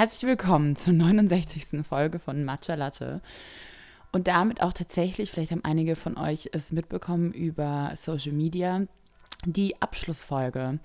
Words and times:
Herzlich 0.00 0.22
willkommen 0.22 0.76
zur 0.76 0.94
69. 0.94 1.86
Folge 1.86 2.18
von 2.20 2.42
Matcha 2.42 2.74
Latte. 2.74 3.20
Und 4.12 4.28
damit 4.28 4.62
auch 4.62 4.72
tatsächlich, 4.72 5.30
vielleicht 5.30 5.50
haben 5.50 5.62
einige 5.62 5.94
von 5.94 6.16
euch 6.16 6.48
es 6.54 6.72
mitbekommen 6.72 7.32
über 7.32 7.92
Social 7.96 8.32
Media, 8.32 8.86
die 9.44 9.82
Abschlussfolge. 9.82 10.78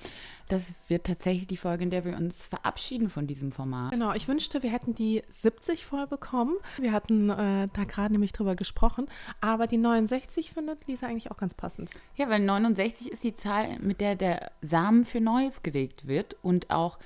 Das 0.49 0.73
wird 0.89 1.05
tatsächlich 1.05 1.47
die 1.47 1.55
Folge, 1.55 1.85
in 1.85 1.91
der 1.91 2.03
wir 2.03 2.17
uns 2.17 2.45
verabschieden 2.45 3.09
von 3.09 3.25
diesem 3.25 3.53
Format. 3.53 3.93
Genau, 3.93 4.11
ich 4.11 4.27
wünschte, 4.27 4.63
wir 4.63 4.71
hätten 4.73 4.95
die 4.95 5.23
70 5.29 5.85
voll 5.85 6.07
bekommen. 6.07 6.57
Wir 6.77 6.91
hatten 6.91 7.29
äh, 7.29 7.69
da 7.71 7.83
gerade 7.85 8.11
nämlich 8.11 8.33
drüber 8.33 8.57
gesprochen. 8.57 9.07
Aber 9.39 9.67
die 9.67 9.77
69 9.77 10.51
findet 10.51 10.87
Lisa 10.87 11.07
eigentlich 11.07 11.31
auch 11.31 11.37
ganz 11.37 11.53
passend. 11.53 11.89
Ja, 12.17 12.27
weil 12.27 12.41
69 12.41 13.13
ist 13.13 13.23
die 13.23 13.33
Zahl, 13.33 13.79
mit 13.79 14.01
der 14.01 14.17
der 14.17 14.51
Samen 14.61 15.05
für 15.05 15.21
Neues 15.21 15.63
gelegt 15.63 16.05
wird 16.05 16.35
und 16.41 16.69
auch 16.69 16.99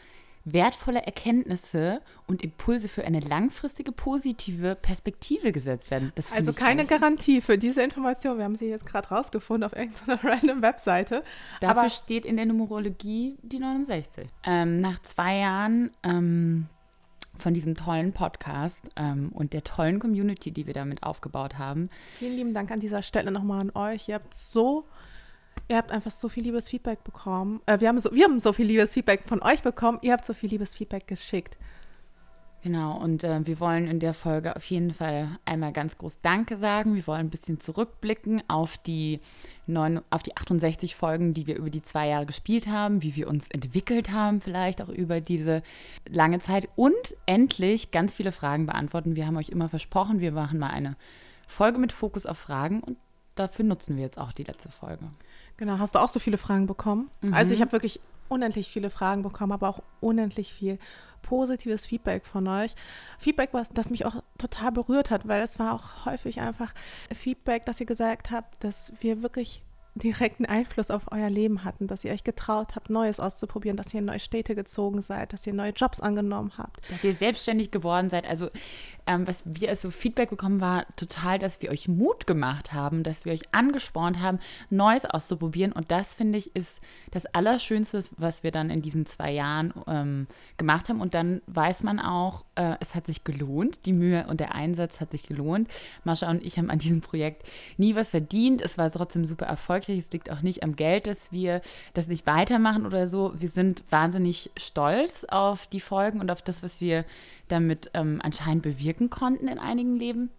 wertvolle 0.45 1.05
Erkenntnisse 1.05 2.01
und 2.27 2.43
Impulse 2.43 2.87
für 2.87 3.05
eine 3.05 3.19
langfristige 3.19 3.91
positive 3.91 4.75
Perspektive 4.75 5.51
gesetzt 5.51 5.91
werden. 5.91 6.11
also 6.33 6.53
keine 6.53 6.85
Garantie 6.85 7.41
für 7.41 7.57
diese 7.57 7.81
Information. 7.81 8.37
Wir 8.37 8.45
haben 8.45 8.55
sie 8.55 8.69
jetzt 8.69 8.85
gerade 8.85 9.09
rausgefunden 9.09 9.63
auf 9.63 9.75
irgendeiner 9.75 10.23
random 10.23 10.61
Webseite. 10.61 11.23
Dafür 11.61 11.81
Aber 11.81 11.89
steht 11.89 12.25
in 12.25 12.37
der 12.37 12.45
Numerologie 12.45 13.37
die 13.41 13.59
69. 13.59 14.27
Ähm, 14.45 14.79
nach 14.79 15.01
zwei 15.01 15.37
Jahren 15.37 15.91
ähm, 16.03 16.67
von 17.37 17.53
diesem 17.53 17.75
tollen 17.75 18.13
Podcast 18.13 18.89
ähm, 18.95 19.29
und 19.33 19.53
der 19.53 19.63
tollen 19.63 19.99
Community, 19.99 20.51
die 20.51 20.67
wir 20.67 20.73
damit 20.73 21.03
aufgebaut 21.03 21.57
haben. 21.57 21.89
Vielen 22.17 22.35
lieben 22.35 22.53
Dank 22.53 22.71
an 22.71 22.79
dieser 22.79 23.01
Stelle 23.01 23.31
nochmal 23.31 23.61
an 23.61 23.71
euch. 23.71 24.09
Ihr 24.09 24.15
habt 24.15 24.33
so 24.33 24.85
Ihr 25.67 25.77
habt 25.77 25.91
einfach 25.91 26.11
so 26.11 26.29
viel 26.29 26.43
liebes 26.43 26.69
Feedback 26.69 27.03
bekommen. 27.03 27.61
Äh, 27.65 27.79
wir, 27.79 27.87
haben 27.87 27.99
so, 27.99 28.13
wir 28.13 28.25
haben 28.25 28.39
so 28.39 28.53
viel 28.53 28.65
liebes 28.65 28.93
Feedback 28.93 29.23
von 29.25 29.41
euch 29.41 29.61
bekommen. 29.61 29.99
Ihr 30.01 30.13
habt 30.13 30.25
so 30.25 30.33
viel 30.33 30.49
liebes 30.49 30.75
Feedback 30.75 31.07
geschickt. 31.07 31.57
Genau, 32.61 32.97
und 32.97 33.23
äh, 33.23 33.45
wir 33.47 33.61
wollen 33.61 33.87
in 33.87 34.01
der 34.01 34.13
Folge 34.13 34.53
auf 34.55 34.65
jeden 34.65 34.93
Fall 34.93 35.39
einmal 35.45 35.71
ganz 35.71 35.97
groß 35.97 36.19
Danke 36.21 36.57
sagen. 36.57 36.93
Wir 36.93 37.07
wollen 37.07 37.21
ein 37.21 37.29
bisschen 37.29 37.61
zurückblicken 37.61 38.43
auf 38.49 38.77
die, 38.77 39.21
neun, 39.65 40.01
auf 40.09 40.23
die 40.23 40.35
68 40.35 40.93
Folgen, 40.95 41.33
die 41.33 41.47
wir 41.47 41.55
über 41.55 41.69
die 41.69 41.83
zwei 41.83 42.09
Jahre 42.09 42.25
gespielt 42.25 42.67
haben, 42.67 43.01
wie 43.01 43.15
wir 43.15 43.29
uns 43.29 43.47
entwickelt 43.49 44.11
haben, 44.11 44.41
vielleicht 44.41 44.81
auch 44.81 44.89
über 44.89 45.21
diese 45.21 45.63
lange 46.09 46.39
Zeit 46.39 46.67
und 46.75 47.15
endlich 47.25 47.91
ganz 47.91 48.11
viele 48.11 48.33
Fragen 48.33 48.65
beantworten. 48.65 49.15
Wir 49.15 49.25
haben 49.25 49.37
euch 49.37 49.49
immer 49.49 49.69
versprochen, 49.69 50.19
wir 50.19 50.33
machen 50.33 50.59
mal 50.59 50.71
eine 50.71 50.97
Folge 51.47 51.79
mit 51.79 51.93
Fokus 51.93 52.25
auf 52.25 52.37
Fragen 52.37 52.81
und 52.81 52.97
dafür 53.35 53.63
nutzen 53.63 53.95
wir 53.95 54.03
jetzt 54.03 54.17
auch 54.17 54.33
die 54.33 54.43
letzte 54.43 54.69
Folge. 54.69 55.09
Genau, 55.59 55.77
hast 55.77 55.95
du 55.95 55.99
auch 55.99 56.07
so 56.07 56.19
viele 56.19 56.37
Fragen 56.37 56.67
bekommen? 56.67 57.11
Mhm. 57.19 57.33
Also 57.33 57.53
ich 57.53 57.59
habe 57.59 57.73
wirklich 57.73 57.99
unendlich 58.29 58.69
viele 58.69 58.89
Fragen 58.89 59.23
bekommen, 59.23 59.51
aber 59.51 59.67
auch 59.67 59.81
unendlich 59.99 60.53
viel 60.53 60.79
positives 61.21 61.85
Feedback 61.85 62.25
von 62.25 62.47
euch. 62.47 62.75
Feedback, 63.17 63.49
was, 63.51 63.67
das 63.69 63.89
mich 63.89 64.05
auch 64.05 64.23
total 64.37 64.71
berührt 64.71 65.09
hat, 65.09 65.27
weil 65.27 65.41
es 65.41 65.59
war 65.59 65.73
auch 65.73 66.05
häufig 66.05 66.39
einfach 66.39 66.73
Feedback, 67.13 67.65
dass 67.65 67.81
ihr 67.81 67.85
gesagt 67.85 68.31
habt, 68.31 68.63
dass 68.63 68.93
wir 69.01 69.21
wirklich 69.21 69.61
direkten 69.95 70.45
Einfluss 70.45 70.91
auf 70.91 71.11
euer 71.11 71.29
Leben 71.29 71.63
hatten, 71.63 71.87
dass 71.87 72.03
ihr 72.03 72.11
euch 72.11 72.23
getraut 72.23 72.75
habt, 72.75 72.89
Neues 72.89 73.19
auszuprobieren, 73.19 73.77
dass 73.77 73.93
ihr 73.93 73.99
in 73.99 74.05
neue 74.05 74.19
Städte 74.19 74.55
gezogen 74.55 75.01
seid, 75.01 75.33
dass 75.33 75.45
ihr 75.47 75.53
neue 75.53 75.71
Jobs 75.71 75.99
angenommen 75.99 76.53
habt. 76.57 76.79
Dass 76.89 77.03
ihr 77.03 77.13
selbstständig 77.13 77.71
geworden 77.71 78.09
seid. 78.09 78.27
Also 78.27 78.49
ähm, 79.07 79.27
was 79.27 79.43
wir 79.45 79.69
als 79.69 79.81
so 79.81 79.91
Feedback 79.91 80.29
bekommen, 80.29 80.61
war 80.61 80.85
total, 80.95 81.39
dass 81.39 81.61
wir 81.61 81.71
euch 81.71 81.87
Mut 81.87 82.27
gemacht 82.27 82.73
haben, 82.73 83.03
dass 83.03 83.25
wir 83.25 83.33
euch 83.33 83.41
angespornt 83.51 84.19
haben, 84.19 84.39
Neues 84.69 85.05
auszuprobieren. 85.05 85.71
Und 85.71 85.91
das, 85.91 86.13
finde 86.13 86.37
ich, 86.37 86.55
ist 86.55 86.79
das 87.11 87.25
Allerschönste, 87.25 88.03
was 88.17 88.43
wir 88.43 88.51
dann 88.51 88.69
in 88.69 88.81
diesen 88.81 89.05
zwei 89.05 89.31
Jahren 89.31 89.73
ähm, 89.87 90.27
gemacht 90.57 90.89
haben. 90.89 91.01
Und 91.01 91.13
dann 91.13 91.41
weiß 91.47 91.83
man 91.83 91.99
auch, 91.99 92.45
äh, 92.55 92.75
es 92.79 92.93
hat 92.93 93.07
sich 93.07 93.23
gelohnt. 93.23 93.85
Die 93.85 93.93
Mühe 93.93 94.27
und 94.27 94.39
der 94.39 94.53
Einsatz 94.53 94.99
hat 94.99 95.11
sich 95.11 95.23
gelohnt. 95.23 95.67
Mascha 96.03 96.29
und 96.29 96.43
ich 96.43 96.57
haben 96.57 96.69
an 96.69 96.79
diesem 96.79 97.01
Projekt 97.01 97.43
nie 97.77 97.95
was 97.95 98.11
verdient. 98.11 98.61
Es 98.61 98.77
war 98.77 98.91
trotzdem 98.91 99.25
super 99.25 99.45
erfolgreich. 99.45 99.78
Es 99.87 100.11
liegt 100.11 100.29
auch 100.29 100.41
nicht 100.41 100.63
am 100.63 100.75
Geld, 100.75 101.07
dass 101.07 101.31
wir 101.31 101.61
das 101.93 102.07
nicht 102.07 102.25
weitermachen 102.25 102.85
oder 102.85 103.07
so. 103.07 103.31
Wir 103.35 103.49
sind 103.49 103.83
wahnsinnig 103.89 104.51
stolz 104.57 105.25
auf 105.25 105.67
die 105.67 105.79
Folgen 105.79 106.19
und 106.19 106.29
auf 106.31 106.41
das, 106.41 106.63
was 106.63 106.81
wir 106.81 107.05
damit 107.47 107.91
ähm, 107.93 108.19
anscheinend 108.23 108.63
bewirken 108.63 109.09
konnten 109.09 109.47
in 109.47 109.59
einigen 109.59 109.95
Leben. 109.95 110.29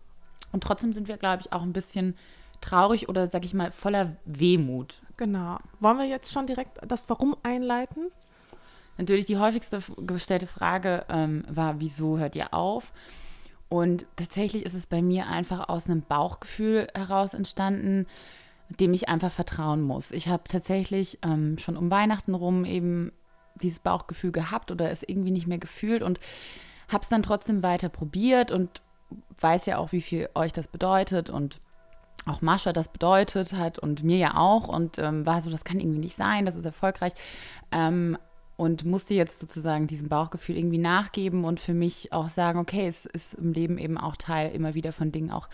Und 0.53 0.63
trotzdem 0.63 0.93
sind 0.93 1.09
wir, 1.09 1.17
glaube 1.17 1.43
ich, 1.43 1.53
auch 1.53 1.63
ein 1.63 1.73
bisschen 1.73 2.17
traurig 2.61 3.09
oder, 3.09 3.29
sag 3.29 3.45
ich 3.45 3.55
mal, 3.55 3.71
voller 3.71 4.17
Wehmut. 4.25 5.01
Genau. 5.17 5.59
Wollen 5.81 5.99
wir 5.99 6.07
jetzt 6.07 6.33
schon 6.33 6.47
direkt 6.47 6.79
das 6.87 7.09
Warum 7.09 7.37
einleiten? 7.43 8.11
Natürlich 8.99 9.25
die 9.25 9.39
häufigste 9.39 9.81
gestellte 9.99 10.47
Frage 10.47 11.07
ähm, 11.09 11.45
war, 11.49 11.81
wieso 11.81 12.19
hört 12.19 12.37
ihr 12.37 12.53
auf? 12.53 12.93
Und 13.71 14.05
tatsächlich 14.17 14.65
ist 14.67 14.75
es 14.75 14.87
bei 14.87 15.01
mir 15.01 15.29
einfach 15.29 15.69
aus 15.69 15.89
einem 15.89 16.03
Bauchgefühl 16.03 16.89
heraus 16.95 17.35
entstanden, 17.35 18.07
dem 18.79 18.95
ich 18.95 19.09
einfach 19.09 19.33
vertrauen 19.33 19.83
muss. 19.83 20.13
Ich 20.13 20.29
habe 20.29 20.45
tatsächlich 20.49 21.19
ähm, 21.23 21.59
schon 21.59 21.77
um 21.77 21.91
Weihnachten 21.91 22.35
rum 22.35 22.65
eben 22.65 23.13
dieses 23.57 23.81
Bauchgefühl 23.81 24.33
gehabt 24.33 24.71
oder 24.71 24.91
es 24.91 25.03
irgendwie 25.03 25.33
nicht 25.33 25.47
mehr 25.47 25.59
gefühlt 25.59 26.03
und 26.03 26.21
habe 26.89 27.03
es 27.03 27.09
dann 27.09 27.23
trotzdem 27.23 27.63
weiter 27.63 27.89
probiert 27.89 28.53
und 28.53 28.81
weiß 29.41 29.67
ja 29.67 29.79
auch, 29.79 29.93
wie 29.93 30.01
viel 30.01 30.29
euch 30.35 30.53
das 30.53 30.69
bedeutet 30.69 31.31
und 31.31 31.61
auch 32.27 32.43
Mascha 32.43 32.73
das 32.73 32.89
bedeutet 32.89 33.55
hat 33.55 33.79
und 33.79 34.05
mir 34.05 34.19
ja 34.19 34.37
auch 34.37 34.69
und 34.69 34.99
ähm, 34.99 35.25
war 35.27 35.41
so, 35.41 35.51
das 35.51 35.65
kann 35.65 35.81
irgendwie 35.81 36.01
nicht 36.01 36.17
sein, 36.17 36.47
das 36.47 36.57
ist 36.57 36.65
erfolgreich. 36.65 37.13
Ähm, 37.73 38.19
und 38.57 38.85
musste 38.85 39.15
jetzt 39.15 39.41
sozusagen 39.41 39.87
diesem 39.87 40.11
Bauchgefühl 40.11 40.59
irgendwie 40.59 40.77
nachgeben 40.77 41.45
und 41.45 41.61
für 41.61 41.73
mich 41.73 42.13
auch 42.13 42.29
sagen, 42.29 42.59
okay, 42.59 42.87
es 42.87 43.07
ist 43.07 43.33
im 43.35 43.53
Leben 43.55 43.79
eben 43.79 43.97
auch 43.97 44.17
Teil 44.17 44.51
immer 44.51 44.75
wieder 44.75 44.93
von 44.93 45.13
Dingen 45.13 45.31
auch 45.31 45.49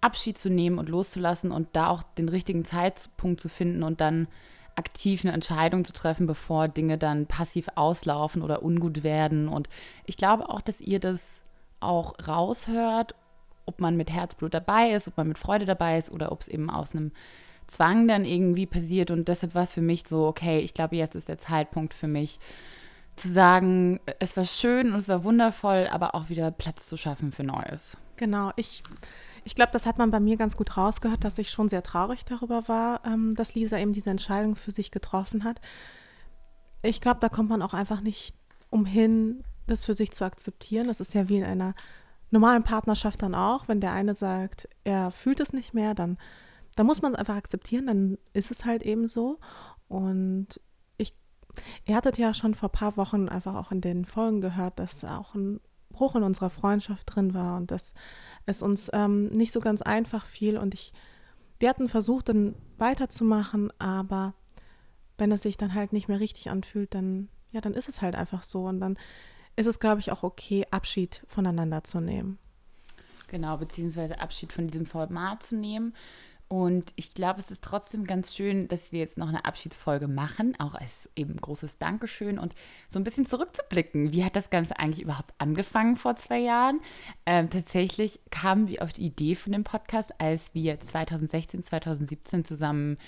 Abschied 0.00 0.38
zu 0.38 0.50
nehmen 0.50 0.78
und 0.78 0.88
loszulassen 0.88 1.50
und 1.50 1.68
da 1.72 1.88
auch 1.88 2.02
den 2.02 2.28
richtigen 2.28 2.64
Zeitpunkt 2.64 3.40
zu 3.40 3.48
finden 3.48 3.82
und 3.82 4.00
dann 4.00 4.28
aktiv 4.76 5.24
eine 5.24 5.32
Entscheidung 5.32 5.84
zu 5.84 5.92
treffen, 5.92 6.26
bevor 6.26 6.68
Dinge 6.68 6.98
dann 6.98 7.26
passiv 7.26 7.68
auslaufen 7.74 8.42
oder 8.42 8.62
ungut 8.62 9.02
werden. 9.02 9.48
Und 9.48 9.68
ich 10.04 10.16
glaube 10.16 10.48
auch, 10.48 10.60
dass 10.60 10.80
ihr 10.80 11.00
das 11.00 11.42
auch 11.80 12.14
raushört, 12.26 13.14
ob 13.64 13.80
man 13.80 13.96
mit 13.96 14.10
Herzblut 14.10 14.54
dabei 14.54 14.90
ist, 14.90 15.08
ob 15.08 15.16
man 15.16 15.28
mit 15.28 15.38
Freude 15.38 15.64
dabei 15.64 15.98
ist 15.98 16.12
oder 16.12 16.30
ob 16.30 16.42
es 16.42 16.48
eben 16.48 16.70
aus 16.70 16.94
einem 16.94 17.12
Zwang 17.66 18.06
dann 18.06 18.24
irgendwie 18.24 18.66
passiert. 18.66 19.10
Und 19.10 19.28
deshalb 19.28 19.54
war 19.54 19.64
es 19.64 19.72
für 19.72 19.82
mich 19.82 20.06
so, 20.06 20.26
okay, 20.26 20.60
ich 20.60 20.74
glaube, 20.74 20.96
jetzt 20.96 21.16
ist 21.16 21.28
der 21.28 21.38
Zeitpunkt 21.38 21.94
für 21.94 22.06
mich 22.06 22.38
zu 23.16 23.28
sagen, 23.28 23.98
es 24.18 24.36
war 24.36 24.44
schön 24.44 24.92
und 24.92 24.98
es 24.98 25.08
war 25.08 25.24
wundervoll, 25.24 25.88
aber 25.90 26.14
auch 26.14 26.28
wieder 26.28 26.50
Platz 26.50 26.86
zu 26.86 26.96
schaffen 26.96 27.32
für 27.32 27.44
Neues. 27.44 27.96
Genau, 28.16 28.52
ich 28.56 28.82
ich 29.46 29.54
glaube, 29.54 29.70
das 29.70 29.86
hat 29.86 29.96
man 29.96 30.10
bei 30.10 30.18
mir 30.18 30.36
ganz 30.36 30.56
gut 30.56 30.76
rausgehört, 30.76 31.22
dass 31.22 31.38
ich 31.38 31.50
schon 31.50 31.68
sehr 31.68 31.84
traurig 31.84 32.24
darüber 32.24 32.66
war, 32.66 33.06
ähm, 33.06 33.36
dass 33.36 33.54
Lisa 33.54 33.78
eben 33.78 33.92
diese 33.92 34.10
Entscheidung 34.10 34.56
für 34.56 34.72
sich 34.72 34.90
getroffen 34.90 35.44
hat. 35.44 35.60
Ich 36.82 37.00
glaube, 37.00 37.20
da 37.20 37.28
kommt 37.28 37.48
man 37.48 37.62
auch 37.62 37.72
einfach 37.72 38.00
nicht 38.00 38.34
umhin, 38.70 39.44
das 39.68 39.84
für 39.84 39.94
sich 39.94 40.10
zu 40.10 40.24
akzeptieren. 40.24 40.88
Das 40.88 40.98
ist 40.98 41.14
ja 41.14 41.28
wie 41.28 41.36
in 41.36 41.44
einer 41.44 41.76
normalen 42.32 42.64
Partnerschaft 42.64 43.22
dann 43.22 43.36
auch. 43.36 43.68
Wenn 43.68 43.80
der 43.80 43.92
eine 43.92 44.16
sagt, 44.16 44.68
er 44.82 45.12
fühlt 45.12 45.38
es 45.38 45.52
nicht 45.52 45.74
mehr, 45.74 45.94
dann, 45.94 46.18
dann 46.74 46.86
muss 46.86 47.00
man 47.00 47.12
es 47.12 47.18
einfach 47.18 47.36
akzeptieren, 47.36 47.86
dann 47.86 48.18
ist 48.32 48.50
es 48.50 48.64
halt 48.64 48.82
eben 48.82 49.06
so. 49.06 49.38
Und 49.86 50.60
ich, 50.96 51.14
ihr 51.84 51.94
hattet 51.94 52.18
ja 52.18 52.34
schon 52.34 52.54
vor 52.54 52.68
ein 52.70 52.72
paar 52.72 52.96
Wochen 52.96 53.28
einfach 53.28 53.54
auch 53.54 53.70
in 53.70 53.80
den 53.80 54.06
Folgen 54.06 54.40
gehört, 54.40 54.80
dass 54.80 55.04
auch 55.04 55.36
ein 55.36 55.60
Bruch 55.96 56.14
in 56.14 56.22
unserer 56.22 56.50
Freundschaft 56.50 57.14
drin 57.14 57.32
war 57.32 57.56
und 57.56 57.70
dass 57.70 57.94
es 58.44 58.62
uns 58.62 58.90
ähm, 58.92 59.28
nicht 59.28 59.52
so 59.52 59.60
ganz 59.60 59.80
einfach 59.80 60.26
fiel. 60.26 60.58
Und 60.58 60.74
ich, 60.74 60.92
wir 61.58 61.70
hatten 61.70 61.88
versucht, 61.88 62.28
dann 62.28 62.54
weiterzumachen, 62.76 63.72
aber 63.80 64.34
wenn 65.16 65.32
es 65.32 65.42
sich 65.42 65.56
dann 65.56 65.72
halt 65.72 65.94
nicht 65.94 66.08
mehr 66.08 66.20
richtig 66.20 66.50
anfühlt, 66.50 66.94
dann, 66.94 67.28
ja, 67.50 67.62
dann 67.62 67.72
ist 67.72 67.88
es 67.88 68.02
halt 68.02 68.14
einfach 68.14 68.42
so. 68.42 68.66
Und 68.66 68.80
dann 68.80 68.98
ist 69.56 69.66
es, 69.66 69.80
glaube 69.80 70.00
ich, 70.00 70.12
auch 70.12 70.22
okay, 70.22 70.66
Abschied 70.70 71.22
voneinander 71.26 71.82
zu 71.82 72.00
nehmen. 72.00 72.38
Genau, 73.28 73.56
beziehungsweise 73.56 74.20
Abschied 74.20 74.52
von 74.52 74.68
diesem 74.68 74.86
Format 74.86 75.42
zu 75.42 75.56
nehmen. 75.56 75.94
Und 76.48 76.92
ich 76.94 77.12
glaube, 77.12 77.40
es 77.40 77.50
ist 77.50 77.62
trotzdem 77.62 78.04
ganz 78.04 78.36
schön, 78.36 78.68
dass 78.68 78.92
wir 78.92 79.00
jetzt 79.00 79.18
noch 79.18 79.28
eine 79.28 79.44
Abschiedsfolge 79.44 80.06
machen, 80.06 80.54
auch 80.60 80.76
als 80.76 81.10
eben 81.16 81.36
großes 81.36 81.78
Dankeschön 81.78 82.38
und 82.38 82.54
so 82.88 83.00
ein 83.00 83.04
bisschen 83.04 83.26
zurückzublicken. 83.26 84.12
Wie 84.12 84.24
hat 84.24 84.36
das 84.36 84.48
Ganze 84.48 84.78
eigentlich 84.78 85.02
überhaupt 85.02 85.34
angefangen 85.38 85.96
vor 85.96 86.14
zwei 86.14 86.38
Jahren? 86.38 86.80
Ähm, 87.26 87.50
tatsächlich 87.50 88.20
kamen 88.30 88.68
wir 88.68 88.82
auf 88.82 88.92
die 88.92 89.06
Idee 89.06 89.34
von 89.34 89.52
dem 89.52 89.64
Podcast, 89.64 90.12
als 90.20 90.54
wir 90.54 90.78
2016, 90.78 91.64
2017 91.64 92.44
zusammen 92.44 92.98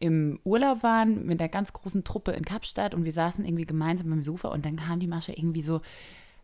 im 0.00 0.40
Urlaub 0.42 0.82
waren 0.82 1.24
mit 1.24 1.38
einer 1.40 1.48
ganz 1.48 1.72
großen 1.72 2.02
Truppe 2.02 2.32
in 2.32 2.44
Kapstadt 2.44 2.94
und 2.94 3.04
wir 3.04 3.12
saßen 3.12 3.44
irgendwie 3.44 3.66
gemeinsam 3.66 4.10
beim 4.10 4.24
Sofa 4.24 4.48
und 4.48 4.64
dann 4.64 4.74
kam 4.74 4.98
die 4.98 5.06
Masche 5.06 5.32
irgendwie 5.32 5.62
so 5.62 5.82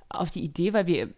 auf 0.08 0.30
die 0.30 0.44
Idee, 0.44 0.72
weil 0.72 0.86
wir 0.86 1.08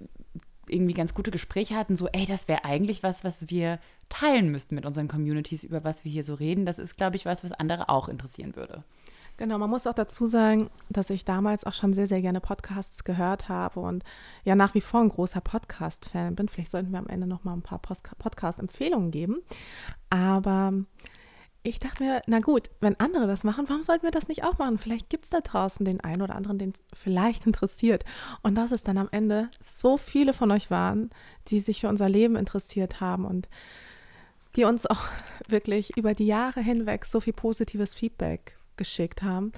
irgendwie 0.69 0.95
ganz 0.95 1.15
gute 1.15 1.31
Gespräche 1.31 1.77
hatten, 1.77 1.97
so, 1.97 2.09
ey, 2.09 2.27
das 2.27 2.49
wäre 2.49 2.65
eigentlich 2.65 3.03
was, 3.03 3.25
was 3.25 3.51
wir 3.51 3.79
teilen 4.09 4.51
müssten 4.51 4.75
mit 4.75 4.87
unseren 4.87 5.09
Communities, 5.09 5.65
über 5.65 5.85
was 5.85 6.05
wir 6.05 6.13
hier 6.13 6.25
so 6.25 6.35
reden. 6.35 6.67
Das 6.67 6.79
ist, 6.79 6.97
glaube 6.97 7.17
ich, 7.17 7.27
was, 7.27 7.45
was 7.45 7.53
andere 7.53 7.89
auch 7.89 8.09
interessieren 8.09 8.57
würde. 8.57 8.85
Genau, 9.39 9.59
man 9.59 9.69
muss 9.69 9.87
auch 9.87 9.93
dazu 9.93 10.27
sagen, 10.27 10.71
dass 10.89 11.11
ich 11.11 11.27
damals 11.27 11.65
auch 11.65 11.75
schon 11.75 11.93
sehr, 11.93 12.07
sehr 12.07 12.23
gerne 12.23 12.41
Podcasts 12.41 13.05
gehört 13.05 13.51
habe 13.51 13.81
und 13.81 14.03
ja 14.45 14.55
nach 14.55 14.75
wie 14.75 14.81
vor 14.81 15.01
ein 15.01 15.11
großer 15.11 15.43
Podcast-Fan 15.43 16.35
bin. 16.35 16.49
Vielleicht 16.49 16.71
sollten 16.71 16.91
wir 16.91 16.99
am 16.99 17.09
Ende 17.09 17.27
noch 17.27 17.45
mal 17.45 17.53
ein 17.53 17.63
paar 17.63 17.81
Podcast-Empfehlungen 17.81 19.11
geben. 19.11 19.43
Aber 20.09 20.73
ich 21.63 21.81
dachte 21.81 22.03
mir, 22.03 22.23
na 22.27 22.39
gut, 22.41 22.71
wenn 22.81 22.99
andere 22.99 23.27
das 23.27 23.45
machen, 23.45 23.69
warum 23.69 23.83
sollten 23.83 24.05
wir 24.05 24.11
das 24.11 24.29
nicht 24.29 24.43
auch 24.43 24.57
machen? 24.57 24.79
Vielleicht 24.79 25.11
gibt 25.11 25.25
es 25.25 25.31
da 25.31 25.41
draußen 25.41 25.85
den 25.85 26.01
einen 26.01 26.23
oder 26.23 26.35
anderen, 26.35 26.59
den 26.59 26.71
es 26.71 26.83
vielleicht 26.95 27.45
interessiert. 27.45 28.05
Und 28.43 28.55
dass 28.55 28.71
es 28.71 28.85
dann 28.85 28.97
am 28.97 29.09
Ende 29.11 29.51
so 29.61 29.99
viele 29.99 30.33
von 30.33 30.51
euch 30.51 30.71
waren, 30.71 31.11
die 31.49 31.61
sich 31.61 31.83
für 31.83 31.89
unser 31.89 32.09
Leben 32.09 32.37
interessiert 32.37 33.03
haben 33.03 33.27
und 33.27 33.49
die 34.57 34.65
uns 34.65 34.87
auch 34.87 35.09
wirklich 35.49 35.97
über 35.97 36.15
die 36.15 36.27
Jahre 36.27 36.61
hinweg 36.61 37.05
so 37.05 37.21
viel 37.21 37.33
positives 37.33 37.95
Feedback 37.95 38.57
geschickt 38.77 39.23
haben. 39.23 39.53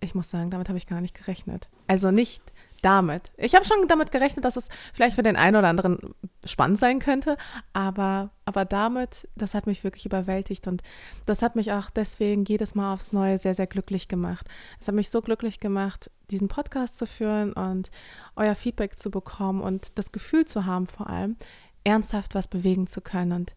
Ich 0.00 0.14
muss 0.14 0.30
sagen, 0.30 0.50
damit 0.50 0.68
habe 0.68 0.78
ich 0.78 0.86
gar 0.86 1.00
nicht 1.00 1.14
gerechnet. 1.14 1.68
Also 1.86 2.10
nicht 2.10 2.42
damit. 2.84 3.32
Ich 3.38 3.54
habe 3.54 3.64
schon 3.64 3.88
damit 3.88 4.12
gerechnet, 4.12 4.44
dass 4.44 4.56
es 4.56 4.68
vielleicht 4.92 5.16
für 5.16 5.22
den 5.22 5.36
einen 5.36 5.56
oder 5.56 5.68
anderen 5.68 6.14
spannend 6.44 6.78
sein 6.78 6.98
könnte, 6.98 7.38
aber, 7.72 8.30
aber 8.44 8.66
damit, 8.66 9.26
das 9.36 9.54
hat 9.54 9.66
mich 9.66 9.84
wirklich 9.84 10.04
überwältigt 10.04 10.66
und 10.66 10.82
das 11.24 11.40
hat 11.40 11.56
mich 11.56 11.72
auch 11.72 11.88
deswegen 11.88 12.44
jedes 12.44 12.74
Mal 12.74 12.92
aufs 12.92 13.12
Neue 13.12 13.38
sehr, 13.38 13.54
sehr 13.54 13.66
glücklich 13.66 14.08
gemacht. 14.08 14.46
Es 14.80 14.88
hat 14.88 14.94
mich 14.94 15.08
so 15.08 15.22
glücklich 15.22 15.60
gemacht, 15.60 16.10
diesen 16.30 16.48
Podcast 16.48 16.98
zu 16.98 17.06
führen 17.06 17.54
und 17.54 17.90
euer 18.36 18.54
Feedback 18.54 18.98
zu 18.98 19.10
bekommen 19.10 19.62
und 19.62 19.98
das 19.98 20.12
Gefühl 20.12 20.44
zu 20.44 20.66
haben, 20.66 20.86
vor 20.86 21.08
allem 21.08 21.36
ernsthaft 21.84 22.34
was 22.34 22.48
bewegen 22.48 22.86
zu 22.86 23.00
können 23.00 23.32
und 23.32 23.54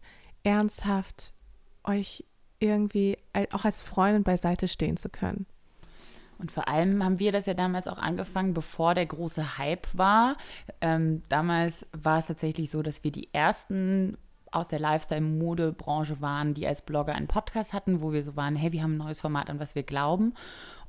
ernsthaft 0.48 1.34
euch 1.84 2.24
irgendwie 2.58 3.18
auch 3.52 3.66
als 3.66 3.82
Freundin 3.82 4.22
beiseite 4.22 4.66
stehen 4.66 4.96
zu 4.96 5.10
können. 5.10 5.46
Und 6.38 6.50
vor 6.50 6.68
allem 6.68 7.04
haben 7.04 7.18
wir 7.18 7.32
das 7.32 7.46
ja 7.46 7.54
damals 7.54 7.86
auch 7.86 7.98
angefangen, 7.98 8.54
bevor 8.54 8.94
der 8.94 9.06
große 9.06 9.58
Hype 9.58 9.86
war. 9.92 10.36
Ähm, 10.80 11.22
damals 11.28 11.86
war 11.92 12.20
es 12.20 12.26
tatsächlich 12.26 12.70
so, 12.70 12.82
dass 12.82 13.04
wir 13.04 13.10
die 13.10 13.32
ersten 13.34 14.16
aus 14.50 14.68
der 14.68 14.78
Lifestyle-Mode-Branche 14.78 16.22
waren, 16.22 16.54
die 16.54 16.66
als 16.66 16.80
Blogger 16.80 17.14
einen 17.14 17.26
Podcast 17.26 17.74
hatten, 17.74 18.00
wo 18.00 18.12
wir 18.12 18.24
so 18.24 18.34
waren, 18.34 18.56
hey, 18.56 18.72
wir 18.72 18.82
haben 18.82 18.94
ein 18.94 18.98
neues 18.98 19.20
Format, 19.20 19.50
an 19.50 19.60
was 19.60 19.74
wir 19.74 19.82
glauben. 19.82 20.32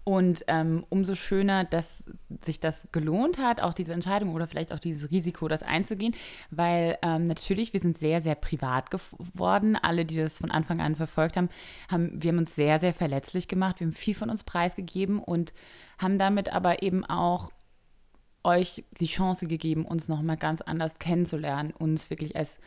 Und 0.10 0.44
ähm, 0.48 0.88
umso 0.90 1.14
schöner, 1.14 1.66
dass 1.66 2.04
sich 2.44 2.60
das 2.60 2.88
gelohnt 2.92 3.38
hat, 3.38 3.62
auch 3.62 3.76
diese 3.76 3.94
Entscheidung 3.94 4.34
oder 4.34 4.48
vielleicht 4.48 4.74
auch 4.74 4.80
dieses 4.80 5.12
Risiko, 5.12 5.48
das 5.48 5.62
einzugehen, 5.62 6.16
weil 6.50 6.98
ähm, 7.04 7.26
natürlich, 7.26 7.74
wir 7.74 7.80
sind 7.80 8.00
sehr, 8.00 8.20
sehr 8.20 8.34
privat 8.34 8.90
geworden. 8.90 9.76
Alle, 9.76 10.06
die 10.06 10.18
das 10.18 10.40
von 10.40 10.50
Anfang 10.50 10.82
an 10.82 10.96
verfolgt 10.96 11.38
haben, 11.38 11.50
haben, 11.92 12.24
wir 12.24 12.30
haben 12.32 12.40
uns 12.40 12.56
sehr, 12.56 12.80
sehr 12.80 12.96
verletzlich 12.96 13.48
gemacht. 13.48 13.80
Wir 13.80 13.86
haben 13.86 13.94
viel 13.94 14.16
von 14.16 14.32
uns 14.32 14.44
preisgegeben 14.44 15.20
und 15.20 15.54
haben 16.00 16.18
damit 16.18 16.52
aber 16.52 16.82
eben 16.82 17.06
auch 17.06 17.52
euch 18.44 18.84
die 19.00 19.06
Chance 19.06 19.46
gegeben, 19.46 19.86
uns 19.86 20.08
nochmal 20.08 20.38
ganz 20.38 20.62
anders 20.62 20.98
kennenzulernen, 20.98 21.72
uns 21.78 22.10
wirklich 22.10 22.36
als 22.36 22.58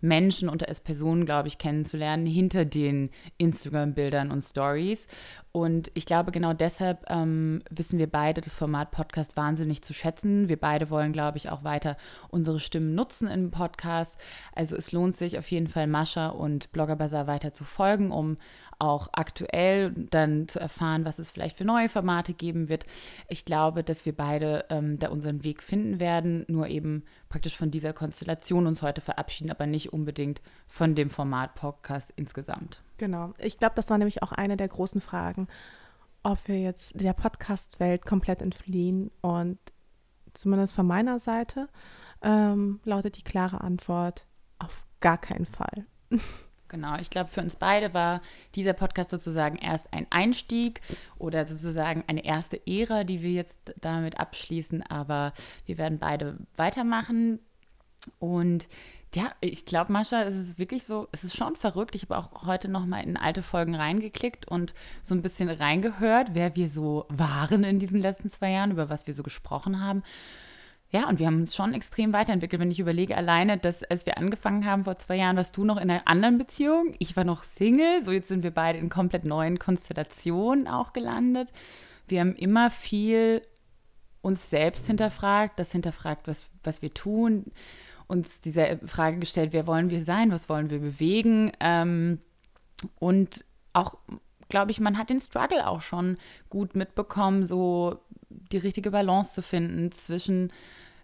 Menschen 0.00 0.48
und 0.48 0.66
als 0.68 0.80
Personen, 0.80 1.26
glaube 1.26 1.48
ich, 1.48 1.58
kennenzulernen 1.58 2.26
hinter 2.26 2.64
den 2.64 3.10
Instagram-Bildern 3.38 4.30
und 4.30 4.42
Stories. 4.42 5.06
Und 5.50 5.90
ich 5.94 6.06
glaube, 6.06 6.30
genau 6.30 6.52
deshalb 6.52 7.04
ähm, 7.08 7.62
wissen 7.70 7.98
wir 7.98 8.06
beide 8.06 8.40
das 8.40 8.54
Format 8.54 8.90
Podcast 8.90 9.36
wahnsinnig 9.36 9.82
zu 9.82 9.92
schätzen. 9.92 10.48
Wir 10.48 10.58
beide 10.58 10.90
wollen, 10.90 11.12
glaube 11.12 11.38
ich, 11.38 11.50
auch 11.50 11.64
weiter 11.64 11.96
unsere 12.28 12.60
Stimmen 12.60 12.94
nutzen 12.94 13.28
im 13.28 13.50
Podcast. 13.50 14.18
Also 14.54 14.76
es 14.76 14.92
lohnt 14.92 15.16
sich 15.16 15.38
auf 15.38 15.50
jeden 15.50 15.68
Fall, 15.68 15.86
Mascha 15.86 16.28
und 16.28 16.70
Blogger 16.70 16.96
Bazaar 16.96 17.26
weiter 17.26 17.52
zu 17.52 17.64
folgen, 17.64 18.12
um 18.12 18.36
auch 18.78 19.08
aktuell 19.12 19.92
dann 19.92 20.48
zu 20.48 20.60
erfahren, 20.60 21.04
was 21.04 21.18
es 21.18 21.30
vielleicht 21.30 21.56
für 21.56 21.64
neue 21.64 21.88
Formate 21.88 22.32
geben 22.32 22.68
wird. 22.68 22.86
Ich 23.28 23.44
glaube, 23.44 23.82
dass 23.82 24.06
wir 24.06 24.16
beide 24.16 24.66
ähm, 24.70 24.98
da 24.98 25.08
unseren 25.08 25.42
Weg 25.42 25.62
finden 25.62 26.00
werden, 26.00 26.44
nur 26.48 26.68
eben 26.68 27.04
praktisch 27.28 27.56
von 27.56 27.70
dieser 27.70 27.92
Konstellation 27.92 28.66
uns 28.66 28.82
heute 28.82 29.00
verabschieden, 29.00 29.50
aber 29.50 29.66
nicht 29.66 29.92
unbedingt 29.92 30.40
von 30.66 30.94
dem 30.94 31.10
Format 31.10 31.54
Podcast 31.54 32.12
insgesamt. 32.16 32.82
Genau. 32.98 33.34
Ich 33.38 33.58
glaube, 33.58 33.74
das 33.74 33.90
war 33.90 33.98
nämlich 33.98 34.22
auch 34.22 34.32
eine 34.32 34.56
der 34.56 34.68
großen 34.68 35.00
Fragen, 35.00 35.48
ob 36.22 36.46
wir 36.46 36.60
jetzt 36.60 37.00
der 37.00 37.12
Podcast-Welt 37.12 38.06
komplett 38.06 38.42
entfliehen. 38.42 39.10
Und 39.20 39.58
zumindest 40.34 40.74
von 40.74 40.86
meiner 40.86 41.18
Seite 41.18 41.68
ähm, 42.22 42.80
lautet 42.84 43.16
die 43.16 43.24
klare 43.24 43.60
Antwort, 43.60 44.26
auf 44.58 44.84
gar 45.00 45.18
keinen 45.18 45.46
Fall. 45.46 45.86
Genau, 46.68 46.96
ich 46.98 47.10
glaube, 47.10 47.30
für 47.30 47.40
uns 47.40 47.56
beide 47.56 47.94
war 47.94 48.20
dieser 48.54 48.74
Podcast 48.74 49.10
sozusagen 49.10 49.56
erst 49.56 49.92
ein 49.92 50.06
Einstieg 50.10 50.80
oder 51.18 51.46
sozusagen 51.46 52.04
eine 52.06 52.24
erste 52.24 52.60
Ära, 52.66 53.04
die 53.04 53.22
wir 53.22 53.32
jetzt 53.32 53.74
damit 53.80 54.20
abschließen, 54.20 54.82
aber 54.82 55.32
wir 55.66 55.78
werden 55.78 55.98
beide 55.98 56.36
weitermachen. 56.56 57.40
Und 58.18 58.68
ja, 59.14 59.32
ich 59.40 59.64
glaube, 59.64 59.92
Mascha, 59.92 60.22
es 60.22 60.36
ist 60.36 60.58
wirklich 60.58 60.84
so, 60.84 61.08
es 61.12 61.24
ist 61.24 61.36
schon 61.36 61.56
verrückt. 61.56 61.94
Ich 61.94 62.02
habe 62.02 62.18
auch 62.18 62.44
heute 62.44 62.68
nochmal 62.68 63.04
in 63.04 63.16
alte 63.16 63.42
Folgen 63.42 63.74
reingeklickt 63.74 64.46
und 64.46 64.74
so 65.02 65.14
ein 65.14 65.22
bisschen 65.22 65.48
reingehört, 65.48 66.34
wer 66.34 66.54
wir 66.56 66.68
so 66.68 67.06
waren 67.08 67.64
in 67.64 67.78
diesen 67.78 68.00
letzten 68.00 68.28
zwei 68.28 68.50
Jahren, 68.50 68.70
über 68.70 68.90
was 68.90 69.06
wir 69.06 69.14
so 69.14 69.22
gesprochen 69.22 69.80
haben. 69.80 70.02
Ja, 70.90 71.06
und 71.06 71.18
wir 71.18 71.26
haben 71.26 71.40
uns 71.42 71.54
schon 71.54 71.74
extrem 71.74 72.14
weiterentwickelt. 72.14 72.60
Wenn 72.60 72.70
ich 72.70 72.80
überlege, 72.80 73.16
alleine, 73.16 73.58
dass 73.58 73.82
als 73.82 74.06
wir 74.06 74.16
angefangen 74.16 74.64
haben 74.64 74.84
vor 74.84 74.96
zwei 74.96 75.16
Jahren, 75.16 75.36
warst 75.36 75.56
du 75.56 75.64
noch 75.64 75.76
in 75.76 75.90
einer 75.90 76.08
anderen 76.08 76.38
Beziehung. 76.38 76.94
Ich 76.98 77.14
war 77.14 77.24
noch 77.24 77.42
Single. 77.42 78.02
So, 78.02 78.10
jetzt 78.10 78.28
sind 78.28 78.42
wir 78.42 78.52
beide 78.52 78.78
in 78.78 78.88
komplett 78.88 79.24
neuen 79.24 79.58
Konstellationen 79.58 80.66
auch 80.66 80.94
gelandet. 80.94 81.52
Wir 82.06 82.20
haben 82.20 82.34
immer 82.34 82.70
viel 82.70 83.42
uns 84.22 84.48
selbst 84.48 84.86
hinterfragt, 84.86 85.58
das 85.58 85.72
hinterfragt, 85.72 86.26
was, 86.26 86.46
was 86.62 86.80
wir 86.80 86.92
tun, 86.92 87.52
uns 88.06 88.40
diese 88.40 88.78
Frage 88.86 89.18
gestellt, 89.18 89.52
wer 89.52 89.66
wollen 89.66 89.90
wir 89.90 90.02
sein, 90.02 90.32
was 90.32 90.48
wollen 90.48 90.70
wir 90.70 90.78
bewegen. 90.78 91.52
Ähm, 91.60 92.20
und 92.98 93.44
auch, 93.74 93.98
glaube 94.48 94.70
ich, 94.70 94.80
man 94.80 94.96
hat 94.96 95.10
den 95.10 95.20
Struggle 95.20 95.66
auch 95.66 95.82
schon 95.82 96.16
gut 96.48 96.74
mitbekommen, 96.74 97.44
so 97.44 98.00
die 98.30 98.56
richtige 98.56 98.90
Balance 98.90 99.34
zu 99.34 99.42
finden 99.42 99.92
zwischen 99.92 100.52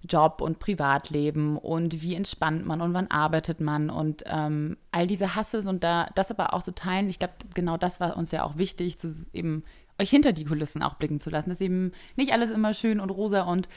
Job 0.08 0.40
und 0.40 0.58
Privatleben 0.58 1.56
und 1.56 2.02
wie 2.02 2.14
entspannt 2.14 2.66
man 2.66 2.80
und 2.80 2.94
wann 2.94 3.10
arbeitet 3.10 3.60
man 3.60 3.90
und 3.90 4.24
ähm, 4.26 4.76
all 4.90 5.06
diese 5.06 5.34
Hasses 5.34 5.66
und 5.66 5.84
da 5.84 6.08
das 6.14 6.30
aber 6.30 6.54
auch 6.54 6.62
zu 6.62 6.74
teilen. 6.74 7.08
Ich 7.08 7.18
glaube, 7.18 7.34
genau 7.54 7.76
das 7.76 8.00
war 8.00 8.16
uns 8.16 8.30
ja 8.30 8.44
auch 8.44 8.56
wichtig, 8.56 8.98
zu 8.98 9.12
eben 9.32 9.64
euch 10.00 10.10
hinter 10.10 10.32
die 10.32 10.44
Kulissen 10.44 10.82
auch 10.82 10.94
blicken 10.94 11.20
zu 11.20 11.30
lassen, 11.30 11.50
dass 11.50 11.60
eben 11.60 11.92
nicht 12.16 12.32
alles 12.32 12.50
immer 12.50 12.74
schön 12.74 13.00
und 13.00 13.10
rosa 13.10 13.42
und 13.42 13.68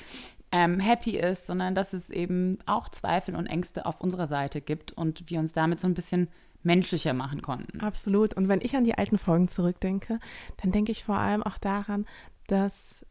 ähm, 0.52 0.80
happy 0.80 1.18
ist, 1.18 1.46
sondern 1.46 1.76
dass 1.76 1.94
es 1.94 2.10
eben 2.10 2.58
auch 2.66 2.90
Zweifel 2.90 3.36
und 3.36 3.48
Ängste 3.48 3.86
auf 3.86 4.02
unserer 4.02 4.28
Seite 4.28 4.62
gibt 4.62 4.92
und 4.94 5.30
wir 5.30 5.40
uns 5.40 5.54
damit 5.54 5.80
so 5.80 5.88
ein 5.88 5.94
bisschen 5.94 6.30
menschlicher 6.64 7.14
machen 7.14 7.42
konnten. 7.42 7.82
Absolut. 7.82 8.34
Und 8.34 8.48
wenn 8.48 8.62
ich 8.62 8.76
an 8.76 8.84
die 8.84 8.98
alten 8.98 9.18
Folgen 9.18 9.48
zurückdenke, 9.48 10.20
dann 10.62 10.72
denke 10.72 10.92
ich 10.92 11.04
vor 11.04 11.18
allem 11.18 11.44
auch 11.44 11.58
daran, 11.58 12.06
dass 12.48 13.06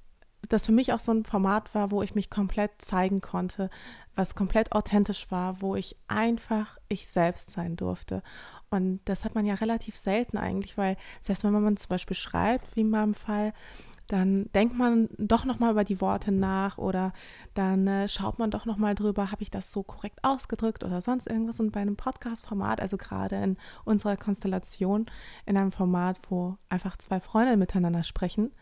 das 0.49 0.67
für 0.67 0.73
mich 0.73 0.93
auch 0.93 0.99
so 0.99 1.12
ein 1.12 1.25
Format 1.25 1.75
war, 1.75 1.91
wo 1.91 2.03
ich 2.03 2.15
mich 2.15 2.31
komplett 2.31 2.71
zeigen 2.79 3.21
konnte, 3.21 3.71
was 4.15 4.35
komplett 4.35 4.73
authentisch 4.73 5.31
war, 5.31 5.61
wo 5.61 5.76
ich 5.76 5.97
einfach 6.09 6.79
ich 6.88 7.07
selbst 7.07 7.50
sein 7.50 7.76
durfte. 7.76 8.23
Und 8.71 9.00
das 9.05 9.25
hat 9.25 9.35
man 9.35 9.47
ja 9.47 9.55
relativ 9.55 9.97
selten 9.97 10.37
eigentlich, 10.37 10.76
weil 10.76 10.97
selbst 11.21 11.45
wenn 11.45 11.53
man 11.53 11.76
zum 11.76 11.88
Beispiel 11.88 12.17
schreibt, 12.17 12.76
wie 12.76 12.81
in 12.81 12.91
meinem 12.91 13.15
Fall, 13.15 13.53
dann 14.09 14.50
denkt 14.55 14.76
man 14.76 15.09
doch 15.19 15.45
nochmal 15.45 15.73
über 15.73 15.85
die 15.85 16.00
Worte 16.00 16.31
nach 16.31 16.79
oder 16.79 17.12
dann 17.55 17.87
äh, 17.87 18.09
schaut 18.09 18.38
man 18.38 18.50
doch 18.50 18.65
nochmal 18.65 18.95
drüber, 18.95 19.33
habe 19.33 19.43
ich 19.43 19.50
das 19.50 19.73
so 19.73 19.83
korrekt 19.83 20.21
ausgedrückt 20.23 20.85
oder 20.85 21.00
sonst 21.00 21.26
irgendwas. 21.26 21.59
Und 21.59 21.73
bei 21.73 21.81
einem 21.81 21.97
Podcast-Format, 21.97 22.81
also 22.81 22.97
gerade 22.97 23.37
in 23.37 23.57
unserer 23.85 24.17
Konstellation, 24.17 25.07
in 25.45 25.57
einem 25.57 25.73
Format, 25.73 26.19
wo 26.29 26.57
einfach 26.69 26.97
zwei 26.99 27.19
Freunde 27.19 27.57
miteinander 27.57 28.05
sprechen, 28.05 28.53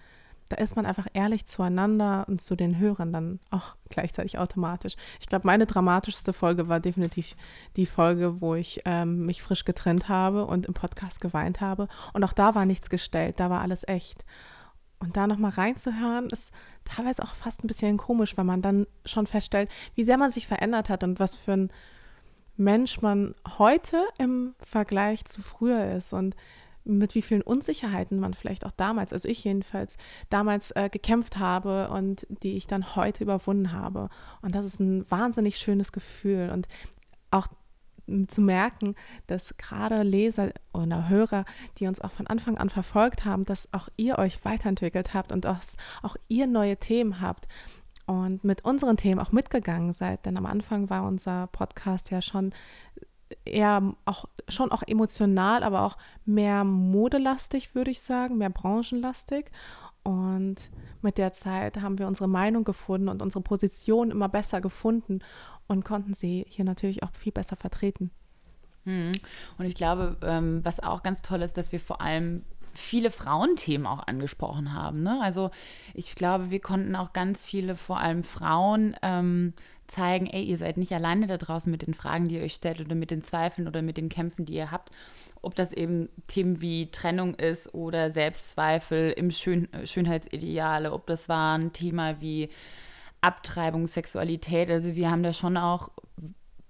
da 0.55 0.63
ist 0.63 0.77
man 0.77 0.87
einfach 0.87 1.09
ehrlich 1.15 1.47
zueinander 1.47 2.25
und 2.29 2.41
zu 2.41 2.55
den 2.55 2.79
Hörern 2.79 3.13
dann 3.13 3.41
auch 3.51 3.75
gleichzeitig 3.89 4.39
automatisch. 4.39 4.95
Ich 5.21 5.27
glaube, 5.27 5.47
meine 5.47 5.67
dramatischste 5.67 6.33
Folge 6.33 6.69
war 6.69 6.79
definitiv 6.79 7.35
die 7.77 7.87
Folge, 7.87 8.41
wo 8.41 8.55
ich 8.55 8.83
ähm, 8.85 9.27
mich 9.27 9.43
frisch 9.43 9.65
getrennt 9.65 10.09
habe 10.09 10.45
und 10.47 10.67
im 10.67 10.75
Podcast 10.75 11.21
geweint 11.21 11.61
habe. 11.61 11.89
Und 12.13 12.23
auch 12.23 12.33
da 12.33 12.55
war 12.55 12.67
nichts 12.67 12.89
gestellt, 12.89 13.41
da 13.41 13.51
war 13.51 13.63
alles 13.63 13.87
echt. 13.89 14.25
Und 15.01 15.17
da 15.17 15.27
nochmal 15.27 15.51
reinzuhören, 15.51 16.31
ist 16.31 16.53
teilweise 16.85 17.23
auch 17.25 17.35
fast 17.35 17.65
ein 17.65 17.67
bisschen 17.67 17.97
komisch, 17.97 18.37
weil 18.37 18.45
man 18.45 18.63
dann 18.63 18.87
schon 19.05 19.27
feststellt, 19.27 19.69
wie 19.97 20.05
sehr 20.05 20.19
man 20.19 20.31
sich 20.31 20.47
verändert 20.47 20.89
hat 20.89 21.03
und 21.03 21.19
was 21.19 21.37
für 21.37 21.53
ein 21.53 21.73
Mensch 22.57 23.03
man 23.03 23.35
heute 23.59 24.05
im 24.19 24.55
Vergleich 24.61 25.25
zu 25.25 25.43
früher 25.43 25.93
ist. 25.97 26.13
Und 26.13 26.37
mit 26.85 27.14
wie 27.14 27.23
vielen 27.23 27.43
Unsicherheiten 27.43 28.19
man 28.19 28.35
vielleicht 28.35 28.67
auch 28.67 28.73
damals, 28.73 29.12
also 29.12 29.29
ich 29.29 29.45
jedenfalls, 29.45 29.97
damals 30.31 30.71
äh, 30.73 30.88
gekämpft 30.91 31.38
habe 31.38 31.88
und 31.88 32.26
die 32.29 32.57
ich 32.57 32.67
dann 32.67 32.95
heute 32.97 33.25
überwunden 33.25 33.73
habe. 33.73 34.09
Und 34.43 34.55
das 34.55 34.64
ist 34.64 34.81
ein 34.81 35.11
wahnsinnig 35.11 35.57
schönes 35.57 35.93
Gefühl. 35.93 36.50
Und 36.53 36.69
auch 37.31 37.49
zu 38.29 38.43
merken, 38.43 38.95
dass 39.26 39.57
gerade 39.57 40.03
Leser 40.03 40.53
oder 40.73 41.09
Hörer, 41.09 41.45
die 41.79 41.87
uns 41.87 42.00
auch 42.00 42.11
von 42.11 42.26
Anfang 42.26 42.59
an 42.59 42.69
verfolgt 42.69 43.25
haben, 43.25 43.45
dass 43.45 43.73
auch 43.73 43.88
ihr 43.97 44.19
euch 44.19 44.45
weiterentwickelt 44.45 45.14
habt 45.14 45.33
und 45.33 45.45
dass 45.45 45.76
auch 46.03 46.17
ihr 46.29 46.47
neue 46.47 46.76
Themen 46.76 47.21
habt 47.21 47.49
und 48.07 48.45
mit 48.45 48.64
unseren 48.64 48.97
Themen 48.97 49.21
auch 49.21 49.33
mitgegangen 49.33 49.95
seid. 49.95 50.26
Denn 50.26 50.37
am 50.37 50.47
Anfang 50.47 50.91
war 50.91 51.05
unser 51.05 51.47
Podcast 51.49 52.11
ja 52.11 52.21
schon 52.21 52.53
eher 53.45 53.95
auch 54.05 54.26
schon 54.49 54.73
auch 54.73 54.83
emotional, 54.87 55.62
aber 55.62 55.83
auch 55.83 55.97
mehr 56.25 56.64
modelastig, 56.64 57.75
würde 57.75 57.91
ich 57.91 58.00
sagen, 58.03 58.38
mehr 58.38 58.50
branchenlastig. 58.50 59.50
Und 60.03 60.71
mit 61.00 61.17
der 61.17 61.33
Zeit 61.33 61.81
haben 61.81 61.99
wir 61.99 62.07
unsere 62.07 62.29
Meinung 62.29 62.64
gefunden 62.64 63.09
und 63.09 63.23
unsere 63.23 63.43
Position 63.43 64.11
immer 64.11 64.29
besser 64.29 64.61
gefunden 64.61 65.21
und 65.67 65.85
konnten 65.85 66.14
sie 66.14 66.45
hier 66.49 66.64
natürlich 66.64 67.03
auch 67.03 67.12
viel 67.12 67.33
besser 67.33 67.57
vertreten. 67.57 68.11
Hm. 68.85 69.12
Und 69.57 69.64
ich 69.64 69.75
glaube, 69.75 70.19
ähm, 70.23 70.61
was 70.62 70.81
auch 70.81 71.03
ganz 71.03 71.23
toll 71.23 71.41
ist, 71.41 71.57
dass 71.57 71.73
wir 71.73 71.81
vor 71.81 72.03
allem 72.03 72.45
viele 72.75 73.11
Frauenthemen 73.11 73.87
auch 73.87 74.06
angesprochen 74.06 74.73
haben. 74.73 75.02
Ne? 75.02 75.21
Also 75.23 75.50
ich 75.94 76.14
glaube, 76.14 76.50
wir 76.50 76.61
konnten 76.61 76.97
auch 76.97 77.12
ganz 77.12 77.44
viele, 77.44 77.76
vor 77.76 77.99
allem 77.99 78.23
Frauen, 78.23 78.97
ähm, 79.02 79.54
zeigen, 79.87 80.26
ey, 80.26 80.42
ihr 80.42 80.56
seid 80.56 80.76
nicht 80.76 80.92
alleine 80.92 81.26
da 81.26 81.37
draußen 81.37 81.71
mit 81.71 81.87
den 81.87 81.94
Fragen, 81.94 82.28
die 82.28 82.37
ihr 82.37 82.42
euch 82.42 82.54
stellt 82.54 82.80
oder 82.80 82.94
mit 82.94 83.11
den 83.11 83.23
Zweifeln 83.23 83.68
oder 83.68 83.83
mit 83.83 83.97
den 83.97 84.09
Kämpfen, 84.09 84.47
die 84.47 84.54
ihr 84.54 84.71
habt. 84.71 84.90
Ob 85.42 85.54
das 85.54 85.73
eben 85.73 86.09
Themen 86.26 86.61
wie 86.61 86.90
Trennung 86.90 87.35
ist 87.35 87.75
oder 87.75 88.11
Selbstzweifel 88.11 89.11
im 89.11 89.30
Schön 89.30 89.68
Schönheitsideale, 89.85 90.92
ob 90.92 91.06
das 91.06 91.28
war 91.28 91.59
ein 91.59 91.73
Thema 91.73 92.21
wie 92.21 92.49
Abtreibung, 93.21 93.87
Sexualität. 93.87 94.71
Also 94.71 94.94
wir 94.94 95.11
haben 95.11 95.23
da 95.23 95.33
schon 95.33 95.56
auch 95.56 95.90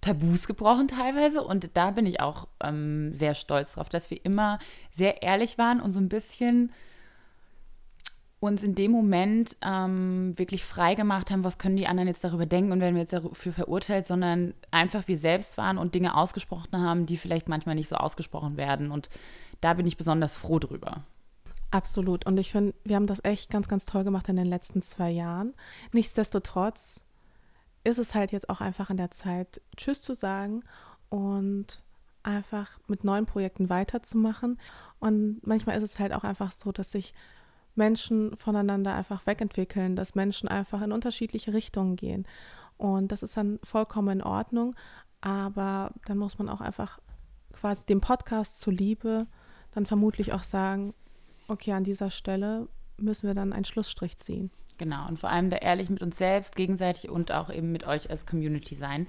Tabus 0.04 0.46
gebrochen 0.46 0.88
teilweise 0.88 1.42
und 1.42 1.70
da 1.74 1.90
bin 1.90 2.04
ich 2.04 2.20
auch 2.20 2.46
ähm, 2.62 3.14
sehr 3.14 3.34
stolz 3.34 3.74
drauf, 3.74 3.88
dass 3.88 4.10
wir 4.10 4.22
immer 4.24 4.58
sehr 4.90 5.22
ehrlich 5.22 5.56
waren 5.56 5.80
und 5.80 5.92
so 5.92 6.00
ein 6.00 6.10
bisschen 6.10 6.72
uns 8.38 8.62
in 8.62 8.74
dem 8.74 8.90
Moment 8.90 9.56
ähm, 9.62 10.34
wirklich 10.36 10.64
frei 10.64 10.94
gemacht 10.94 11.30
haben, 11.30 11.44
was 11.44 11.56
können 11.56 11.78
die 11.78 11.86
anderen 11.86 12.08
jetzt 12.08 12.22
darüber 12.22 12.44
denken 12.44 12.72
und 12.72 12.80
werden 12.80 12.94
wir 12.94 13.00
jetzt 13.00 13.14
dafür 13.14 13.54
verurteilt, 13.54 14.06
sondern 14.06 14.52
einfach 14.70 15.08
wir 15.08 15.16
selbst 15.16 15.56
waren 15.56 15.78
und 15.78 15.94
Dinge 15.94 16.14
ausgesprochen 16.14 16.78
haben, 16.78 17.06
die 17.06 17.16
vielleicht 17.16 17.48
manchmal 17.48 17.74
nicht 17.74 17.88
so 17.88 17.96
ausgesprochen 17.96 18.58
werden. 18.58 18.90
Und 18.90 19.08
da 19.62 19.72
bin 19.72 19.86
ich 19.86 19.96
besonders 19.96 20.36
froh 20.36 20.58
drüber. 20.58 21.04
Absolut. 21.70 22.26
Und 22.26 22.38
ich 22.38 22.52
finde, 22.52 22.74
wir 22.84 22.96
haben 22.96 23.06
das 23.06 23.24
echt 23.24 23.50
ganz, 23.50 23.66
ganz 23.66 23.86
toll 23.86 24.04
gemacht 24.04 24.28
in 24.28 24.36
den 24.36 24.46
letzten 24.46 24.82
zwei 24.82 25.10
Jahren. 25.10 25.54
Nichtsdestotrotz 25.92 27.02
ist 27.84 27.98
es 27.98 28.14
halt 28.14 28.32
jetzt 28.32 28.48
auch 28.48 28.60
einfach 28.60 28.90
an 28.90 28.96
der 28.96 29.10
Zeit, 29.10 29.60
Tschüss 29.76 30.02
zu 30.02 30.14
sagen 30.14 30.64
und 31.10 31.82
einfach 32.22 32.70
mit 32.88 33.04
neuen 33.04 33.26
Projekten 33.26 33.68
weiterzumachen. 33.68 34.58
Und 34.98 35.46
manchmal 35.46 35.76
ist 35.76 35.82
es 35.82 35.98
halt 35.98 36.14
auch 36.14 36.24
einfach 36.24 36.50
so, 36.52 36.72
dass 36.72 36.90
sich 36.90 37.14
Menschen 37.74 38.36
voneinander 38.36 38.94
einfach 38.94 39.26
wegentwickeln, 39.26 39.96
dass 39.96 40.14
Menschen 40.14 40.48
einfach 40.48 40.80
in 40.80 40.92
unterschiedliche 40.92 41.52
Richtungen 41.52 41.96
gehen. 41.96 42.26
Und 42.76 43.12
das 43.12 43.22
ist 43.22 43.36
dann 43.36 43.58
vollkommen 43.62 44.20
in 44.20 44.22
Ordnung, 44.22 44.74
aber 45.20 45.92
dann 46.06 46.18
muss 46.18 46.38
man 46.38 46.48
auch 46.48 46.60
einfach 46.60 46.98
quasi 47.52 47.84
dem 47.86 48.00
Podcast 48.00 48.60
zuliebe 48.60 49.26
dann 49.72 49.86
vermutlich 49.86 50.32
auch 50.32 50.42
sagen, 50.42 50.94
okay, 51.48 51.72
an 51.72 51.84
dieser 51.84 52.10
Stelle 52.10 52.68
müssen 52.96 53.26
wir 53.26 53.34
dann 53.34 53.52
einen 53.52 53.64
Schlussstrich 53.64 54.16
ziehen. 54.18 54.50
Genau, 54.78 55.06
und 55.08 55.18
vor 55.18 55.30
allem 55.30 55.50
da 55.50 55.56
ehrlich 55.56 55.90
mit 55.90 56.02
uns 56.02 56.16
selbst, 56.18 56.56
gegenseitig 56.56 57.08
und 57.08 57.32
auch 57.32 57.50
eben 57.50 57.72
mit 57.72 57.86
euch 57.86 58.10
als 58.10 58.26
Community 58.26 58.74
sein. 58.74 59.06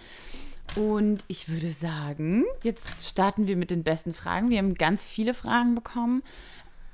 Und 0.76 1.24
ich 1.28 1.48
würde 1.48 1.72
sagen, 1.72 2.44
jetzt 2.64 3.02
starten 3.02 3.48
wir 3.48 3.56
mit 3.56 3.72
den 3.72 3.84
besten 3.84 4.14
Fragen. 4.14 4.50
Wir 4.50 4.58
haben 4.58 4.76
ganz 4.76 5.04
viele 5.04 5.34
Fragen 5.34 5.76
bekommen. 5.76 6.22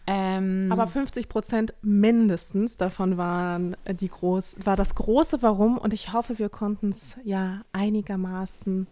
Ähm, 0.07 0.67
Aber 0.71 0.87
50 0.87 1.29
Prozent 1.29 1.73
mindestens 1.81 2.77
davon 2.77 3.17
waren 3.17 3.77
die 3.87 4.09
groß, 4.09 4.57
war 4.63 4.75
das 4.75 4.95
große 4.95 5.41
Warum 5.41 5.77
und 5.77 5.93
ich 5.93 6.11
hoffe, 6.11 6.39
wir 6.39 6.49
konnten 6.49 6.89
es 6.89 7.17
ja 7.23 7.61
einigermaßen 7.71 8.87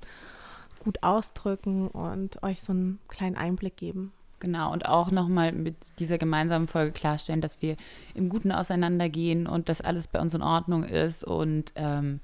gut 0.80 1.04
ausdrücken 1.04 1.88
und 1.88 2.42
euch 2.44 2.62
so 2.62 2.74
einen 2.74 3.00
kleinen 3.10 3.36
Einblick 3.36 3.76
geben. 3.78 4.12
Genau, 4.40 4.72
und 4.72 4.86
auch 4.86 5.12
nochmal 5.12 5.52
mit 5.52 5.76
dieser 6.00 6.18
gemeinsamen 6.18 6.68
Folge 6.68 6.92
klarstellen, 6.92 7.42
dass 7.42 7.62
wir 7.62 7.76
im 8.14 8.30
Guten 8.30 8.52
auseinandergehen 8.52 9.48
und 9.48 9.68
dass 9.68 9.82
alles 9.82 10.08
bei 10.08 10.20
uns 10.20 10.34
in 10.34 10.42
Ordnung 10.42 10.84
ist 10.84 11.24
und 11.24 11.74
ähm, 11.76 12.22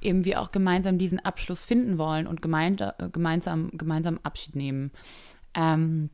eben 0.00 0.24
wir 0.24 0.40
auch 0.40 0.50
gemeinsam 0.50 0.98
diesen 0.98 1.20
Abschluss 1.20 1.64
finden 1.64 1.96
wollen 1.98 2.26
und 2.26 2.42
gemeinsam, 2.42 3.70
gemeinsam 3.72 4.20
Abschied 4.22 4.56
nehmen. 4.56 4.90
Ähm, 5.54 6.10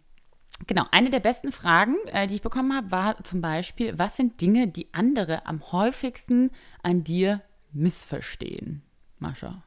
Genau, 0.66 0.84
eine 0.90 1.08
der 1.08 1.20
besten 1.20 1.52
Fragen, 1.52 1.96
äh, 2.06 2.26
die 2.26 2.34
ich 2.34 2.42
bekommen 2.42 2.74
habe, 2.74 2.90
war 2.90 3.16
zum 3.24 3.40
Beispiel, 3.40 3.98
was 3.98 4.16
sind 4.16 4.40
Dinge, 4.40 4.68
die 4.68 4.92
andere 4.92 5.46
am 5.46 5.72
häufigsten 5.72 6.50
an 6.82 7.02
dir 7.02 7.40
missverstehen? 7.72 8.82
Mascha. 9.18 9.62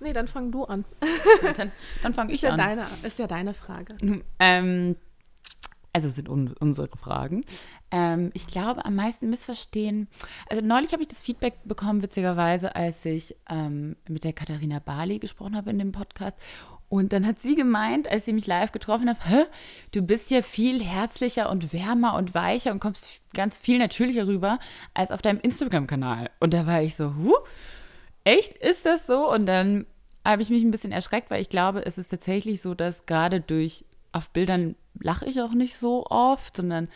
Nee, 0.00 0.12
dann 0.12 0.28
fang 0.28 0.50
du 0.50 0.64
an. 0.64 0.84
dann, 1.56 1.72
dann 2.02 2.14
fange 2.14 2.32
ich 2.32 2.42
ja 2.42 2.50
an. 2.50 2.58
Deine, 2.58 2.86
ist 3.02 3.18
ja 3.18 3.26
deine 3.26 3.52
Frage. 3.52 3.96
Ähm, 4.38 4.96
also 5.98 6.10
sind 6.10 6.28
un 6.28 6.54
unsere 6.60 6.88
Fragen. 6.96 7.44
Ähm, 7.90 8.30
ich 8.32 8.46
glaube, 8.46 8.84
am 8.84 8.94
meisten 8.94 9.28
missverstehen. 9.28 10.06
Also 10.48 10.64
neulich 10.64 10.92
habe 10.92 11.02
ich 11.02 11.08
das 11.08 11.22
Feedback 11.22 11.54
bekommen, 11.64 12.02
witzigerweise, 12.02 12.76
als 12.76 13.04
ich 13.04 13.34
ähm, 13.50 13.96
mit 14.08 14.22
der 14.22 14.32
Katharina 14.32 14.78
Bali 14.78 15.18
gesprochen 15.18 15.56
habe 15.56 15.70
in 15.70 15.78
dem 15.80 15.90
Podcast. 15.90 16.36
Und 16.88 17.12
dann 17.12 17.26
hat 17.26 17.40
sie 17.40 17.56
gemeint, 17.56 18.08
als 18.08 18.24
sie 18.26 18.32
mich 18.32 18.46
live 18.46 18.70
getroffen 18.70 19.10
hat, 19.10 19.18
du 19.92 20.02
bist 20.02 20.30
ja 20.30 20.40
viel 20.40 20.82
herzlicher 20.82 21.50
und 21.50 21.72
wärmer 21.72 22.14
und 22.14 22.32
weicher 22.32 22.70
und 22.70 22.80
kommst 22.80 23.22
ganz 23.34 23.58
viel 23.58 23.78
natürlicher 23.78 24.26
rüber 24.26 24.58
als 24.94 25.10
auf 25.10 25.20
deinem 25.20 25.40
Instagram-Kanal. 25.40 26.30
Und 26.38 26.54
da 26.54 26.66
war 26.66 26.80
ich 26.80 26.94
so, 26.94 27.14
huh, 27.16 27.36
echt, 28.22 28.56
ist 28.56 28.86
das 28.86 29.06
so? 29.06 29.30
Und 29.30 29.46
dann 29.46 29.84
habe 30.24 30.42
ich 30.42 30.50
mich 30.50 30.62
ein 30.62 30.70
bisschen 30.70 30.92
erschreckt, 30.92 31.30
weil 31.30 31.42
ich 31.42 31.48
glaube, 31.48 31.84
es 31.84 31.98
ist 31.98 32.08
tatsächlich 32.08 32.62
so, 32.62 32.74
dass 32.74 33.06
gerade 33.06 33.40
durch, 33.40 33.84
auf 34.12 34.30
Bildern 34.30 34.74
lache 35.00 35.26
ich 35.26 35.40
auch 35.40 35.52
nicht 35.52 35.76
so 35.76 36.06
oft, 36.06 36.56
sondern, 36.56 36.88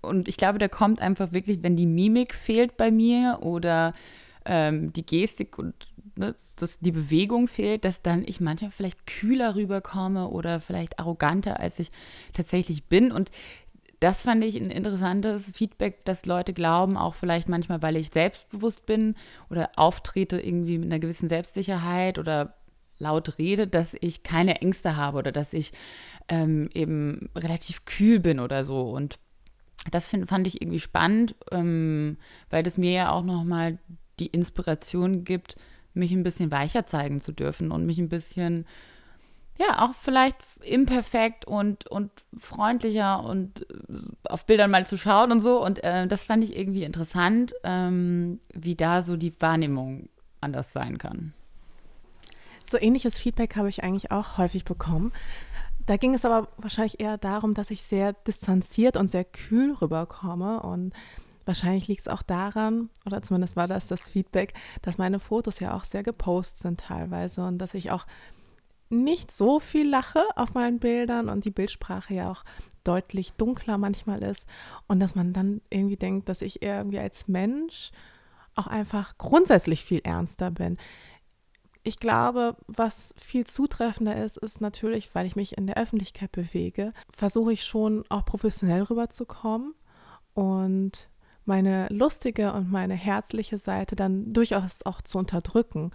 und 0.00 0.28
ich 0.28 0.36
glaube, 0.36 0.58
da 0.58 0.68
kommt 0.68 1.00
einfach 1.00 1.32
wirklich, 1.32 1.62
wenn 1.62 1.76
die 1.76 1.86
Mimik 1.86 2.34
fehlt 2.34 2.76
bei 2.76 2.90
mir 2.90 3.38
oder 3.42 3.94
ähm, 4.44 4.92
die 4.92 5.06
Gestik 5.06 5.58
und 5.58 5.74
ne, 6.16 6.34
dass 6.56 6.78
die 6.80 6.92
Bewegung 6.92 7.48
fehlt, 7.48 7.84
dass 7.84 8.02
dann 8.02 8.24
ich 8.26 8.40
manchmal 8.40 8.70
vielleicht 8.70 9.06
kühler 9.06 9.54
rüberkomme 9.54 10.28
oder 10.28 10.60
vielleicht 10.60 10.98
arroganter, 10.98 11.60
als 11.60 11.78
ich 11.78 11.90
tatsächlich 12.32 12.84
bin. 12.84 13.12
Und 13.12 13.30
das 14.00 14.22
fand 14.22 14.44
ich 14.44 14.56
ein 14.56 14.70
interessantes 14.70 15.50
Feedback, 15.50 16.04
dass 16.04 16.26
Leute 16.26 16.52
glauben, 16.52 16.96
auch 16.96 17.14
vielleicht 17.14 17.48
manchmal, 17.48 17.82
weil 17.82 17.96
ich 17.96 18.10
selbstbewusst 18.12 18.86
bin 18.86 19.16
oder 19.50 19.70
auftrete 19.76 20.40
irgendwie 20.40 20.78
mit 20.78 20.86
einer 20.86 21.00
gewissen 21.00 21.28
Selbstsicherheit 21.28 22.18
oder 22.18 22.54
laut 22.98 23.38
rede, 23.38 23.66
dass 23.66 23.96
ich 24.00 24.22
keine 24.22 24.60
Ängste 24.60 24.96
habe 24.96 25.18
oder 25.18 25.32
dass 25.32 25.52
ich 25.52 25.72
ähm, 26.28 26.68
eben 26.74 27.30
relativ 27.36 27.84
kühl 27.84 28.20
bin 28.20 28.40
oder 28.40 28.64
so. 28.64 28.90
Und 28.90 29.18
das 29.90 30.06
find, 30.06 30.28
fand 30.28 30.46
ich 30.46 30.60
irgendwie 30.60 30.80
spannend, 30.80 31.34
ähm, 31.50 32.18
weil 32.50 32.62
das 32.62 32.78
mir 32.78 32.92
ja 32.92 33.10
auch 33.10 33.22
nochmal 33.22 33.78
die 34.18 34.26
Inspiration 34.26 35.24
gibt, 35.24 35.56
mich 35.94 36.12
ein 36.12 36.22
bisschen 36.22 36.50
weicher 36.50 36.86
zeigen 36.86 37.20
zu 37.20 37.32
dürfen 37.32 37.70
und 37.70 37.86
mich 37.86 37.98
ein 37.98 38.08
bisschen, 38.08 38.66
ja, 39.58 39.84
auch 39.84 39.94
vielleicht 39.94 40.36
imperfekt 40.60 41.44
und, 41.46 41.86
und 41.86 42.10
freundlicher 42.36 43.24
und 43.24 43.62
äh, 43.70 43.94
auf 44.24 44.46
Bildern 44.46 44.70
mal 44.70 44.86
zu 44.86 44.96
schauen 44.96 45.32
und 45.32 45.40
so. 45.40 45.64
Und 45.64 45.82
äh, 45.84 46.06
das 46.06 46.24
fand 46.24 46.44
ich 46.44 46.56
irgendwie 46.56 46.84
interessant, 46.84 47.54
ähm, 47.64 48.40
wie 48.52 48.74
da 48.74 49.02
so 49.02 49.16
die 49.16 49.40
Wahrnehmung 49.40 50.08
anders 50.40 50.72
sein 50.72 50.98
kann. 50.98 51.34
So 52.70 52.78
ähnliches 52.78 53.18
Feedback 53.18 53.56
habe 53.56 53.68
ich 53.68 53.82
eigentlich 53.82 54.10
auch 54.10 54.38
häufig 54.38 54.64
bekommen. 54.64 55.12
Da 55.86 55.96
ging 55.96 56.14
es 56.14 56.24
aber 56.24 56.48
wahrscheinlich 56.58 57.00
eher 57.00 57.16
darum, 57.16 57.54
dass 57.54 57.70
ich 57.70 57.82
sehr 57.82 58.12
distanziert 58.12 58.96
und 58.96 59.08
sehr 59.08 59.24
kühl 59.24 59.72
rüberkomme 59.74 60.62
und 60.62 60.92
Wahrscheinlich 61.48 61.88
liegt 61.88 62.02
es 62.02 62.08
auch 62.08 62.20
daran, 62.20 62.90
oder 63.06 63.22
zumindest 63.22 63.56
war 63.56 63.66
das 63.66 63.86
das 63.86 64.06
Feedback, 64.06 64.52
dass 64.82 64.98
meine 64.98 65.18
Fotos 65.18 65.60
ja 65.60 65.74
auch 65.74 65.84
sehr 65.84 66.02
gepostet 66.02 66.58
sind 66.58 66.80
teilweise 66.80 67.42
und 67.46 67.56
dass 67.56 67.72
ich 67.72 67.90
auch 67.90 68.04
nicht 68.90 69.30
so 69.30 69.58
viel 69.58 69.88
lache 69.88 70.22
auf 70.36 70.52
meinen 70.52 70.78
Bildern 70.78 71.30
und 71.30 71.46
die 71.46 71.50
Bildsprache 71.50 72.12
ja 72.12 72.30
auch 72.30 72.44
deutlich 72.84 73.32
dunkler 73.32 73.78
manchmal 73.78 74.22
ist 74.22 74.44
und 74.88 75.00
dass 75.00 75.14
man 75.14 75.32
dann 75.32 75.62
irgendwie 75.70 75.96
denkt, 75.96 76.28
dass 76.28 76.42
ich 76.42 76.60
irgendwie 76.60 76.98
als 76.98 77.28
Mensch 77.28 77.92
auch 78.54 78.66
einfach 78.66 79.16
grundsätzlich 79.16 79.84
viel 79.84 80.02
ernster 80.04 80.50
bin. 80.50 80.76
Ich 81.88 81.96
glaube, 81.96 82.54
was 82.66 83.14
viel 83.16 83.46
zutreffender 83.46 84.14
ist, 84.22 84.36
ist 84.36 84.60
natürlich, 84.60 85.14
weil 85.14 85.24
ich 85.24 85.36
mich 85.36 85.56
in 85.56 85.66
der 85.66 85.78
Öffentlichkeit 85.78 86.30
bewege, 86.32 86.92
versuche 87.10 87.54
ich 87.54 87.64
schon 87.64 88.04
auch 88.10 88.26
professionell 88.26 88.82
rüberzukommen 88.82 89.72
und 90.34 91.08
meine 91.46 91.88
lustige 91.88 92.52
und 92.52 92.70
meine 92.70 92.92
herzliche 92.92 93.56
Seite 93.56 93.96
dann 93.96 94.34
durchaus 94.34 94.84
auch 94.84 95.00
zu 95.00 95.16
unterdrücken. 95.16 95.92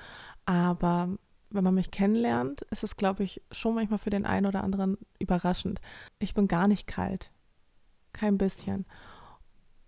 Aber 0.47 1.09
wenn 1.51 1.63
man 1.63 1.75
mich 1.75 1.91
kennenlernt, 1.91 2.63
ist 2.71 2.83
es, 2.83 2.97
glaube 2.97 3.21
ich, 3.21 3.43
schon 3.51 3.75
manchmal 3.75 3.99
für 3.99 4.09
den 4.09 4.25
einen 4.25 4.47
oder 4.47 4.63
anderen 4.63 4.97
überraschend. 5.19 5.79
Ich 6.17 6.33
bin 6.33 6.47
gar 6.47 6.67
nicht 6.67 6.87
kalt. 6.87 7.29
Kein 8.13 8.39
bisschen. 8.39 8.87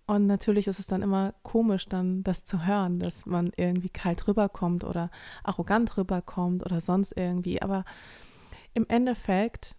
Und 0.07 0.27
natürlich 0.27 0.67
ist 0.67 0.79
es 0.79 0.85
dann 0.85 1.01
immer 1.01 1.33
komisch, 1.41 1.87
dann 1.87 2.23
das 2.23 2.45
zu 2.45 2.65
hören, 2.65 2.99
dass 2.99 3.25
man 3.25 3.51
irgendwie 3.57 3.89
kalt 3.89 4.27
rüberkommt 4.27 4.83
oder 4.83 5.09
arrogant 5.43 5.97
rüberkommt 5.97 6.63
oder 6.63 6.79
sonst 6.79 7.13
irgendwie. 7.15 7.61
Aber 7.61 7.85
im 8.75 8.85
Endeffekt 8.87 9.75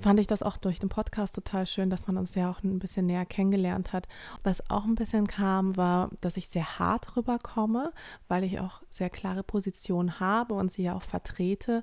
fand 0.00 0.18
ich 0.18 0.26
das 0.26 0.42
auch 0.42 0.56
durch 0.56 0.78
den 0.78 0.88
Podcast 0.88 1.34
total 1.34 1.66
schön, 1.66 1.90
dass 1.90 2.06
man 2.06 2.16
uns 2.16 2.34
ja 2.34 2.50
auch 2.50 2.62
ein 2.62 2.78
bisschen 2.78 3.06
näher 3.06 3.26
kennengelernt 3.26 3.92
hat. 3.92 4.08
Was 4.42 4.70
auch 4.70 4.84
ein 4.84 4.94
bisschen 4.94 5.26
kam, 5.26 5.76
war, 5.76 6.10
dass 6.22 6.38
ich 6.38 6.48
sehr 6.48 6.78
hart 6.78 7.16
rüberkomme, 7.16 7.92
weil 8.26 8.44
ich 8.44 8.60
auch 8.60 8.82
sehr 8.90 9.10
klare 9.10 9.42
Positionen 9.42 10.18
habe 10.18 10.54
und 10.54 10.72
sie 10.72 10.84
ja 10.84 10.94
auch 10.94 11.02
vertrete 11.02 11.82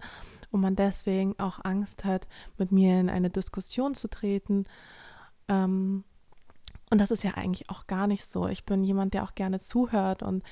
und 0.49 0.61
man 0.61 0.75
deswegen 0.75 1.35
auch 1.39 1.63
Angst 1.63 2.03
hat, 2.03 2.27
mit 2.57 2.71
mir 2.71 2.99
in 2.99 3.09
eine 3.09 3.29
Diskussion 3.29 3.93
zu 3.93 4.07
treten. 4.07 4.65
Ähm, 5.47 6.03
und 6.89 6.99
das 6.99 7.11
ist 7.11 7.23
ja 7.23 7.31
eigentlich 7.31 7.69
auch 7.69 7.87
gar 7.87 8.07
nicht 8.07 8.25
so. 8.25 8.47
Ich 8.47 8.65
bin 8.65 8.83
jemand, 8.83 9.13
der 9.13 9.23
auch 9.23 9.35
gerne 9.35 9.59
zuhört 9.59 10.23
und 10.23 10.43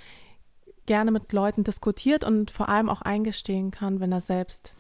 gerne 0.86 1.12
mit 1.12 1.32
Leuten 1.32 1.64
diskutiert 1.64 2.24
und 2.24 2.52
vor 2.52 2.70
allem 2.70 2.90
auch 2.90 3.02
eingestehen 3.02 3.72
kann, 3.72 4.00
wenn 4.00 4.12
er 4.12 4.22
selbst 4.22 4.76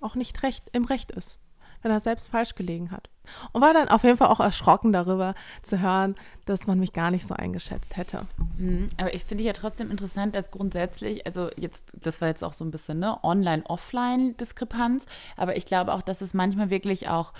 auch 0.00 0.14
nicht 0.14 0.42
recht 0.42 0.64
im 0.72 0.84
Recht 0.84 1.10
ist, 1.10 1.38
wenn 1.82 1.90
er 1.90 2.00
selbst 2.00 2.28
falsch 2.28 2.54
gelegen 2.54 2.90
hat. 2.90 3.08
Und 3.52 3.62
war 3.62 3.72
dann 3.72 3.88
auf 3.88 4.02
jeden 4.02 4.16
Fall 4.16 4.28
auch 4.28 4.40
erschrocken 4.40 4.92
darüber 4.92 5.34
zu 5.62 5.80
hören, 5.80 6.16
dass 6.44 6.66
man 6.66 6.80
mich 6.80 6.92
gar 6.92 7.10
nicht 7.10 7.26
so 7.26 7.34
eingeschätzt 7.34 7.96
hätte. 7.96 8.26
Mhm, 8.56 8.88
aber 8.96 9.14
ich 9.14 9.24
finde 9.24 9.44
ja 9.44 9.52
trotzdem 9.52 9.90
interessant, 9.90 10.34
dass 10.34 10.50
grundsätzlich, 10.50 11.24
also 11.26 11.48
jetzt, 11.56 11.92
das 11.94 12.20
war 12.20 12.28
jetzt 12.28 12.42
auch 12.42 12.54
so 12.54 12.64
ein 12.64 12.72
bisschen 12.72 13.02
eine 13.02 13.22
Online-Offline-Diskrepanz, 13.22 15.06
aber 15.36 15.56
ich 15.56 15.66
glaube 15.66 15.92
auch, 15.92 16.02
dass 16.02 16.20
es 16.20 16.34
manchmal 16.34 16.70
wirklich 16.70 17.08
auch 17.08 17.32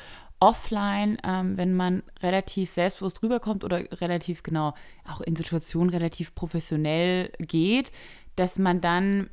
offline, 0.43 1.19
ähm, 1.23 1.57
wenn 1.57 1.73
man 1.73 2.03
relativ 2.21 2.69
selbstbewusst 2.73 3.23
rüberkommt 3.23 3.63
oder 3.63 3.79
relativ 4.01 4.43
genau 4.43 4.75
auch 5.09 5.21
in 5.21 5.37
Situationen 5.37 5.89
relativ 5.89 6.35
professionell 6.35 7.31
geht, 7.39 7.93
dass 8.35 8.59
man 8.59 8.81
dann, 8.81 9.31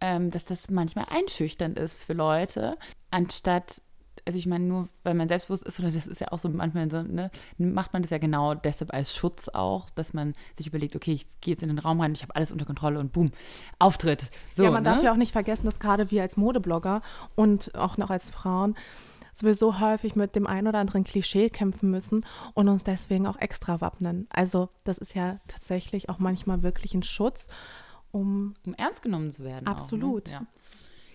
ähm, 0.00 0.30
dass 0.30 0.46
das 0.46 0.70
manchmal 0.70 1.04
einschüchternd 1.10 1.78
ist 1.78 2.02
für 2.02 2.14
Leute, 2.14 2.78
anstatt 3.10 3.82
also 4.26 4.38
ich 4.38 4.46
meine, 4.46 4.64
nur 4.64 4.88
weil 5.04 5.14
man 5.14 5.26
selbstbewusst 5.26 5.64
ist, 5.64 5.80
oder 5.80 5.90
das 5.90 6.06
ist 6.06 6.20
ja 6.20 6.32
auch 6.32 6.38
so 6.38 6.50
manchmal 6.50 6.90
so, 6.90 7.02
ne, 7.02 7.30
macht 7.56 7.94
man 7.94 8.02
das 8.02 8.10
ja 8.10 8.18
genau 8.18 8.54
deshalb 8.54 8.92
als 8.92 9.14
Schutz 9.14 9.48
auch, 9.48 9.88
dass 9.90 10.12
man 10.12 10.34
sich 10.54 10.66
überlegt, 10.66 10.94
okay, 10.94 11.12
ich 11.12 11.26
gehe 11.40 11.54
jetzt 11.54 11.62
in 11.62 11.70
den 11.70 11.78
Raum 11.78 12.00
rein, 12.00 12.12
ich 12.12 12.22
habe 12.22 12.36
alles 12.36 12.52
unter 12.52 12.66
Kontrolle 12.66 12.98
und 12.98 13.12
boom, 13.12 13.30
Auftritt. 13.78 14.30
So, 14.50 14.64
ja, 14.64 14.70
man 14.70 14.82
ne? 14.82 14.90
darf 14.90 15.02
ja 15.02 15.12
auch 15.12 15.16
nicht 15.16 15.32
vergessen, 15.32 15.64
dass 15.64 15.78
gerade 15.78 16.10
wir 16.10 16.20
als 16.20 16.36
Modeblogger 16.36 17.00
und 17.36 17.74
auch 17.74 17.96
noch 17.96 18.10
als 18.10 18.28
Frauen 18.28 18.76
sowieso 19.38 19.80
häufig 19.80 20.16
mit 20.16 20.36
dem 20.36 20.46
einen 20.46 20.68
oder 20.68 20.78
anderen 20.78 21.04
Klischee 21.04 21.50
kämpfen 21.50 21.90
müssen 21.90 22.24
und 22.54 22.68
uns 22.68 22.84
deswegen 22.84 23.26
auch 23.26 23.38
extra 23.38 23.80
wappnen. 23.80 24.26
Also 24.30 24.68
das 24.84 24.98
ist 24.98 25.14
ja 25.14 25.40
tatsächlich 25.46 26.08
auch 26.08 26.18
manchmal 26.18 26.62
wirklich 26.62 26.94
ein 26.94 27.02
Schutz, 27.02 27.48
um, 28.10 28.54
um 28.66 28.74
ernst 28.74 29.02
genommen 29.02 29.30
zu 29.30 29.44
werden. 29.44 29.66
Absolut. 29.66 30.28
Auch, 30.28 30.32
ne? 30.32 30.38
ja. 30.40 30.46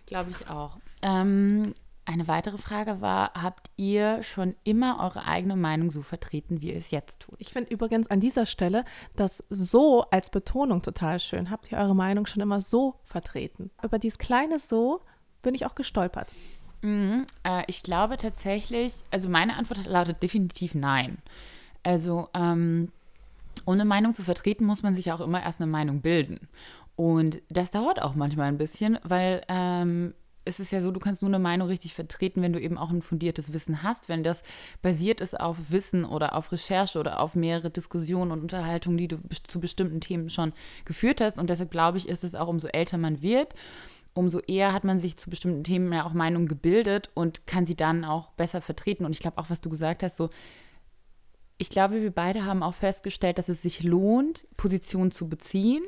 Glaube 0.06 0.32
ich 0.32 0.50
auch. 0.50 0.78
Ähm, 1.02 1.74
eine 2.06 2.28
weitere 2.28 2.58
Frage 2.58 3.00
war, 3.00 3.34
habt 3.34 3.70
ihr 3.78 4.24
schon 4.24 4.56
immer 4.66 5.00
eure 5.02 5.26
eigene 5.26 5.56
Meinung 5.56 5.90
so 5.90 6.02
vertreten, 6.02 6.62
wie 6.62 6.72
ihr 6.72 6.78
es 6.78 6.92
jetzt 6.92 7.22
tut? 7.22 7.36
Ich 7.40 7.54
finde 7.54 7.72
übrigens 7.72 8.08
an 8.08 8.20
dieser 8.20 8.46
Stelle 8.46 8.84
das 9.16 9.44
so 9.50 10.04
als 10.12 10.30
Betonung 10.30 10.82
total 10.82 11.20
schön. 11.20 11.50
Habt 11.50 11.72
ihr 11.72 11.78
eure 11.78 11.96
Meinung 11.96 12.26
schon 12.26 12.42
immer 12.42 12.60
so 12.60 13.00
vertreten? 13.04 13.72
Über 13.82 14.00
dieses 14.00 14.18
kleine 14.18 14.60
so 14.60 15.02
bin 15.42 15.56
ich 15.56 15.66
auch 15.66 15.76
gestolpert. 15.76 16.30
Mhm, 16.84 17.26
äh, 17.44 17.64
ich 17.68 17.82
glaube 17.82 18.18
tatsächlich, 18.18 18.94
also 19.10 19.30
meine 19.30 19.56
Antwort 19.56 19.86
lautet 19.86 20.22
definitiv 20.22 20.76
nein. 20.76 21.18
Also, 21.82 22.30
ähm, 22.34 22.92
eine 23.66 23.86
Meinung 23.86 24.14
zu 24.14 24.24
vertreten, 24.24 24.66
muss 24.66 24.84
man 24.84 24.96
sich 24.96 25.12
auch 25.12 25.22
immer 25.22 25.42
erst 25.42 25.62
eine 25.62 25.72
Meinung 25.72 26.02
bilden. 26.02 26.50
Und 26.96 27.42
das 27.50 27.72
dauert 27.72 28.02
auch 28.02 28.16
manchmal 28.16 28.48
ein 28.50 28.58
bisschen, 28.58 29.00
weil 29.04 29.44
ähm, 29.48 30.14
es 30.46 30.60
ist 30.60 30.72
ja 30.72 30.82
so, 30.82 30.92
du 30.92 31.00
kannst 31.00 31.22
nur 31.22 31.30
eine 31.30 31.40
Meinung 31.40 31.70
richtig 31.70 31.94
vertreten, 31.94 32.42
wenn 32.42 32.52
du 32.52 32.60
eben 32.60 32.78
auch 32.78 32.92
ein 32.92 33.02
fundiertes 33.02 33.54
Wissen 33.54 33.82
hast, 33.82 34.10
wenn 34.10 34.24
das 34.24 34.44
basiert 34.82 35.22
ist 35.22 35.40
auf 35.40 35.58
Wissen 35.70 36.04
oder 36.04 36.36
auf 36.36 36.52
Recherche 36.52 37.00
oder 37.00 37.22
auf 37.22 37.36
mehrere 37.36 37.70
Diskussionen 37.70 38.32
und 38.32 38.42
Unterhaltungen, 38.42 38.98
die 38.98 39.08
du 39.08 39.20
zu 39.48 39.62
bestimmten 39.62 40.02
Themen 40.02 40.30
schon 40.30 40.52
geführt 40.84 41.22
hast. 41.22 41.40
Und 41.40 41.50
deshalb 41.50 41.72
glaube 41.72 41.98
ich, 41.98 42.10
ist 42.10 42.26
es 42.26 42.36
auch, 42.36 42.50
umso 42.50 42.68
älter 42.68 42.98
man 42.98 43.22
wird, 43.22 43.54
umso 44.14 44.40
eher 44.40 44.74
hat 44.74 44.84
man 44.84 45.00
sich 45.00 45.18
zu 45.18 45.30
bestimmten 45.30 45.64
Themen 45.64 45.92
ja 45.92 46.06
auch 46.06 46.14
Meinungen 46.14 46.48
gebildet 46.48 47.10
und 47.14 47.48
kann 47.48 47.66
sie 47.66 47.76
dann 47.76 48.06
auch 48.06 48.32
besser 48.32 48.62
vertreten. 48.62 49.06
Und 49.06 49.12
ich 49.12 49.20
glaube 49.20 49.38
auch, 49.38 49.50
was 49.50 49.62
du 49.62 49.70
gesagt 49.70 50.04
hast, 50.04 50.18
so, 50.18 50.30
ich 51.58 51.70
glaube, 51.70 52.02
wir 52.02 52.12
beide 52.12 52.46
haben 52.46 52.64
auch 52.64 52.74
festgestellt, 52.74 53.38
dass 53.38 53.50
es 53.50 53.62
sich 53.62 53.84
lohnt, 53.84 54.46
Positionen 54.58 55.12
zu 55.12 55.30
beziehen 55.30 55.84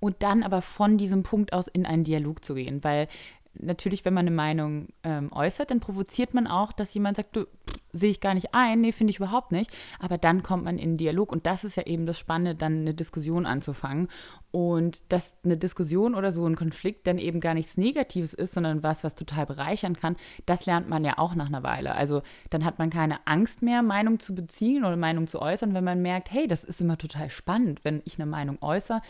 und 0.00 0.22
dann 0.22 0.42
aber 0.42 0.62
von 0.62 0.98
diesem 0.98 1.22
Punkt 1.22 1.52
aus 1.52 1.68
in 1.68 1.86
einen 1.86 2.04
Dialog 2.04 2.44
zu 2.44 2.54
gehen, 2.54 2.82
weil 2.82 3.08
natürlich, 3.54 4.04
wenn 4.04 4.14
man 4.14 4.26
eine 4.26 4.34
Meinung 4.34 4.88
ähm, 5.04 5.32
äußert, 5.32 5.70
dann 5.70 5.80
provoziert 5.80 6.34
man 6.34 6.46
auch, 6.46 6.72
dass 6.72 6.94
jemand 6.94 7.16
sagt, 7.16 7.36
du 7.36 7.46
sehe 7.92 8.10
ich 8.10 8.20
gar 8.20 8.34
nicht 8.34 8.54
ein, 8.54 8.80
nee, 8.80 8.92
finde 8.92 9.10
ich 9.10 9.18
überhaupt 9.18 9.52
nicht. 9.52 9.70
Aber 9.98 10.18
dann 10.18 10.42
kommt 10.42 10.64
man 10.64 10.78
in 10.78 10.96
Dialog 10.96 11.30
und 11.32 11.46
das 11.46 11.64
ist 11.64 11.76
ja 11.76 11.84
eben 11.84 12.06
das 12.06 12.18
Spannende, 12.18 12.54
dann 12.54 12.80
eine 12.80 12.94
Diskussion 12.94 13.46
anzufangen. 13.46 14.08
Und 14.50 15.10
dass 15.10 15.34
eine 15.44 15.56
Diskussion 15.56 16.14
oder 16.14 16.30
so 16.30 16.46
ein 16.46 16.56
Konflikt 16.56 17.06
dann 17.06 17.16
eben 17.18 17.40
gar 17.40 17.54
nichts 17.54 17.78
Negatives 17.78 18.34
ist, 18.34 18.52
sondern 18.52 18.82
was, 18.82 19.02
was 19.02 19.14
total 19.14 19.46
bereichern 19.46 19.96
kann, 19.96 20.16
das 20.44 20.66
lernt 20.66 20.90
man 20.90 21.04
ja 21.04 21.16
auch 21.16 21.34
nach 21.34 21.46
einer 21.46 21.62
Weile. 21.62 21.94
Also 21.94 22.22
dann 22.50 22.64
hat 22.64 22.78
man 22.78 22.90
keine 22.90 23.26
Angst 23.26 23.62
mehr, 23.62 23.82
Meinung 23.82 24.20
zu 24.20 24.34
beziehen 24.34 24.84
oder 24.84 24.96
Meinung 24.96 25.26
zu 25.26 25.40
äußern, 25.40 25.72
wenn 25.72 25.84
man 25.84 26.02
merkt, 26.02 26.30
hey, 26.30 26.46
das 26.46 26.64
ist 26.64 26.82
immer 26.82 26.98
total 26.98 27.30
spannend, 27.30 27.80
wenn 27.82 28.02
ich 28.04 28.18
eine 28.18 28.26
Meinung 28.26 28.58
äußere, 28.60 29.00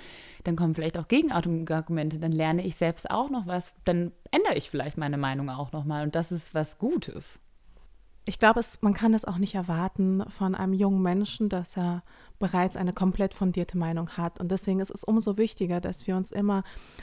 dann 0.45 0.55
kommen 0.55 0.75
vielleicht 0.75 0.97
auch 0.97 1.09
Gegenargumente, 1.09 2.21
dann 2.21 2.33
lerne 2.33 2.65
ich 2.65 2.77
selbst 2.77 3.11
auch 3.11 3.29
noch 3.29 3.47
was, 3.49 3.75
dann 3.85 4.13
ändere 4.31 4.55
ich 4.55 4.71
vielleicht 4.71 4.97
meine 4.97 5.19
Meinung 5.19 5.51
auch 5.51 5.73
nochmal 5.73 6.05
und 6.05 6.15
das 6.15 6.31
ist 6.31 6.55
was 6.55 6.79
Gutes 6.79 7.41
ich 8.25 8.39
glaube, 8.39 8.61
es, 8.61 8.81
man 8.83 8.95
kann 8.95 9.15
es 9.15 9.25
auch 9.25 9.39
nicht 9.39 9.57
erwarten 9.57 10.23
von 10.29 10.55
einem 10.55 10.75
jungen 10.75 11.03
Menschen, 11.03 11.49
dass 11.49 11.77
er 11.77 12.05
bereits 12.39 12.77
eine 12.77 12.93
komplett 12.93 13.35
fundierte 13.35 13.77
Meinung 13.77 14.11
hat. 14.11 14.41
Und 14.41 14.51
deswegen 14.51 14.81
ist 14.81 14.91
es 14.91 15.03
umso 15.03 15.37
wichtiger, 15.37 15.81
dass 15.81 16.07
wir 16.07 16.17
uns 16.17 16.31
immer 16.31 16.63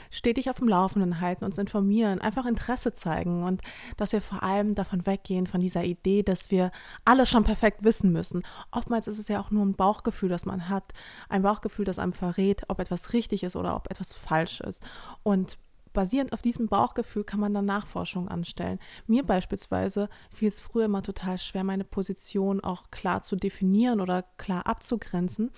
stetig 0.10 0.50
auf 0.50 0.60
dem 0.60 0.70
Laufenden 0.70 1.20
halten, 1.20 1.44
uns 1.44 1.58
informieren, 1.58 2.22
einfach 2.22 2.46
Interesse 2.46 2.94
zeigen 2.94 3.44
und 3.44 3.62
dass 3.98 4.14
wir 4.14 4.22
vor 4.22 4.44
allem 4.44 4.76
davon 4.76 5.06
weggehen, 5.06 5.48
von 5.48 5.60
dieser 5.60 5.84
Idee, 5.84 6.24
dass 6.24 6.52
wir 6.52 6.72
alles 7.04 7.30
schon 7.30 7.44
perfekt 7.44 7.84
wissen 7.84 8.12
müssen. 8.12 8.44
Oftmals 8.72 9.08
ist 9.08 9.20
es 9.20 9.28
ja 9.28 9.42
auch 9.42 9.52
nur 9.52 9.66
ein 9.66 9.76
Bauchgefühl, 9.76 10.30
das 10.30 10.46
man 10.46 10.70
hat. 10.70 10.94
Ein 11.28 11.42
Bauchgefühl, 11.42 11.86
das 11.86 12.00
einem 12.00 12.14
verrät, 12.14 12.64
ob 12.70 12.80
etwas 12.80 13.12
richtig 13.12 13.44
ist 13.44 13.56
oder 13.58 13.76
ob 13.76 13.92
etwas 13.92 14.14
falsch 14.14 14.62
ist. 14.62 14.84
Und 15.24 15.58
basierend 16.00 16.32
auf 16.32 16.42
diesem 16.42 16.70
Bauchgefühl 16.70 17.26
kann 17.26 17.42
man 17.42 17.54
dann 17.54 17.66
Nachforschung 17.66 18.30
anstellen. 18.30 18.80
Mir 19.06 19.24
beispielsweise 19.24 20.08
fiel 20.34 20.48
es 20.48 20.62
früher 20.62 20.86
immer 20.86 21.04
total 21.04 21.38
schwer, 21.38 21.66
meine 21.66 21.84
Position 21.84 22.62
auch 22.62 22.90
klar 22.90 23.22
zu 23.22 23.36
definieren 23.36 24.00
oder 24.00 24.24
klar 24.38 24.66
abzugrenzen, 24.66 25.52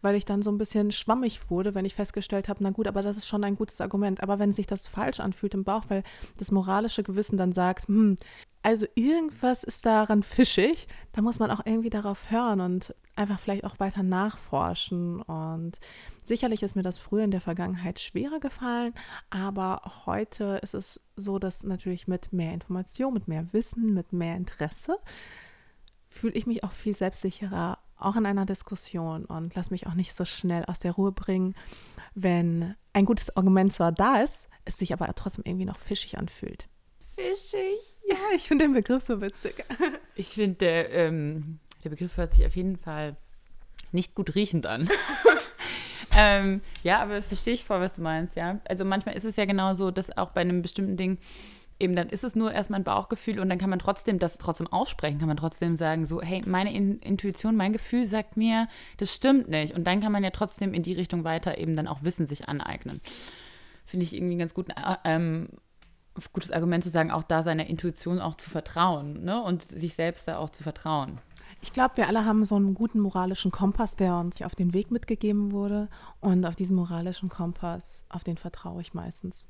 weil 0.00 0.14
ich 0.14 0.24
dann 0.24 0.40
so 0.40 0.50
ein 0.50 0.56
bisschen 0.56 0.92
schwammig 0.92 1.50
wurde, 1.50 1.74
wenn 1.74 1.84
ich 1.84 1.94
festgestellt 1.94 2.48
habe, 2.48 2.62
na 2.62 2.70
gut, 2.70 2.86
aber 2.86 3.02
das 3.02 3.18
ist 3.18 3.28
schon 3.28 3.44
ein 3.44 3.54
gutes 3.54 3.82
Argument. 3.82 4.22
Aber 4.22 4.38
wenn 4.38 4.54
sich 4.54 4.66
das 4.66 4.88
falsch 4.88 5.20
anfühlt 5.20 5.52
im 5.52 5.64
Bauch, 5.64 5.84
weil 5.88 6.04
das 6.38 6.50
moralische 6.52 7.02
Gewissen 7.02 7.36
dann 7.36 7.52
sagt, 7.52 7.88
hm, 7.88 8.16
also 8.62 8.86
irgendwas 8.94 9.64
ist 9.64 9.84
daran 9.84 10.22
fischig, 10.22 10.86
da 11.12 11.22
muss 11.22 11.38
man 11.38 11.50
auch 11.50 11.64
irgendwie 11.64 11.90
darauf 11.90 12.30
hören 12.30 12.60
und 12.60 12.94
einfach 13.16 13.38
vielleicht 13.38 13.64
auch 13.64 13.80
weiter 13.80 14.02
nachforschen. 14.02 15.20
Und 15.22 15.78
sicherlich 16.22 16.62
ist 16.62 16.76
mir 16.76 16.82
das 16.82 16.98
früher 16.98 17.24
in 17.24 17.30
der 17.30 17.40
Vergangenheit 17.40 18.00
schwerer 18.00 18.40
gefallen, 18.40 18.94
aber 19.30 19.82
heute 20.06 20.60
ist 20.62 20.74
es 20.74 21.00
so, 21.16 21.38
dass 21.38 21.64
natürlich 21.64 22.06
mit 22.06 22.32
mehr 22.32 22.54
Information, 22.54 23.14
mit 23.14 23.28
mehr 23.28 23.52
Wissen, 23.52 23.94
mit 23.94 24.12
mehr 24.12 24.36
Interesse 24.36 24.96
fühle 26.08 26.34
ich 26.34 26.46
mich 26.46 26.62
auch 26.62 26.72
viel 26.72 26.94
selbstsicherer, 26.94 27.78
auch 27.96 28.16
in 28.16 28.26
einer 28.26 28.44
Diskussion 28.44 29.24
und 29.24 29.54
lasse 29.54 29.70
mich 29.70 29.86
auch 29.86 29.94
nicht 29.94 30.14
so 30.14 30.26
schnell 30.26 30.64
aus 30.66 30.78
der 30.78 30.92
Ruhe 30.92 31.10
bringen, 31.10 31.54
wenn 32.14 32.74
ein 32.92 33.06
gutes 33.06 33.34
Argument 33.34 33.72
zwar 33.72 33.92
da 33.92 34.20
ist, 34.20 34.48
es 34.66 34.76
sich 34.76 34.92
aber 34.92 35.12
trotzdem 35.14 35.44
irgendwie 35.46 35.64
noch 35.64 35.78
fischig 35.78 36.18
anfühlt 36.18 36.68
fischig. 37.14 37.91
Ja, 38.08 38.16
ich 38.34 38.42
finde 38.42 38.64
den 38.64 38.74
Begriff 38.74 39.02
so 39.02 39.20
witzig. 39.20 39.64
Ich 40.14 40.28
finde, 40.28 40.56
der, 40.58 40.90
ähm, 40.90 41.58
der 41.82 41.88
Begriff 41.88 42.18
hört 42.18 42.34
sich 42.34 42.44
auf 42.44 42.54
jeden 42.54 42.76
Fall 42.76 43.16
nicht 43.92 44.14
gut 44.14 44.34
riechend 44.34 44.66
an. 44.66 44.86
ähm, 46.18 46.60
ja, 46.82 47.00
aber 47.00 47.22
verstehe 47.22 47.54
ich 47.54 47.64
voll, 47.64 47.80
was 47.80 47.94
du 47.96 48.02
meinst, 48.02 48.36
ja. 48.36 48.60
Also 48.68 48.84
manchmal 48.84 49.16
ist 49.16 49.24
es 49.24 49.36
ja 49.36 49.46
genau 49.46 49.72
so, 49.72 49.90
dass 49.90 50.14
auch 50.16 50.32
bei 50.32 50.42
einem 50.42 50.60
bestimmten 50.60 50.98
Ding 50.98 51.18
eben 51.82 51.96
dann 51.96 52.08
ist 52.08 52.24
es 52.24 52.36
nur 52.36 52.52
erstmal 52.52 52.80
ein 52.80 52.84
Bauchgefühl 52.84 53.40
und 53.40 53.48
dann 53.48 53.58
kann 53.58 53.70
man 53.70 53.78
trotzdem 53.78 54.18
das 54.18 54.38
trotzdem 54.38 54.68
aussprechen, 54.68 55.18
kann 55.18 55.28
man 55.28 55.36
trotzdem 55.36 55.76
sagen, 55.76 56.06
so, 56.06 56.22
hey, 56.22 56.40
meine 56.46 56.72
In 56.72 56.98
Intuition, 57.00 57.56
mein 57.56 57.72
Gefühl 57.72 58.06
sagt 58.06 58.36
mir, 58.36 58.68
das 58.98 59.14
stimmt 59.14 59.48
nicht. 59.48 59.74
Und 59.74 59.84
dann 59.84 60.00
kann 60.00 60.12
man 60.12 60.22
ja 60.22 60.30
trotzdem 60.30 60.74
in 60.74 60.82
die 60.82 60.92
Richtung 60.92 61.24
weiter 61.24 61.58
eben 61.58 61.74
dann 61.74 61.88
auch 61.88 62.02
Wissen 62.02 62.26
sich 62.26 62.48
aneignen. 62.48 63.00
Finde 63.84 64.04
ich 64.04 64.14
irgendwie 64.14 64.36
ganz 64.36 64.54
gut. 64.54 64.68
Ähm, 65.04 65.48
gutes 66.32 66.50
Argument 66.50 66.84
zu 66.84 66.90
sagen, 66.90 67.10
auch 67.10 67.22
da 67.22 67.42
seiner 67.42 67.66
Intuition 67.66 68.20
auch 68.20 68.36
zu 68.36 68.50
vertrauen 68.50 69.24
ne? 69.24 69.42
und 69.42 69.62
sich 69.62 69.94
selbst 69.94 70.28
da 70.28 70.38
auch 70.38 70.50
zu 70.50 70.62
vertrauen. 70.62 71.18
Ich 71.62 71.72
glaube, 71.72 71.96
wir 71.96 72.08
alle 72.08 72.24
haben 72.24 72.44
so 72.44 72.56
einen 72.56 72.74
guten 72.74 72.98
moralischen 72.98 73.52
Kompass, 73.52 73.94
der 73.94 74.16
uns 74.16 74.42
auf 74.42 74.56
den 74.56 74.74
Weg 74.74 74.90
mitgegeben 74.90 75.52
wurde. 75.52 75.88
Und 76.20 76.44
auf 76.44 76.56
diesen 76.56 76.74
moralischen 76.74 77.28
Kompass, 77.28 78.04
auf 78.08 78.24
den 78.24 78.36
vertraue 78.36 78.80
ich 78.80 78.94
meistens. 78.94 79.46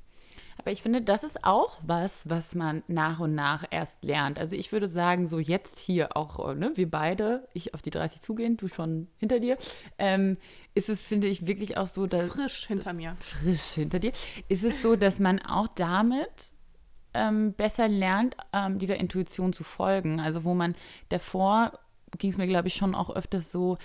Aber 0.58 0.70
ich 0.70 0.82
finde, 0.82 1.02
das 1.02 1.24
ist 1.24 1.44
auch 1.44 1.78
was, 1.82 2.28
was 2.28 2.54
man 2.54 2.82
nach 2.88 3.20
und 3.20 3.34
nach 3.34 3.64
erst 3.70 4.04
lernt. 4.04 4.38
Also 4.38 4.56
ich 4.56 4.72
würde 4.72 4.88
sagen, 4.88 5.26
so 5.26 5.38
jetzt 5.38 5.78
hier 5.78 6.16
auch, 6.16 6.54
ne, 6.54 6.72
wir 6.74 6.90
beide, 6.90 7.48
ich 7.52 7.74
auf 7.74 7.82
die 7.82 7.90
30 7.90 8.20
zugehen, 8.20 8.56
du 8.56 8.68
schon 8.68 9.08
hinter 9.18 9.40
dir, 9.40 9.56
ähm, 9.98 10.36
ist 10.74 10.88
es, 10.88 11.04
finde 11.04 11.26
ich, 11.26 11.46
wirklich 11.46 11.76
auch 11.76 11.86
so, 11.86 12.06
dass. 12.06 12.28
Frisch 12.28 12.66
hinter 12.66 12.92
mir. 12.92 13.16
Frisch 13.20 13.72
hinter 13.74 13.98
dir. 13.98 14.12
Ist 14.48 14.64
es 14.64 14.82
so, 14.82 14.96
dass 14.96 15.18
man 15.18 15.40
auch 15.40 15.68
damit 15.68 16.52
ähm, 17.14 17.52
besser 17.52 17.88
lernt, 17.88 18.36
ähm, 18.52 18.78
dieser 18.78 18.96
Intuition 18.96 19.52
zu 19.52 19.64
folgen. 19.64 20.20
Also 20.20 20.44
wo 20.44 20.54
man 20.54 20.74
davor 21.08 21.78
ging 22.18 22.30
es 22.30 22.38
mir, 22.38 22.46
glaube 22.46 22.68
ich, 22.68 22.74
schon 22.74 22.94
auch 22.94 23.14
öfters 23.14 23.50
so, 23.50 23.78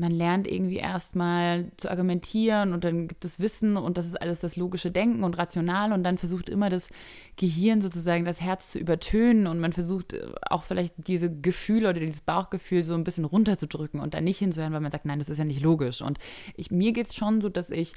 man 0.00 0.12
lernt 0.12 0.48
irgendwie 0.48 0.78
erstmal 0.78 1.70
zu 1.76 1.90
argumentieren 1.90 2.72
und 2.72 2.84
dann 2.84 3.06
gibt 3.06 3.24
es 3.26 3.38
Wissen 3.38 3.76
und 3.76 3.98
das 3.98 4.06
ist 4.06 4.20
alles 4.20 4.40
das 4.40 4.56
logische 4.56 4.90
Denken 4.90 5.22
und 5.24 5.36
rational 5.36 5.92
und 5.92 6.02
dann 6.04 6.16
versucht 6.16 6.48
immer 6.48 6.70
das 6.70 6.88
Gehirn 7.36 7.82
sozusagen 7.82 8.24
das 8.24 8.40
Herz 8.40 8.70
zu 8.70 8.78
übertönen 8.78 9.46
und 9.46 9.60
man 9.60 9.74
versucht 9.74 10.14
äh, 10.14 10.32
auch 10.48 10.62
vielleicht 10.62 10.94
diese 10.96 11.30
Gefühle 11.30 11.90
oder 11.90 12.00
dieses 12.00 12.22
Bauchgefühl 12.22 12.82
so 12.82 12.94
ein 12.94 13.04
bisschen 13.04 13.26
runterzudrücken 13.26 14.00
und 14.00 14.14
dann 14.14 14.24
nicht 14.24 14.38
hinzuhören, 14.38 14.72
weil 14.72 14.80
man 14.80 14.90
sagt, 14.90 15.04
nein, 15.04 15.18
das 15.18 15.28
ist 15.28 15.36
ja 15.36 15.44
nicht 15.44 15.60
logisch. 15.60 16.00
Und 16.00 16.18
ich, 16.56 16.70
mir 16.70 16.92
geht 16.92 17.08
es 17.08 17.14
schon 17.14 17.42
so, 17.42 17.50
dass 17.50 17.70
ich 17.70 17.92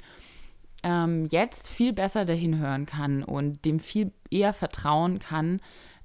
ähm, 0.82 1.26
jetzt 1.30 1.68
viel 1.68 1.94
besser 1.94 2.26
dahin 2.26 2.58
hören 2.58 2.84
kann 2.84 3.24
und 3.24 3.64
dem 3.64 3.80
viel 3.80 4.12
eher 4.30 4.52
vertrauen 4.52 5.20
kann. 5.20 5.60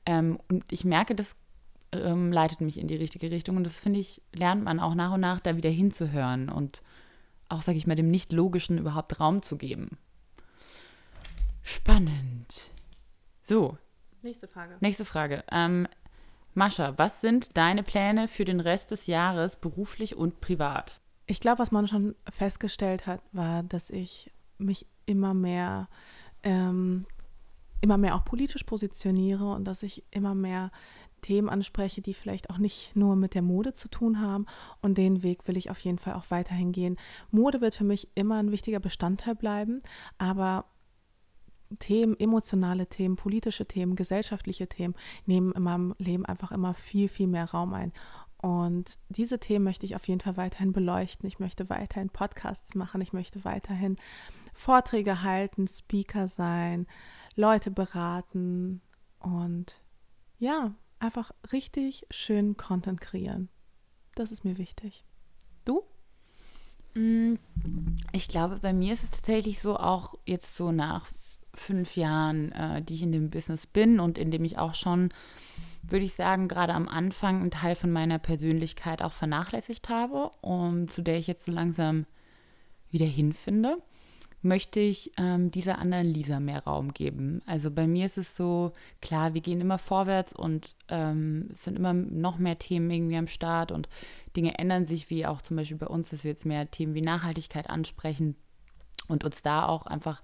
Ähm, 0.05 0.37
und 0.49 0.63
ich 0.71 0.85
merke, 0.85 1.13
das 1.13 1.35
ähm, 1.91 2.31
leitet 2.31 2.61
mich 2.61 2.77
in 2.77 2.87
die 2.87 2.95
richtige 2.95 3.31
Richtung. 3.31 3.57
Und 3.57 3.63
das 3.63 3.79
finde 3.79 3.99
ich, 3.99 4.21
lernt 4.33 4.63
man 4.63 4.79
auch 4.79 4.95
nach 4.95 5.13
und 5.13 5.21
nach 5.21 5.39
da 5.39 5.57
wieder 5.57 5.69
hinzuhören 5.69 6.49
und 6.49 6.81
auch, 7.49 7.61
sage 7.61 7.77
ich 7.77 7.87
mal, 7.87 7.95
dem 7.95 8.11
Nicht-Logischen 8.11 8.77
überhaupt 8.77 9.19
Raum 9.19 9.41
zu 9.41 9.57
geben. 9.57 9.97
Spannend. 11.63 12.69
So. 13.43 13.77
Nächste 14.21 14.47
Frage. 14.47 14.77
Nächste 14.79 15.05
Frage. 15.05 15.43
Ähm, 15.51 15.87
Mascha, 16.53 16.97
was 16.97 17.21
sind 17.21 17.57
deine 17.57 17.83
Pläne 17.83 18.27
für 18.27 18.45
den 18.45 18.59
Rest 18.59 18.91
des 18.91 19.07
Jahres 19.07 19.55
beruflich 19.55 20.15
und 20.15 20.41
privat? 20.41 20.99
Ich 21.25 21.39
glaube, 21.39 21.59
was 21.59 21.71
man 21.71 21.87
schon 21.87 22.15
festgestellt 22.31 23.05
hat, 23.07 23.21
war, 23.31 23.63
dass 23.63 23.89
ich 23.89 24.31
mich 24.57 24.85
immer 25.05 25.33
mehr, 25.33 25.87
ähm, 26.43 27.05
immer 27.81 27.97
mehr 27.97 28.15
auch 28.15 28.25
politisch 28.25 28.63
positioniere 28.63 29.51
und 29.53 29.65
dass 29.65 29.83
ich 29.83 30.03
immer 30.11 30.35
mehr 30.35 30.71
Themen 31.21 31.49
anspreche, 31.49 32.01
die 32.01 32.13
vielleicht 32.13 32.49
auch 32.49 32.57
nicht 32.57 32.95
nur 32.95 33.15
mit 33.15 33.33
der 33.33 33.41
Mode 33.41 33.73
zu 33.73 33.89
tun 33.89 34.21
haben. 34.21 34.45
Und 34.81 34.97
den 34.97 35.23
Weg 35.23 35.47
will 35.47 35.57
ich 35.57 35.69
auf 35.69 35.79
jeden 35.79 35.99
Fall 35.99 36.13
auch 36.13 36.25
weiterhin 36.29 36.71
gehen. 36.71 36.97
Mode 37.31 37.61
wird 37.61 37.75
für 37.75 37.83
mich 37.83 38.09
immer 38.15 38.35
ein 38.35 38.51
wichtiger 38.51 38.79
Bestandteil 38.79 39.35
bleiben, 39.35 39.79
aber 40.17 40.65
Themen, 41.77 42.19
emotionale 42.19 42.87
Themen, 42.87 43.15
politische 43.15 43.67
Themen, 43.67 43.95
gesellschaftliche 43.95 44.67
Themen 44.67 44.95
nehmen 45.25 45.51
in 45.51 45.61
meinem 45.61 45.93
Leben 45.99 46.25
einfach 46.25 46.51
immer 46.51 46.73
viel, 46.73 47.09
viel 47.09 47.27
mehr 47.27 47.51
Raum 47.51 47.73
ein. 47.73 47.93
Und 48.41 48.97
diese 49.09 49.39
Themen 49.39 49.65
möchte 49.65 49.85
ich 49.85 49.95
auf 49.95 50.07
jeden 50.07 50.21
Fall 50.21 50.37
weiterhin 50.37 50.71
beleuchten. 50.71 51.27
Ich 51.27 51.39
möchte 51.39 51.69
weiterhin 51.69 52.09
Podcasts 52.09 52.73
machen. 52.73 53.01
Ich 53.01 53.13
möchte 53.13 53.43
weiterhin 53.43 53.97
Vorträge 54.53 55.23
halten, 55.23 55.67
Speaker 55.67 56.29
sein, 56.29 56.87
Leute 57.35 57.69
beraten 57.69 58.81
und 59.19 59.81
ja, 60.37 60.73
einfach 60.99 61.31
richtig 61.51 62.05
schön 62.11 62.57
Content 62.57 63.01
kreieren. 63.01 63.49
Das 64.15 64.31
ist 64.31 64.43
mir 64.43 64.57
wichtig. 64.57 65.03
Du? 65.65 65.83
Mm, 66.93 67.35
ich 68.11 68.27
glaube, 68.27 68.59
bei 68.61 68.73
mir 68.73 68.93
ist 68.93 69.03
es 69.03 69.11
tatsächlich 69.11 69.59
so, 69.59 69.77
auch 69.77 70.15
jetzt 70.25 70.55
so 70.55 70.71
nach 70.71 71.07
fünf 71.53 71.95
Jahren, 71.95 72.51
äh, 72.51 72.81
die 72.81 72.95
ich 72.95 73.01
in 73.01 73.11
dem 73.11 73.29
Business 73.29 73.65
bin 73.65 73.99
und 73.99 74.17
in 74.17 74.31
dem 74.31 74.43
ich 74.45 74.57
auch 74.57 74.73
schon, 74.73 75.09
würde 75.83 76.05
ich 76.05 76.13
sagen, 76.13 76.47
gerade 76.47 76.73
am 76.73 76.87
Anfang 76.87 77.41
einen 77.41 77.51
Teil 77.51 77.75
von 77.75 77.91
meiner 77.91 78.19
Persönlichkeit 78.19 79.01
auch 79.01 79.13
vernachlässigt 79.13 79.89
habe, 79.89 80.31
um, 80.41 80.87
zu 80.87 81.01
der 81.01 81.17
ich 81.17 81.27
jetzt 81.27 81.45
so 81.45 81.51
langsam 81.51 82.05
wieder 82.91 83.05
hinfinde 83.05 83.77
möchte 84.41 84.79
ich 84.79 85.11
ähm, 85.17 85.51
dieser 85.51 85.79
anderen 85.79 86.07
Lisa 86.07 86.39
mehr 86.39 86.63
Raum 86.63 86.93
geben. 86.93 87.41
Also 87.45 87.71
bei 87.71 87.87
mir 87.87 88.05
ist 88.05 88.17
es 88.17 88.35
so, 88.35 88.71
klar, 89.01 89.33
wir 89.33 89.41
gehen 89.41 89.59
immer 89.59 89.77
vorwärts 89.77 90.33
und 90.33 90.75
ähm, 90.87 91.49
es 91.53 91.65
sind 91.65 91.75
immer 91.75 91.93
noch 91.93 92.37
mehr 92.37 92.57
Themen 92.57 92.89
irgendwie 92.89 93.17
am 93.17 93.27
Start 93.27 93.71
und 93.71 93.89
Dinge 94.35 94.57
ändern 94.57 94.85
sich, 94.85 95.09
wie 95.09 95.25
auch 95.25 95.41
zum 95.41 95.57
Beispiel 95.57 95.77
bei 95.77 95.87
uns, 95.87 96.09
dass 96.09 96.23
wir 96.23 96.31
jetzt 96.31 96.45
mehr 96.45 96.69
Themen 96.71 96.93
wie 96.93 97.01
Nachhaltigkeit 97.01 97.69
ansprechen 97.69 98.35
und 99.07 99.23
uns 99.23 99.41
da 99.41 99.65
auch 99.65 99.85
einfach 99.85 100.21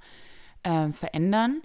äh, 0.63 0.91
verändern. 0.93 1.61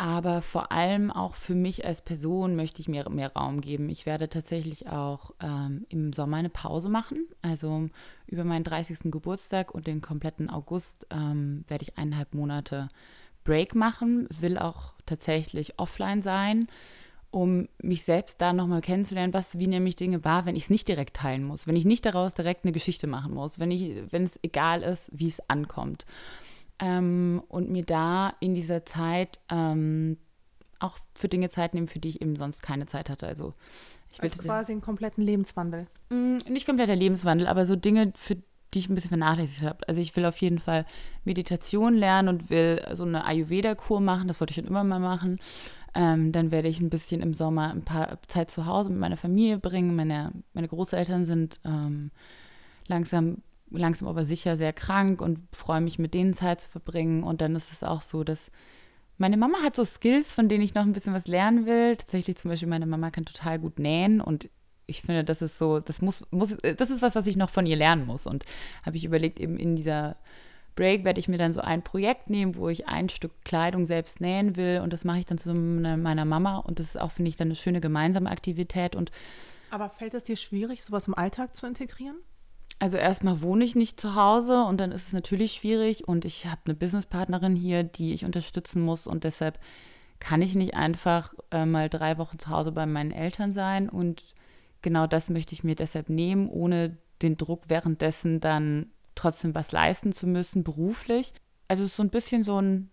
Aber 0.00 0.40
vor 0.40 0.72
allem 0.72 1.10
auch 1.10 1.34
für 1.34 1.54
mich 1.54 1.84
als 1.84 2.00
Person 2.00 2.56
möchte 2.56 2.80
ich 2.80 2.88
mir 2.88 3.06
mehr 3.10 3.34
Raum 3.34 3.60
geben. 3.60 3.90
Ich 3.90 4.06
werde 4.06 4.30
tatsächlich 4.30 4.88
auch 4.88 5.32
ähm, 5.42 5.84
im 5.90 6.14
Sommer 6.14 6.38
eine 6.38 6.48
Pause 6.48 6.88
machen. 6.88 7.26
Also 7.42 7.90
über 8.26 8.44
meinen 8.44 8.64
30. 8.64 9.10
Geburtstag 9.10 9.74
und 9.74 9.86
den 9.86 10.00
kompletten 10.00 10.48
August 10.48 11.06
ähm, 11.10 11.66
werde 11.68 11.82
ich 11.82 11.98
eineinhalb 11.98 12.32
Monate 12.32 12.88
Break 13.44 13.74
machen, 13.74 14.26
will 14.30 14.56
auch 14.56 14.94
tatsächlich 15.04 15.78
offline 15.78 16.22
sein, 16.22 16.68
um 17.30 17.68
mich 17.82 18.02
selbst 18.02 18.40
da 18.40 18.54
nochmal 18.54 18.80
kennenzulernen, 18.80 19.34
was 19.34 19.58
wie 19.58 19.66
nämlich 19.66 19.96
Dinge 19.96 20.24
war, 20.24 20.46
wenn 20.46 20.56
ich 20.56 20.62
es 20.62 20.70
nicht 20.70 20.88
direkt 20.88 21.16
teilen 21.16 21.44
muss, 21.44 21.66
wenn 21.66 21.76
ich 21.76 21.84
nicht 21.84 22.06
daraus 22.06 22.32
direkt 22.32 22.64
eine 22.64 22.72
Geschichte 22.72 23.06
machen 23.06 23.34
muss, 23.34 23.58
wenn 23.58 23.70
ich, 23.70 24.10
wenn 24.10 24.22
es 24.22 24.40
egal 24.42 24.82
ist, 24.82 25.10
wie 25.12 25.28
es 25.28 25.46
ankommt 25.50 26.06
ähm, 26.80 27.42
und 27.48 27.70
mir 27.70 27.84
da 27.84 28.34
in 28.40 28.54
dieser 28.54 28.84
Zeit 28.84 29.40
ähm, 29.50 30.16
auch 30.78 30.98
für 31.14 31.28
Dinge 31.28 31.48
Zeit 31.50 31.74
nehmen, 31.74 31.88
für 31.88 31.98
die 31.98 32.08
ich 32.08 32.22
eben 32.22 32.36
sonst 32.36 32.62
keine 32.62 32.86
Zeit 32.86 33.10
hatte. 33.10 33.26
Also, 33.26 33.54
ich 34.12 34.22
also 34.22 34.38
quasi 34.38 34.72
einen 34.72 34.80
kompletten 34.80 35.22
Lebenswandel. 35.22 35.86
Mh, 36.08 36.16
mm, 36.16 36.52
nicht 36.52 36.66
kompletter 36.66 36.96
Lebenswandel, 36.96 37.46
aber 37.46 37.66
so 37.66 37.76
Dinge, 37.76 38.12
für 38.16 38.36
die 38.74 38.78
ich 38.78 38.88
ein 38.88 38.94
bisschen 38.94 39.10
vernachlässigt 39.10 39.62
habe. 39.62 39.86
Also 39.88 40.00
ich 40.00 40.14
will 40.16 40.24
auf 40.24 40.36
jeden 40.38 40.58
Fall 40.58 40.86
Meditation 41.24 41.94
lernen 41.94 42.28
und 42.28 42.50
will 42.50 42.82
so 42.94 43.04
eine 43.04 43.24
Ayurveda-Kur 43.24 44.00
machen. 44.00 44.28
Das 44.28 44.40
wollte 44.40 44.52
ich 44.52 44.56
schon 44.56 44.66
immer 44.66 44.84
mal 44.84 45.00
machen. 45.00 45.38
Ähm, 45.92 46.30
dann 46.30 46.52
werde 46.52 46.68
ich 46.68 46.80
ein 46.80 46.90
bisschen 46.90 47.20
im 47.20 47.34
Sommer 47.34 47.70
ein 47.70 47.82
paar 47.82 48.22
Zeit 48.28 48.50
zu 48.50 48.66
Hause 48.66 48.90
mit 48.90 49.00
meiner 49.00 49.16
Familie 49.16 49.58
bringen. 49.58 49.96
Meine, 49.96 50.30
meine 50.54 50.68
Großeltern 50.68 51.24
sind 51.24 51.58
ähm, 51.64 52.12
langsam 52.86 53.38
langsam 53.70 54.08
aber 54.08 54.24
sicher 54.24 54.56
sehr 54.56 54.72
krank 54.72 55.20
und 55.20 55.40
freue 55.52 55.80
mich, 55.80 55.98
mit 55.98 56.14
denen 56.14 56.34
Zeit 56.34 56.62
zu 56.62 56.68
verbringen. 56.68 57.22
Und 57.22 57.40
dann 57.40 57.54
ist 57.54 57.72
es 57.72 57.82
auch 57.82 58.02
so, 58.02 58.24
dass 58.24 58.50
meine 59.18 59.36
Mama 59.36 59.58
hat 59.62 59.76
so 59.76 59.84
Skills, 59.84 60.32
von 60.32 60.48
denen 60.48 60.64
ich 60.64 60.74
noch 60.74 60.82
ein 60.82 60.92
bisschen 60.92 61.14
was 61.14 61.26
lernen 61.26 61.66
will. 61.66 61.96
Tatsächlich 61.96 62.36
zum 62.36 62.50
Beispiel, 62.50 62.68
meine 62.68 62.86
Mama 62.86 63.10
kann 63.10 63.24
total 63.24 63.58
gut 63.58 63.78
nähen 63.78 64.20
und 64.20 64.48
ich 64.86 65.02
finde, 65.02 65.22
das 65.22 65.40
ist 65.40 65.56
so, 65.56 65.78
das 65.78 66.02
muss, 66.02 66.24
muss, 66.30 66.56
das 66.76 66.90
ist 66.90 67.00
was, 67.00 67.14
was 67.14 67.26
ich 67.26 67.36
noch 67.36 67.50
von 67.50 67.64
ihr 67.64 67.76
lernen 67.76 68.06
muss. 68.06 68.26
Und 68.26 68.44
habe 68.84 68.96
ich 68.96 69.04
überlegt, 69.04 69.38
eben 69.38 69.56
in 69.56 69.76
dieser 69.76 70.16
Break 70.74 71.04
werde 71.04 71.20
ich 71.20 71.28
mir 71.28 71.38
dann 71.38 71.52
so 71.52 71.60
ein 71.60 71.82
Projekt 71.82 72.30
nehmen, 72.30 72.56
wo 72.56 72.68
ich 72.68 72.88
ein 72.88 73.08
Stück 73.08 73.32
Kleidung 73.44 73.86
selbst 73.86 74.20
nähen 74.20 74.56
will 74.56 74.80
und 74.82 74.92
das 74.92 75.04
mache 75.04 75.18
ich 75.18 75.26
dann 75.26 75.38
zu 75.38 75.54
meiner 75.54 76.24
Mama 76.24 76.58
und 76.58 76.78
das 76.78 76.86
ist 76.86 77.00
auch, 77.00 77.10
finde 77.10 77.28
ich, 77.28 77.36
dann 77.36 77.48
eine 77.48 77.56
schöne 77.56 77.80
gemeinsame 77.80 78.30
Aktivität 78.30 78.96
und 78.96 79.10
aber 79.70 79.88
fällt 79.88 80.14
es 80.14 80.24
dir 80.24 80.36
schwierig, 80.36 80.82
sowas 80.82 81.06
im 81.06 81.14
Alltag 81.14 81.54
zu 81.54 81.66
integrieren? 81.66 82.16
Also 82.80 82.96
erstmal 82.96 83.42
wohne 83.42 83.62
ich 83.62 83.76
nicht 83.76 84.00
zu 84.00 84.14
Hause 84.14 84.64
und 84.64 84.78
dann 84.78 84.90
ist 84.90 85.08
es 85.08 85.12
natürlich 85.12 85.52
schwierig 85.52 86.08
und 86.08 86.24
ich 86.24 86.46
habe 86.46 86.62
eine 86.64 86.74
Businesspartnerin 86.74 87.54
hier, 87.54 87.82
die 87.82 88.14
ich 88.14 88.24
unterstützen 88.24 88.80
muss 88.80 89.06
und 89.06 89.24
deshalb 89.24 89.60
kann 90.18 90.40
ich 90.40 90.54
nicht 90.54 90.74
einfach 90.74 91.34
äh, 91.50 91.66
mal 91.66 91.90
drei 91.90 92.16
Wochen 92.16 92.38
zu 92.38 92.48
Hause 92.48 92.72
bei 92.72 92.86
meinen 92.86 93.12
Eltern 93.12 93.52
sein 93.52 93.90
und 93.90 94.34
genau 94.80 95.06
das 95.06 95.28
möchte 95.28 95.52
ich 95.52 95.62
mir 95.62 95.74
deshalb 95.74 96.08
nehmen, 96.08 96.48
ohne 96.48 96.96
den 97.20 97.36
Druck 97.36 97.64
währenddessen 97.68 98.40
dann 98.40 98.86
trotzdem 99.14 99.54
was 99.54 99.72
leisten 99.72 100.12
zu 100.12 100.26
müssen, 100.26 100.64
beruflich. 100.64 101.34
Also 101.68 101.82
es 101.82 101.90
ist 101.90 101.96
so 101.96 102.02
ein 102.02 102.10
bisschen 102.10 102.44
so 102.44 102.60
ein, 102.60 102.90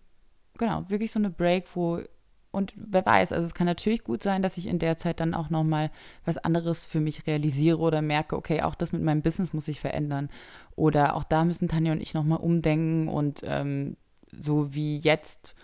genau, 0.58 0.84
wirklich 0.88 1.12
so 1.12 1.18
eine 1.18 1.30
Break, 1.30 1.64
wo 1.74 2.02
und 2.50 2.72
wer 2.76 3.04
weiß, 3.04 3.32
also 3.32 3.46
es 3.46 3.54
kann 3.54 3.66
natürlich 3.66 4.04
gut 4.04 4.22
sein, 4.22 4.42
dass 4.42 4.56
ich 4.56 4.66
in 4.66 4.78
der 4.78 4.96
Zeit 4.96 5.20
dann 5.20 5.34
auch 5.34 5.50
nochmal 5.50 5.90
was 6.24 6.38
anderes 6.38 6.84
für 6.84 7.00
mich 7.00 7.26
realisiere 7.26 7.78
oder 7.78 8.00
merke, 8.00 8.36
okay, 8.36 8.62
auch 8.62 8.74
das 8.74 8.92
mit 8.92 9.02
meinem 9.02 9.22
Business 9.22 9.52
muss 9.52 9.66
sich 9.66 9.80
verändern. 9.80 10.30
Oder 10.74 11.14
auch 11.14 11.24
da 11.24 11.44
müssen 11.44 11.68
Tanja 11.68 11.92
und 11.92 12.00
ich 12.00 12.14
nochmal 12.14 12.38
umdenken 12.38 13.08
und 13.08 13.42
ähm, 13.44 13.96
so 14.32 14.74
wie 14.74 14.98
jetzt, 14.98 15.54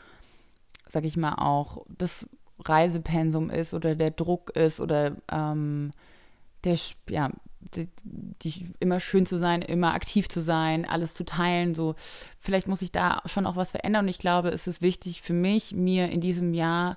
sag 0.86 1.04
ich 1.04 1.16
mal, 1.16 1.34
auch 1.36 1.86
das 1.88 2.28
Reisepensum 2.58 3.50
ist 3.50 3.72
oder 3.72 3.94
der 3.94 4.10
Druck 4.10 4.50
ist 4.50 4.80
oder 4.80 5.16
ähm, 5.32 5.90
der, 6.64 6.78
ja, 7.08 7.30
die, 7.74 7.88
die, 8.04 8.70
immer 8.80 9.00
schön 9.00 9.26
zu 9.26 9.38
sein, 9.38 9.62
immer 9.62 9.94
aktiv 9.94 10.28
zu 10.28 10.42
sein, 10.42 10.84
alles 10.84 11.14
zu 11.14 11.24
teilen. 11.24 11.74
So, 11.74 11.94
vielleicht 12.38 12.68
muss 12.68 12.82
ich 12.82 12.92
da 12.92 13.22
schon 13.26 13.46
auch 13.46 13.56
was 13.56 13.70
verändern. 13.70 14.04
Und 14.04 14.10
ich 14.10 14.18
glaube, 14.18 14.50
es 14.50 14.66
ist 14.66 14.82
wichtig 14.82 15.22
für 15.22 15.32
mich, 15.32 15.72
mir 15.72 16.10
in 16.10 16.20
diesem 16.20 16.54
Jahr 16.54 16.96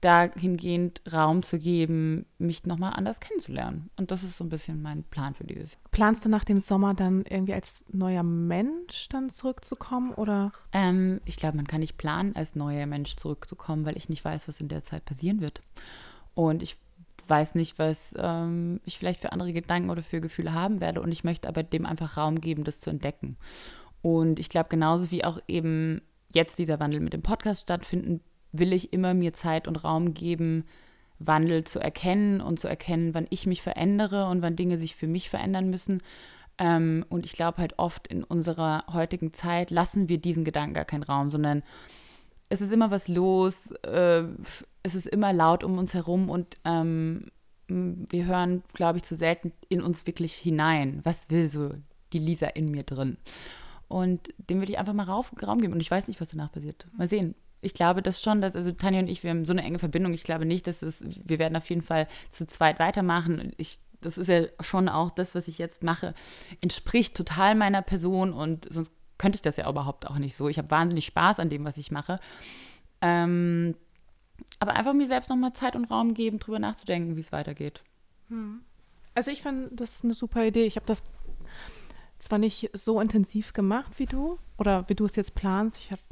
dahingehend 0.00 1.02
Raum 1.12 1.42
zu 1.42 1.58
geben, 1.58 2.26
mich 2.38 2.64
nochmal 2.64 2.92
anders 2.94 3.18
kennenzulernen. 3.18 3.90
Und 3.96 4.10
das 4.10 4.22
ist 4.22 4.36
so 4.36 4.44
ein 4.44 4.48
bisschen 4.48 4.80
mein 4.80 5.02
Plan 5.02 5.34
für 5.34 5.44
dieses 5.44 5.72
Jahr. 5.72 5.80
Planst 5.90 6.24
du 6.24 6.28
nach 6.28 6.44
dem 6.44 6.60
Sommer 6.60 6.94
dann 6.94 7.24
irgendwie 7.28 7.54
als 7.54 7.84
neuer 7.90 8.22
Mensch 8.22 9.08
dann 9.08 9.28
zurückzukommen 9.28 10.12
oder? 10.14 10.52
Ähm, 10.72 11.20
ich 11.24 11.36
glaube, 11.36 11.56
man 11.56 11.66
kann 11.66 11.80
nicht 11.80 11.98
planen, 11.98 12.36
als 12.36 12.54
neuer 12.54 12.86
Mensch 12.86 13.16
zurückzukommen, 13.16 13.84
weil 13.86 13.96
ich 13.96 14.08
nicht 14.08 14.24
weiß, 14.24 14.46
was 14.46 14.60
in 14.60 14.68
der 14.68 14.84
Zeit 14.84 15.04
passieren 15.04 15.40
wird. 15.40 15.62
Und 16.34 16.62
ich 16.62 16.76
weiß 17.28 17.54
nicht, 17.54 17.78
was 17.78 18.14
ähm, 18.18 18.80
ich 18.84 18.98
vielleicht 18.98 19.20
für 19.20 19.32
andere 19.32 19.52
Gedanken 19.52 19.90
oder 19.90 20.02
für 20.02 20.20
Gefühle 20.20 20.54
haben 20.54 20.80
werde. 20.80 21.00
Und 21.00 21.12
ich 21.12 21.24
möchte 21.24 21.48
aber 21.48 21.62
dem 21.62 21.86
einfach 21.86 22.16
Raum 22.16 22.40
geben, 22.40 22.64
das 22.64 22.80
zu 22.80 22.90
entdecken. 22.90 23.36
Und 24.02 24.38
ich 24.38 24.48
glaube, 24.48 24.68
genauso 24.68 25.10
wie 25.10 25.24
auch 25.24 25.38
eben 25.48 26.02
jetzt 26.32 26.58
dieser 26.58 26.80
Wandel 26.80 27.00
mit 27.00 27.12
dem 27.12 27.22
Podcast 27.22 27.62
stattfinden, 27.62 28.20
will 28.52 28.72
ich 28.72 28.92
immer 28.92 29.14
mir 29.14 29.32
Zeit 29.34 29.68
und 29.68 29.76
Raum 29.76 30.14
geben, 30.14 30.64
Wandel 31.18 31.64
zu 31.64 31.80
erkennen 31.80 32.40
und 32.40 32.60
zu 32.60 32.68
erkennen, 32.68 33.14
wann 33.14 33.26
ich 33.30 33.46
mich 33.46 33.62
verändere 33.62 34.26
und 34.26 34.42
wann 34.42 34.56
Dinge 34.56 34.78
sich 34.78 34.94
für 34.94 35.08
mich 35.08 35.28
verändern 35.28 35.68
müssen. 35.68 36.00
Ähm, 36.58 37.04
und 37.08 37.24
ich 37.24 37.32
glaube 37.32 37.58
halt 37.58 37.78
oft 37.78 38.06
in 38.08 38.24
unserer 38.24 38.84
heutigen 38.92 39.32
Zeit 39.32 39.70
lassen 39.70 40.08
wir 40.08 40.18
diesen 40.18 40.44
Gedanken 40.44 40.74
gar 40.74 40.84
keinen 40.84 41.02
Raum, 41.02 41.30
sondern 41.30 41.62
es 42.48 42.60
ist 42.60 42.72
immer 42.72 42.90
was 42.90 43.08
los, 43.08 43.72
äh, 43.82 44.24
es 44.82 44.94
ist 44.94 45.06
immer 45.06 45.32
laut 45.32 45.64
um 45.64 45.78
uns 45.78 45.94
herum 45.94 46.30
und 46.30 46.56
ähm, 46.64 47.26
wir 47.68 48.24
hören, 48.24 48.62
glaube 48.72 48.98
ich, 48.98 49.04
zu 49.04 49.14
selten 49.14 49.52
in 49.68 49.82
uns 49.82 50.06
wirklich 50.06 50.34
hinein. 50.34 51.00
Was 51.04 51.30
will 51.30 51.48
so 51.48 51.70
die 52.12 52.18
Lisa 52.18 52.46
in 52.46 52.70
mir 52.70 52.82
drin? 52.82 53.18
Und 53.88 54.28
dem 54.38 54.58
würde 54.58 54.72
ich 54.72 54.78
einfach 54.78 54.94
mal 54.94 55.04
Rauf, 55.04 55.32
Raum 55.42 55.60
geben. 55.60 55.72
Und 55.72 55.80
ich 55.80 55.90
weiß 55.90 56.08
nicht, 56.08 56.20
was 56.20 56.28
danach 56.28 56.52
passiert. 56.52 56.88
Mal 56.96 57.08
sehen. 57.08 57.34
Ich 57.60 57.74
glaube 57.74 58.02
das 58.02 58.22
schon, 58.22 58.40
dass, 58.40 58.54
also 58.54 58.70
Tanja 58.72 59.00
und 59.00 59.08
ich, 59.08 59.22
wir 59.22 59.30
haben 59.30 59.44
so 59.44 59.52
eine 59.52 59.64
enge 59.64 59.78
Verbindung. 59.78 60.14
Ich 60.14 60.24
glaube 60.24 60.46
nicht, 60.46 60.66
dass 60.66 60.82
es, 60.82 61.02
wir 61.02 61.38
werden 61.38 61.56
auf 61.56 61.68
jeden 61.68 61.82
Fall 61.82 62.06
zu 62.30 62.46
zweit 62.46 62.78
weitermachen. 62.78 63.52
Ich, 63.56 63.80
das 64.00 64.16
ist 64.16 64.28
ja 64.28 64.44
schon 64.60 64.88
auch 64.88 65.10
das, 65.10 65.34
was 65.34 65.48
ich 65.48 65.58
jetzt 65.58 65.82
mache, 65.82 66.14
entspricht 66.60 67.16
total 67.16 67.54
meiner 67.54 67.82
Person 67.82 68.32
und 68.32 68.72
sonst 68.72 68.92
könnte 69.18 69.36
ich 69.36 69.42
das 69.42 69.56
ja 69.56 69.68
überhaupt 69.68 70.06
auch 70.06 70.18
nicht 70.18 70.36
so. 70.36 70.48
Ich 70.48 70.58
habe 70.58 70.70
wahnsinnig 70.70 71.06
Spaß 71.06 71.40
an 71.40 71.50
dem, 71.50 71.64
was 71.64 71.76
ich 71.76 71.90
mache. 71.90 72.20
Ähm, 73.00 73.74
aber 74.60 74.74
einfach 74.74 74.92
mir 74.92 75.06
selbst 75.06 75.30
nochmal 75.30 75.52
Zeit 75.52 75.76
und 75.76 75.90
Raum 75.90 76.14
geben, 76.14 76.38
drüber 76.38 76.58
nachzudenken, 76.58 77.16
wie 77.16 77.20
es 77.20 77.32
weitergeht. 77.32 77.82
Hm. 78.28 78.60
Also 79.14 79.30
ich 79.30 79.42
finde, 79.42 79.70
das 79.72 80.04
eine 80.04 80.14
super 80.14 80.44
Idee. 80.44 80.64
Ich 80.64 80.76
habe 80.76 80.86
das 80.86 81.02
zwar 82.18 82.38
nicht 82.38 82.70
so 82.72 83.00
intensiv 83.00 83.52
gemacht 83.52 83.98
wie 83.98 84.06
du 84.06 84.38
oder 84.58 84.88
wie 84.88 84.94
du 84.94 85.04
es 85.04 85.16
jetzt 85.16 85.34
planst. 85.34 85.76
Ich 85.76 85.90
habe 85.90 86.02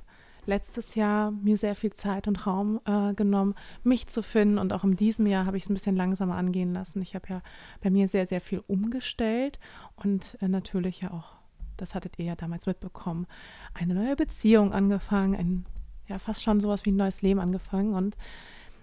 letztes 0.47 0.95
Jahr 0.95 1.31
mir 1.31 1.59
sehr 1.59 1.75
viel 1.75 1.93
Zeit 1.93 2.29
und 2.29 2.47
Raum 2.47 2.81
äh, 2.85 3.15
genommen, 3.15 3.55
mich 3.83 4.07
zu 4.07 4.23
finden 4.23 4.59
und 4.59 4.73
auch 4.73 4.85
in 4.85 4.97
diesem 4.97 5.27
Jahr 5.27 5.47
habe 5.47 5.57
ich 5.57 5.65
es 5.65 5.71
ein 5.71 5.75
bisschen 5.75 5.97
langsamer 5.97 6.37
angehen 6.37 6.73
lassen. 6.73 7.03
Ich 7.03 7.15
habe 7.15 7.27
ja 7.29 7.43
bei 7.81 7.91
mir 7.91 8.09
sehr, 8.09 8.27
sehr 8.27 8.41
viel 8.41 8.63
umgestellt 8.67 9.59
und 9.97 10.39
äh, 10.41 10.49
natürlich 10.49 11.01
ja 11.01 11.11
auch 11.11 11.35
das 11.77 11.95
hattet 11.95 12.19
ihr 12.19 12.27
ja 12.27 12.37
damals 12.37 12.67
mitbekommen, 12.67 13.27
eine 13.75 13.95
neue 13.95 14.17
Beziehung 14.17 14.73
angefangen, 14.73 15.35
ein, 15.35 15.67
ja, 16.09 16.19
fast 16.19 16.43
schon 16.43 16.61
sowas 16.61 16.85
wie 16.85 16.93
ein 16.93 16.97
neues 16.97 17.23
Leben 17.23 17.41
angefangen. 17.41 17.95
Und 17.95 18.17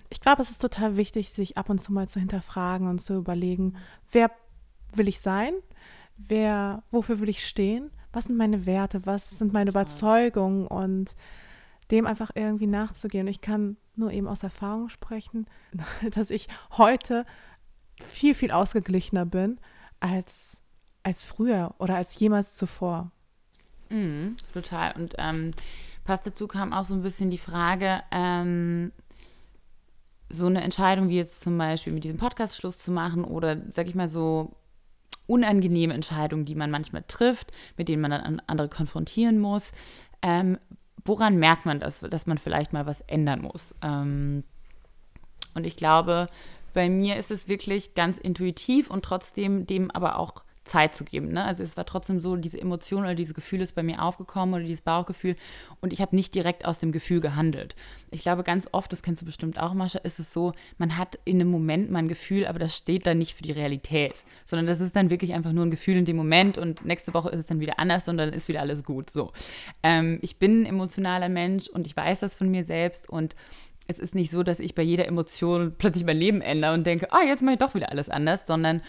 ich 0.10 0.22
glaube, 0.22 0.42
es 0.42 0.52
ist 0.52 0.62
total 0.62 0.98
wichtig, 0.98 1.32
sich 1.32 1.58
ab 1.58 1.70
und 1.70 1.80
zu 1.80 1.92
mal 1.92 2.08
zu 2.08 2.20
hinterfragen 2.20 2.88
und 2.88 3.00
zu 3.00 3.16
überlegen, 3.16 3.76
wer 4.12 4.32
will 4.94 5.08
ich 5.08 5.20
sein? 5.20 5.54
Wer, 6.18 6.84
wofür 6.92 7.20
will 7.20 7.30
ich 7.30 7.46
stehen? 7.46 7.90
Was 8.12 8.26
sind 8.26 8.38
meine 8.38 8.66
Werte? 8.66 9.06
Was 9.06 9.38
sind 9.38 9.54
meine 9.54 9.72
Überzeugungen? 9.72 10.68
Und 10.68 11.16
dem 11.92 12.08
einfach 12.08 12.32
irgendwie 12.36 12.68
nachzugehen. 12.68 13.28
Ich 13.28 13.42
kann 13.42 13.78
nur 13.96 14.12
eben 14.12 14.28
aus 14.28 14.44
Erfahrung 14.44 14.90
sprechen, 14.90 15.46
dass 16.16 16.30
ich 16.30 16.48
heute 16.72 17.26
viel, 18.02 18.34
viel 18.34 18.52
ausgeglichener 18.52 19.26
bin 19.26 19.60
als 20.00 20.63
als 21.04 21.26
früher 21.26 21.74
oder 21.78 21.96
als 21.96 22.18
jemals 22.20 22.56
zuvor. 22.56 23.12
Mhm, 23.90 24.38
total. 24.54 24.94
Und 24.96 25.16
ähm, 25.18 25.52
passt 26.04 26.26
dazu 26.26 26.48
kam 26.48 26.74
auch 26.74 26.86
so 26.86 26.94
ein 26.94 27.04
bisschen 27.04 27.30
die 27.30 27.38
Frage, 27.38 28.02
ähm, 28.12 28.92
so 30.30 30.48
eine 30.48 30.62
Entscheidung 30.62 31.10
wie 31.10 31.18
jetzt 31.18 31.42
zum 31.42 31.58
Beispiel 31.58 31.94
mit 31.94 32.04
diesem 32.04 32.18
Podcast 32.18 32.56
Schluss 32.56 32.80
zu 32.80 32.92
machen 32.92 33.24
oder, 33.24 33.58
sag 33.72 33.88
ich 33.88 33.96
mal, 33.96 34.10
so 34.10 34.56
unangenehme 35.28 35.94
Entscheidungen, 35.94 36.46
die 36.46 36.56
man 36.56 36.72
manchmal 36.72 37.04
trifft, 37.08 37.52
mit 37.78 37.88
denen 37.88 38.02
man 38.02 38.12
dann 38.12 38.42
andere 38.48 38.68
konfrontieren 38.68 39.40
muss. 39.40 39.72
Ähm, 40.22 40.58
woran 41.06 41.38
merkt 41.38 41.66
man 41.66 41.80
das, 41.80 42.00
dass 42.00 42.26
man 42.26 42.38
vielleicht 42.38 42.74
mal 42.74 42.86
was 42.86 43.02
ändern 43.02 43.42
muss? 43.42 43.76
Ähm, 43.82 44.44
und 45.54 45.66
ich 45.66 45.78
glaube, 45.78 46.28
bei 46.74 46.90
mir 46.90 47.18
ist 47.18 47.30
es 47.30 47.48
wirklich 47.48 47.94
ganz 47.94 48.18
intuitiv 48.18 48.90
und 48.90 49.06
trotzdem 49.06 49.68
dem 49.68 49.92
aber 49.92 50.18
auch 50.18 50.44
Zeit 50.66 50.96
zu 50.96 51.04
geben. 51.04 51.30
Ne? 51.34 51.44
Also 51.44 51.62
es 51.64 51.76
war 51.76 51.86
trotzdem 51.86 52.20
so, 52.20 52.36
diese 52.36 52.60
Emotion 52.60 53.04
oder 53.04 53.16
dieses 53.16 53.34
Gefühl 53.34 53.62
ist 53.62 53.76
bei 53.76 53.84
mir 53.84 54.02
aufgekommen 54.02 54.56
oder 54.56 54.64
dieses 54.64 54.82
Bauchgefühl 54.82 55.36
und 55.82 55.92
ich 55.92 56.02
habe 56.02 56.16
nicht 56.16 56.34
direkt 56.34 56.66
aus 56.66 56.80
dem 56.80 56.92
Gefühl 56.92 57.20
gehandelt. 57.20 57.76
Ich 58.12 58.22
glaube, 58.22 58.44
ganz 58.44 58.70
oft, 58.72 58.92
das 58.92 59.02
kennst 59.02 59.22
du 59.22 59.26
bestimmt 59.26 59.60
auch, 59.60 59.74
Mascha, 59.74 60.00
ist 60.00 60.20
es 60.20 60.32
so, 60.32 60.54
man 60.78 60.98
hat 60.98 61.20
in 61.26 61.42
einem 61.42 61.52
Moment 61.52 61.92
mal 61.92 62.00
ein 62.00 62.08
Gefühl, 62.08 62.46
aber 62.46 62.60
das 62.60 62.78
steht 62.78 63.06
dann 63.06 63.18
nicht 63.18 63.34
für 63.34 63.44
die 63.44 63.52
Realität, 63.52 64.24
sondern 64.46 64.68
das 64.68 64.80
ist 64.80 64.96
dann 64.96 65.10
wirklich 65.10 65.34
einfach 65.34 65.52
nur 65.52 65.66
ein 65.66 65.72
Gefühl 65.72 65.98
in 65.98 66.06
dem 66.06 66.16
Moment 66.16 66.58
und 66.58 66.86
nächste 66.86 67.14
Woche 67.14 67.30
ist 67.30 67.40
es 67.40 67.48
dann 67.48 67.60
wieder 67.60 67.80
anders 67.80 68.08
und 68.08 68.18
dann 68.18 68.32
ist 68.32 68.48
wieder 68.48 68.62
alles 68.62 68.84
gut. 68.84 69.10
So. 69.10 69.34
Ähm, 69.82 70.20
ich 70.22 70.38
bin 70.38 70.62
ein 70.62 70.66
emotionaler 70.66 71.30
Mensch 71.30 71.68
und 71.68 71.88
ich 71.88 71.96
weiß 71.96 72.22
das 72.22 72.36
von 72.36 72.50
mir 72.50 72.64
selbst 72.64 73.10
und 73.10 73.36
es 73.88 74.00
ist 74.00 74.16
nicht 74.16 74.32
so, 74.32 74.44
dass 74.44 74.60
ich 74.60 74.76
bei 74.76 74.82
jeder 74.82 75.08
Emotion 75.08 75.76
plötzlich 75.78 76.06
mein 76.06 76.18
Leben 76.18 76.40
ändere 76.40 76.74
und 76.74 76.88
denke, 76.88 77.12
ah, 77.12 77.24
jetzt 77.28 77.44
mache 77.44 77.56
ich 77.56 77.60
doch 77.60 77.76
wieder 77.76 77.92
alles 77.92 78.10
anders, 78.10 78.48
sondern 78.48 78.82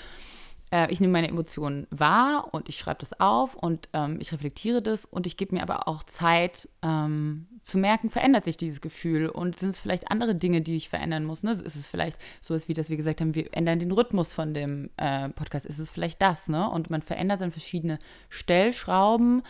äh, 0.70 0.90
ich 0.90 1.00
nehme 1.00 1.12
meine 1.12 1.28
Emotionen 1.28 1.86
wahr 1.90 2.48
und 2.52 2.68
ich 2.68 2.78
schreibe 2.78 3.00
das 3.00 3.18
auf 3.20 3.54
und 3.54 3.88
ähm, 3.92 4.18
ich 4.20 4.32
reflektiere 4.32 4.82
das 4.82 5.04
und 5.04 5.26
ich 5.26 5.36
gebe 5.36 5.54
mir 5.54 5.62
aber 5.62 5.88
auch 5.88 6.02
Zeit 6.04 6.68
ähm, 6.82 7.46
zu 7.64 7.78
merken, 7.78 8.10
verändert 8.10 8.44
sich 8.44 8.58
dieses 8.58 8.82
Gefühl 8.82 9.28
und 9.28 9.58
sind 9.58 9.70
es 9.70 9.78
vielleicht 9.78 10.10
andere 10.10 10.34
Dinge, 10.34 10.60
die 10.60 10.76
ich 10.76 10.90
verändern 10.90 11.24
muss. 11.24 11.42
Ne? 11.42 11.52
Ist 11.52 11.76
es 11.76 11.86
vielleicht 11.86 12.18
so, 12.40 12.56
wie 12.68 12.74
das 12.74 12.90
wir 12.90 12.98
gesagt 12.98 13.20
haben, 13.20 13.34
wir 13.34 13.48
ändern 13.52 13.78
den 13.78 13.90
Rhythmus 13.90 14.34
von 14.34 14.52
dem 14.52 14.90
äh, 14.98 15.30
Podcast, 15.30 15.64
ist 15.64 15.78
es 15.78 15.88
vielleicht 15.88 16.20
das, 16.20 16.48
ne? 16.48 16.68
Und 16.68 16.90
man 16.90 17.00
verändert 17.00 17.40
dann 17.40 17.52
verschiedene 17.52 17.98
Stellschrauben, 18.28 19.42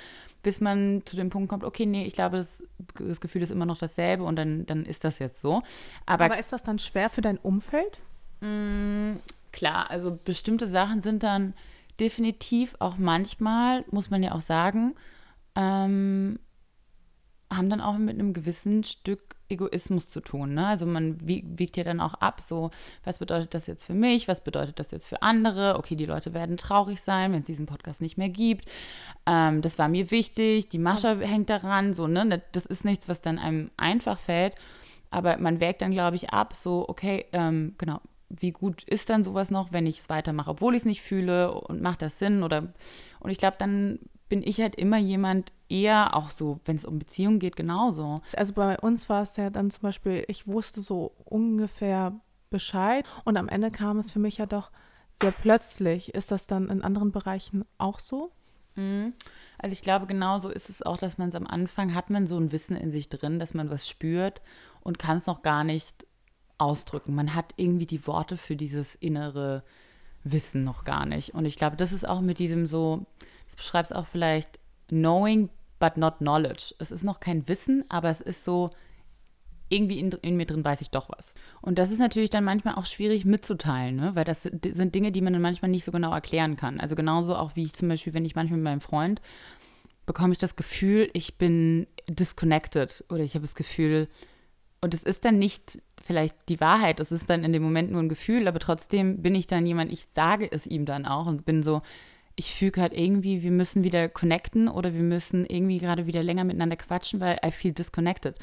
bis 0.44 0.60
man 0.60 1.02
zu 1.04 1.16
dem 1.16 1.30
Punkt 1.30 1.48
kommt, 1.48 1.64
okay, 1.64 1.86
nee, 1.86 2.04
ich 2.04 2.12
glaube, 2.12 2.36
das, 2.36 2.62
das 2.98 3.20
Gefühl 3.20 3.42
ist 3.42 3.50
immer 3.50 3.66
noch 3.66 3.78
dasselbe 3.78 4.22
und 4.22 4.36
dann, 4.36 4.64
dann 4.66 4.86
ist 4.86 5.02
das 5.02 5.18
jetzt 5.18 5.40
so. 5.40 5.62
Aber, 6.06 6.26
aber 6.26 6.38
ist 6.38 6.52
das 6.52 6.62
dann 6.62 6.78
schwer 6.78 7.10
für 7.10 7.22
dein 7.22 7.38
Umfeld? 7.38 7.98
Mh, 8.40 8.48
mm, 8.48 9.20
klar, 9.54 9.90
also 9.90 10.18
bestimmte 10.22 10.66
Sachen 10.66 11.00
sind 11.00 11.22
dann 11.22 11.54
definitiv 12.00 12.74
auch 12.80 12.98
manchmal, 12.98 13.84
muss 13.90 14.10
man 14.10 14.22
ja 14.22 14.32
auch 14.32 14.42
sagen, 14.42 14.94
ähm, 15.54 16.38
haben 17.50 17.70
dann 17.70 17.80
auch 17.80 17.96
mit 17.96 18.18
einem 18.18 18.32
gewissen 18.32 18.82
Stück 18.82 19.36
Egoismus 19.48 20.10
zu 20.10 20.20
tun. 20.20 20.54
Ne? 20.54 20.66
Also 20.66 20.86
man 20.86 21.18
wiegt 21.22 21.76
ja 21.76 21.84
dann 21.84 22.00
auch 22.00 22.14
ab, 22.14 22.40
so, 22.40 22.70
was 23.04 23.18
bedeutet 23.18 23.54
das 23.54 23.66
jetzt 23.68 23.84
für 23.84 23.94
mich, 23.94 24.26
was 24.26 24.42
bedeutet 24.42 24.80
das 24.80 24.90
jetzt 24.90 25.06
für 25.06 25.22
andere? 25.22 25.76
Okay, 25.78 25.94
die 25.94 26.06
Leute 26.06 26.34
werden 26.34 26.56
traurig 26.56 27.00
sein, 27.00 27.32
wenn 27.32 27.40
es 27.40 27.46
diesen 27.46 27.66
Podcast 27.66 28.00
nicht 28.00 28.18
mehr 28.18 28.30
gibt. 28.30 28.68
Ähm, 29.26 29.62
das 29.62 29.78
war 29.78 29.88
mir 29.88 30.10
wichtig, 30.10 30.68
die 30.70 30.78
Mascha 30.78 31.14
hängt 31.16 31.50
daran, 31.50 31.94
so, 31.94 32.08
ne? 32.08 32.42
Das 32.52 32.66
ist 32.66 32.84
nichts, 32.84 33.08
was 33.08 33.20
dann 33.20 33.38
einem 33.38 33.70
einfach 33.76 34.18
fällt. 34.18 34.54
Aber 35.10 35.36
man 35.36 35.60
wägt 35.60 35.82
dann, 35.82 35.92
glaube 35.92 36.16
ich, 36.16 36.30
ab, 36.30 36.54
so, 36.56 36.88
okay, 36.88 37.26
ähm, 37.32 37.74
genau, 37.78 38.00
wie 38.40 38.52
gut 38.52 38.82
ist 38.84 39.10
dann 39.10 39.24
sowas 39.24 39.50
noch, 39.50 39.72
wenn 39.72 39.86
ich 39.86 40.00
es 40.00 40.08
weitermache, 40.08 40.50
obwohl 40.50 40.74
ich 40.74 40.82
es 40.82 40.86
nicht 40.86 41.02
fühle 41.02 41.52
und 41.52 41.82
macht 41.82 42.02
das 42.02 42.18
Sinn 42.18 42.42
oder 42.42 42.72
und 43.20 43.30
ich 43.30 43.38
glaube, 43.38 43.56
dann 43.58 43.98
bin 44.28 44.42
ich 44.42 44.60
halt 44.60 44.74
immer 44.76 44.98
jemand 44.98 45.52
eher 45.68 46.14
auch 46.14 46.30
so, 46.30 46.60
wenn 46.64 46.76
es 46.76 46.84
um 46.84 46.98
Beziehungen 46.98 47.38
geht, 47.38 47.56
genauso. 47.56 48.20
Also 48.36 48.52
bei 48.52 48.78
uns 48.78 49.08
war 49.08 49.22
es 49.22 49.36
ja 49.36 49.50
dann 49.50 49.70
zum 49.70 49.82
Beispiel, 49.82 50.24
ich 50.28 50.46
wusste 50.46 50.80
so 50.80 51.12
ungefähr 51.24 52.18
Bescheid 52.50 53.04
und 53.24 53.36
am 53.36 53.48
Ende 53.48 53.70
kam 53.70 53.98
es 53.98 54.12
für 54.12 54.18
mich 54.18 54.38
ja 54.38 54.46
doch 54.46 54.70
sehr 55.20 55.32
plötzlich. 55.32 56.14
Ist 56.14 56.30
das 56.30 56.46
dann 56.46 56.68
in 56.68 56.82
anderen 56.82 57.12
Bereichen 57.12 57.64
auch 57.78 57.98
so? 57.98 58.32
Mhm. 58.76 59.12
Also 59.58 59.72
ich 59.72 59.82
glaube, 59.82 60.06
genauso 60.06 60.48
ist 60.48 60.68
es 60.68 60.82
auch, 60.82 60.96
dass 60.96 61.18
man 61.18 61.28
es 61.28 61.34
am 61.34 61.46
Anfang 61.46 61.94
hat 61.94 62.10
man 62.10 62.26
so 62.26 62.36
ein 62.38 62.52
Wissen 62.52 62.76
in 62.76 62.90
sich 62.90 63.08
drin, 63.08 63.38
dass 63.38 63.54
man 63.54 63.70
was 63.70 63.88
spürt 63.88 64.42
und 64.80 64.98
kann 64.98 65.18
es 65.18 65.26
noch 65.26 65.42
gar 65.42 65.64
nicht 65.64 66.06
ausdrücken. 66.64 67.14
Man 67.14 67.34
hat 67.34 67.54
irgendwie 67.56 67.86
die 67.86 68.06
Worte 68.06 68.36
für 68.36 68.56
dieses 68.56 68.94
innere 68.94 69.62
Wissen 70.24 70.64
noch 70.64 70.84
gar 70.84 71.06
nicht. 71.06 71.34
Und 71.34 71.44
ich 71.44 71.56
glaube, 71.56 71.76
das 71.76 71.92
ist 71.92 72.08
auch 72.08 72.20
mit 72.20 72.38
diesem 72.38 72.66
so, 72.66 73.06
das 73.44 73.56
beschreibt 73.56 73.90
es 73.90 73.96
auch 73.96 74.06
vielleicht 74.06 74.58
knowing 74.88 75.50
but 75.78 75.96
not 75.96 76.18
knowledge. 76.18 76.74
Es 76.78 76.90
ist 76.90 77.04
noch 77.04 77.20
kein 77.20 77.46
Wissen, 77.46 77.84
aber 77.88 78.10
es 78.10 78.20
ist 78.20 78.44
so, 78.44 78.70
irgendwie 79.68 79.98
in, 79.98 80.10
in, 80.22 80.36
mir 80.36 80.46
drin 80.46 80.64
weiß 80.64 80.80
ich 80.80 80.90
doch 80.90 81.08
was. 81.08 81.34
Und 81.60 81.78
das 81.78 81.90
ist 81.90 81.98
natürlich 81.98 82.30
dann 82.30 82.44
manchmal 82.44 82.74
auch 82.74 82.84
schwierig 82.84 83.24
mitzuteilen, 83.24 83.96
ne? 83.96 84.14
weil 84.14 84.24
das 84.24 84.42
sind 84.42 84.94
Dinge, 84.94 85.10
die 85.10 85.20
man 85.20 85.32
dann 85.32 85.42
manchmal 85.42 85.70
nicht 85.70 85.84
so 85.84 85.92
genau 85.92 86.12
erklären 86.12 86.56
kann. 86.56 86.80
Also 86.80 86.94
genauso 86.94 87.34
auch 87.34 87.56
wie 87.56 87.64
ich 87.64 87.72
zum 87.72 87.88
Beispiel, 87.88 88.14
wenn 88.14 88.24
ich 88.24 88.36
manchmal 88.36 88.58
mit 88.58 88.64
meinem 88.64 88.80
Freund 88.80 89.20
bekomme 90.06 90.32
ich 90.32 90.38
das 90.38 90.56
Gefühl, 90.56 91.08
ich 91.14 91.38
bin 91.38 91.86
disconnected 92.08 93.04
oder 93.08 93.22
ich 93.22 93.34
habe 93.34 93.44
das 93.44 93.54
Gefühl, 93.54 94.08
und 94.84 94.92
es 94.92 95.02
ist 95.02 95.24
dann 95.24 95.38
nicht 95.38 95.82
vielleicht 96.04 96.50
die 96.50 96.60
Wahrheit, 96.60 97.00
es 97.00 97.10
ist 97.10 97.30
dann 97.30 97.42
in 97.42 97.54
dem 97.54 97.62
Moment 97.62 97.90
nur 97.90 98.02
ein 98.02 98.10
Gefühl, 98.10 98.46
aber 98.46 98.58
trotzdem 98.58 99.22
bin 99.22 99.34
ich 99.34 99.46
dann 99.46 99.64
jemand, 99.64 99.90
ich 99.90 100.06
sage 100.10 100.46
es 100.52 100.66
ihm 100.66 100.84
dann 100.84 101.06
auch 101.06 101.24
und 101.24 101.46
bin 101.46 101.62
so, 101.62 101.80
ich 102.36 102.54
fühle 102.54 102.72
gerade 102.72 102.94
irgendwie, 102.94 103.42
wir 103.42 103.50
müssen 103.50 103.82
wieder 103.82 104.10
connecten 104.10 104.68
oder 104.68 104.92
wir 104.92 105.02
müssen 105.02 105.46
irgendwie 105.46 105.78
gerade 105.78 106.06
wieder 106.06 106.22
länger 106.22 106.44
miteinander 106.44 106.76
quatschen, 106.76 107.18
weil 107.20 107.38
I 107.42 107.50
feel 107.50 107.72
disconnected. 107.72 108.36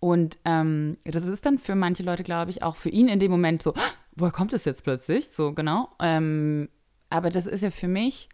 Und 0.00 0.36
ähm, 0.44 0.98
das 1.04 1.24
ist 1.24 1.46
dann 1.46 1.58
für 1.58 1.74
manche 1.74 2.02
Leute, 2.02 2.24
glaube 2.24 2.50
ich, 2.50 2.62
auch 2.62 2.76
für 2.76 2.90
ihn 2.90 3.08
in 3.08 3.18
dem 3.18 3.30
Moment 3.30 3.62
so, 3.62 3.72
woher 4.14 4.32
kommt 4.32 4.52
es 4.52 4.66
jetzt 4.66 4.84
plötzlich? 4.84 5.28
So, 5.30 5.54
genau. 5.54 5.88
Ähm, 5.98 6.68
aber 7.08 7.30
das 7.30 7.46
ist 7.46 7.62
ja 7.62 7.70
für 7.70 7.88
mich, 7.88 8.28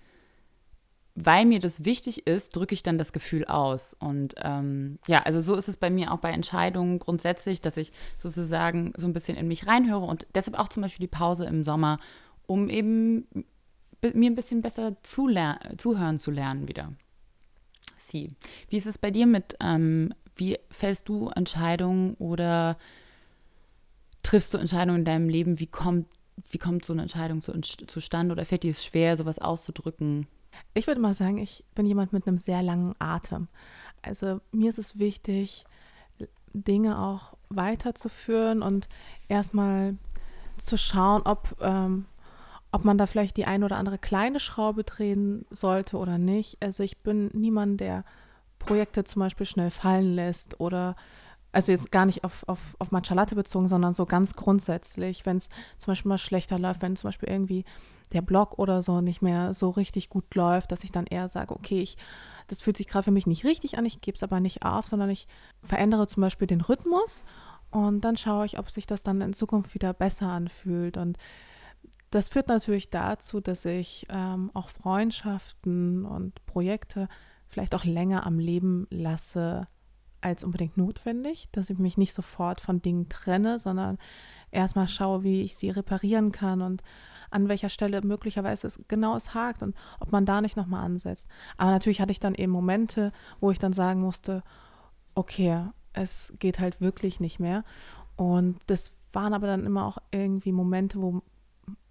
weil 1.17 1.47
mir 1.47 1.59
das 1.61 1.85
wichtig 1.87 2.27
ist, 2.27 2.55
drücke 2.55 2.75
ich 2.75 2.83
dann 2.83 2.99
das 2.99 3.13
Gefühl 3.13 3.47
aus. 3.47 3.97
Und 3.99 4.35
ähm, 4.37 4.99
ja, 5.09 5.23
also 5.23 5.41
so 5.41 5.55
ist 5.55 5.69
es 5.69 5.79
bei 5.79 5.89
mir 5.89 6.13
auch 6.13 6.19
bei 6.19 6.31
Entscheidungen 6.31 6.99
grundsätzlich, 6.99 7.63
dass 7.63 7.79
ich 7.79 7.91
sozusagen 8.19 8.93
so 8.97 9.07
ein 9.07 9.15
bisschen 9.15 9.37
in 9.37 9.49
mich 9.49 9.67
reinhöre 9.67 10.05
und 10.05 10.27
deshalb 10.35 10.59
auch 10.59 10.69
zum 10.69 10.83
Beispiel 10.83 11.07
die 11.07 11.11
Pause 11.11 11.47
im 11.47 11.65
Sommer, 11.65 11.99
um 12.47 12.69
eben 12.69 13.27
mir 14.03 14.31
ein 14.31 14.37
bisschen 14.37 14.61
besser 14.61 14.95
zuhören 15.03 16.19
zu 16.19 16.31
lernen 16.31 16.69
wieder. 16.69 16.93
Sie. 17.99 18.31
Wie 18.69 18.77
ist 18.77 18.87
es 18.87 18.99
bei 18.99 19.11
dir 19.11 19.27
mit 19.27 19.57
ähm, 19.61 20.13
wie 20.37 20.59
fällst 20.71 21.09
du 21.09 21.31
Entscheidungen 21.31 22.15
oder 22.15 22.77
triffst 24.23 24.53
du 24.53 24.59
Entscheidungen 24.59 24.99
in 24.99 25.05
deinem 25.07 25.29
Leben? 25.31 25.61
Wie 25.61 25.67
kommt, 25.67 26.07
wie 26.51 26.59
kommt 26.59 26.85
so 26.85 26.93
eine 26.93 27.03
Entscheidung 27.03 27.41
zu, 27.41 27.59
zustande 27.61 28.33
oder 28.33 28.45
fällt 28.45 28.63
dir 28.63 28.71
es 28.71 28.85
schwer, 28.85 29.17
sowas 29.17 29.39
auszudrücken? 29.39 30.27
Ich 30.75 30.87
würde 30.87 31.01
mal 31.01 31.15
sagen, 31.15 31.39
ich 31.39 31.65
bin 31.75 31.87
jemand 31.87 32.13
mit 32.13 32.27
einem 32.27 32.39
sehr 32.39 32.63
langen 32.63 32.95
Atem. 32.99 33.49
Also 34.03 34.41
mir 34.53 34.71
ist 34.71 34.79
es 34.79 34.99
wichtig, 34.99 35.65
Dinge 36.53 36.99
auch 36.99 37.35
weiterzuführen 37.49 38.63
und 38.63 38.89
erstmal 39.29 39.97
zu 40.57 40.79
schauen, 40.79 41.23
ob, 41.25 41.57
ähm, 41.61 42.07
ob 42.73 42.85
man 42.85 42.99
da 42.99 43.07
vielleicht 43.07 43.37
die 43.37 43.47
eine 43.47 43.65
oder 43.65 43.77
andere 43.77 43.99
kleine 43.99 44.41
Schraube 44.41 44.85
drehen 44.85 45.45
sollte 45.51 45.97
oder 45.99 46.19
nicht. 46.19 46.59
Also 46.63 46.83
ich 46.83 46.99
bin 46.99 47.31
niemand, 47.35 47.81
der 47.81 48.05
Projekte 48.59 49.05
zum 49.05 49.21
Beispiel 49.21 49.47
schnell 49.47 49.71
fallen 49.71 50.15
lässt 50.15 50.61
oder 50.61 50.97
also 51.57 51.73
jetzt 51.73 51.91
gar 51.91 52.05
nicht 52.05 52.23
auf, 52.23 52.47
auf, 52.47 52.77
auf 52.79 52.91
Matcha 52.91 53.15
Latte 53.15 53.35
bezogen, 53.35 53.67
sondern 53.67 53.95
so 53.95 54.05
ganz 54.05 54.35
grundsätzlich, 54.35 55.25
wenn 55.25 55.39
es 55.39 55.49
zum 55.79 55.93
Beispiel 55.93 56.11
mal 56.11 56.19
schlechter 56.19 56.59
läuft, 56.59 56.83
wenn 56.83 56.97
zum 56.97 57.09
Beispiel 57.09 57.31
irgendwie 57.31 57.65
der 58.13 58.21
Blog 58.21 58.59
oder 58.59 58.83
so 58.83 59.01
nicht 59.01 59.23
mehr 59.23 59.55
so 59.55 59.71
richtig 59.71 60.11
gut 60.11 60.35
läuft, 60.35 60.71
dass 60.71 60.85
ich 60.85 60.93
dann 60.93 61.07
eher 61.07 61.29
sage, 61.29 61.57
okay, 61.57 61.81
ich, 61.81 61.97
das 62.49 62.61
fühlt 62.61 62.77
sich 62.77 62.87
gerade 62.87 63.05
für 63.05 63.11
mich 63.11 63.27
nicht 63.27 63.45
richtig 63.45 63.79
an, 63.79 63.87
ich 63.87 64.03
gebe 64.03 64.17
es 64.17 64.23
aber 64.23 64.39
nicht 64.39 64.67
auf, 64.67 64.87
sondern 64.87 65.09
ich 65.09 65.29
verändere 65.63 66.07
zum 66.07 66.21
Beispiel 66.21 66.47
den 66.47 66.61
Rhythmus 66.61 67.25
und 67.71 68.03
dann 68.03 68.19
schaue 68.19 68.45
ich, 68.45 68.59
ob 68.59 68.71
sich 68.71 68.87
das 68.87 69.03
dann 69.03 69.23
in 69.23 69.33
Zukunft 69.33 69.73
wieder 69.73 69.95
besser 69.95 70.29
anfühlt. 70.29 70.99
Und 70.99 71.17
das 72.11 72.29
führt 72.29 72.49
natürlich 72.49 72.91
dazu, 72.91 73.41
dass 73.41 73.65
ich 73.65 74.07
ähm, 74.11 74.51
auch 74.53 74.69
Freundschaften 74.69 76.05
und 76.05 76.45
Projekte 76.45 77.09
vielleicht 77.47 77.75
auch 77.75 77.85
länger 77.85 78.27
am 78.27 78.39
Leben 78.39 78.87
lasse 78.91 79.67
als 80.27 80.43
unbedingt 80.43 80.77
notwendig, 80.77 81.49
dass 81.53 81.71
ich 81.71 81.79
mich 81.79 81.97
nicht 81.97 82.13
sofort 82.13 82.61
von 82.61 82.83
Dingen 82.83 83.09
trenne, 83.09 83.59
sondern 83.59 83.97
erstmal 84.51 84.89
schaue, 84.89 85.23
wie 85.23 85.43
ich 85.43 85.57
sie 85.57 85.71
reparieren 85.71 86.33
kann 86.33 86.63
und 86.63 86.83
an 87.31 87.49
welcher 87.49 87.69
Stelle 87.69 88.03
möglicherweise 88.03 88.67
es 88.67 88.81
genau 88.89 89.17
es 89.17 89.35
hakt 89.35 89.63
und 89.63 89.75
ob 90.01 90.11
man 90.13 90.27
da 90.27 90.41
nicht 90.41 90.57
nochmal 90.57 90.85
ansetzt. 90.85 91.29
Aber 91.57 91.71
natürlich 91.71 92.01
hatte 92.01 92.13
ich 92.13 92.21
dann 92.21 92.35
eben 92.35 92.53
Momente, 92.53 93.13
wo 93.41 93.51
ich 93.51 93.59
dann 93.59 93.73
sagen 93.73 94.01
musste, 94.01 94.43
okay, 95.15 95.67
es 95.93 96.33
geht 96.39 96.59
halt 96.59 96.81
wirklich 96.81 97.21
nicht 97.21 97.39
mehr. 97.39 97.65
Und 98.17 98.59
das 98.67 98.97
waren 99.13 99.33
aber 99.33 99.47
dann 99.47 99.65
immer 99.65 99.87
auch 99.87 99.99
irgendwie 100.11 100.53
Momente, 100.53 101.01
wo, 101.01 101.23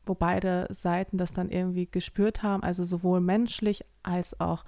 wo 0.06 0.13
beide 0.13 0.67
Seiten 0.71 1.17
das 1.17 1.34
dann 1.34 1.50
irgendwie 1.50 1.86
gespürt 1.86 2.43
haben, 2.43 2.63
also 2.63 2.84
sowohl 2.84 3.21
menschlich 3.21 3.86
als 4.04 4.39
auch 4.39 4.65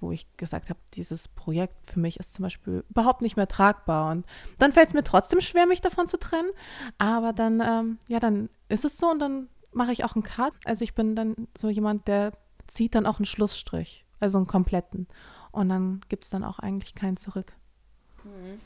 wo 0.00 0.12
ich 0.12 0.26
gesagt 0.36 0.70
habe, 0.70 0.78
dieses 0.94 1.28
Projekt 1.28 1.86
für 1.86 1.98
mich 1.98 2.18
ist 2.18 2.34
zum 2.34 2.44
Beispiel 2.44 2.84
überhaupt 2.88 3.22
nicht 3.22 3.36
mehr 3.36 3.48
tragbar. 3.48 4.10
Und 4.10 4.26
dann 4.58 4.72
fällt 4.72 4.88
es 4.88 4.94
mir 4.94 5.04
trotzdem 5.04 5.40
schwer, 5.40 5.66
mich 5.66 5.80
davon 5.80 6.06
zu 6.06 6.18
trennen. 6.18 6.50
Aber 6.98 7.32
dann, 7.32 7.60
ähm, 7.60 7.98
ja, 8.08 8.20
dann 8.20 8.48
ist 8.68 8.84
es 8.84 8.98
so 8.98 9.10
und 9.10 9.18
dann 9.18 9.48
mache 9.72 9.92
ich 9.92 10.04
auch 10.04 10.14
einen 10.14 10.22
Cut. 10.22 10.54
Also 10.64 10.84
ich 10.84 10.94
bin 10.94 11.16
dann 11.16 11.48
so 11.56 11.68
jemand, 11.68 12.08
der 12.08 12.32
zieht 12.66 12.94
dann 12.94 13.06
auch 13.06 13.18
einen 13.18 13.26
Schlussstrich, 13.26 14.04
also 14.20 14.38
einen 14.38 14.46
kompletten. 14.46 15.08
Und 15.50 15.68
dann 15.68 16.00
gibt 16.08 16.24
es 16.24 16.30
dann 16.30 16.44
auch 16.44 16.58
eigentlich 16.58 16.94
keinen 16.94 17.16
zurück. 17.16 17.52
Mhm. 18.24 18.60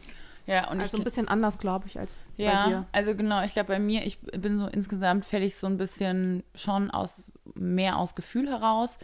Ja, 0.47 0.71
und 0.71 0.81
also 0.81 0.97
ein 0.97 1.05
bisschen 1.05 1.29
anders, 1.29 1.59
glaube 1.59 1.87
ich, 1.87 1.99
als 1.99 2.23
ja, 2.37 2.65
bei 2.65 2.69
dir. 2.69 2.87
Also 2.93 3.15
genau, 3.15 3.43
ich 3.43 3.53
glaube 3.53 3.69
bei 3.69 3.79
mir, 3.79 4.05
ich 4.05 4.21
bin 4.21 4.59
so 4.59 4.67
insgesamt 4.67 5.25
fällig 5.25 5.55
so 5.57 5.69
ein 5.69 5.77
bisschen 5.77 6.43
schon 6.55 6.91
aus 6.91 7.33
mehr 7.55 7.97
aus 7.97 8.15
Gefühl 8.15 8.49
heraus. 8.49 8.99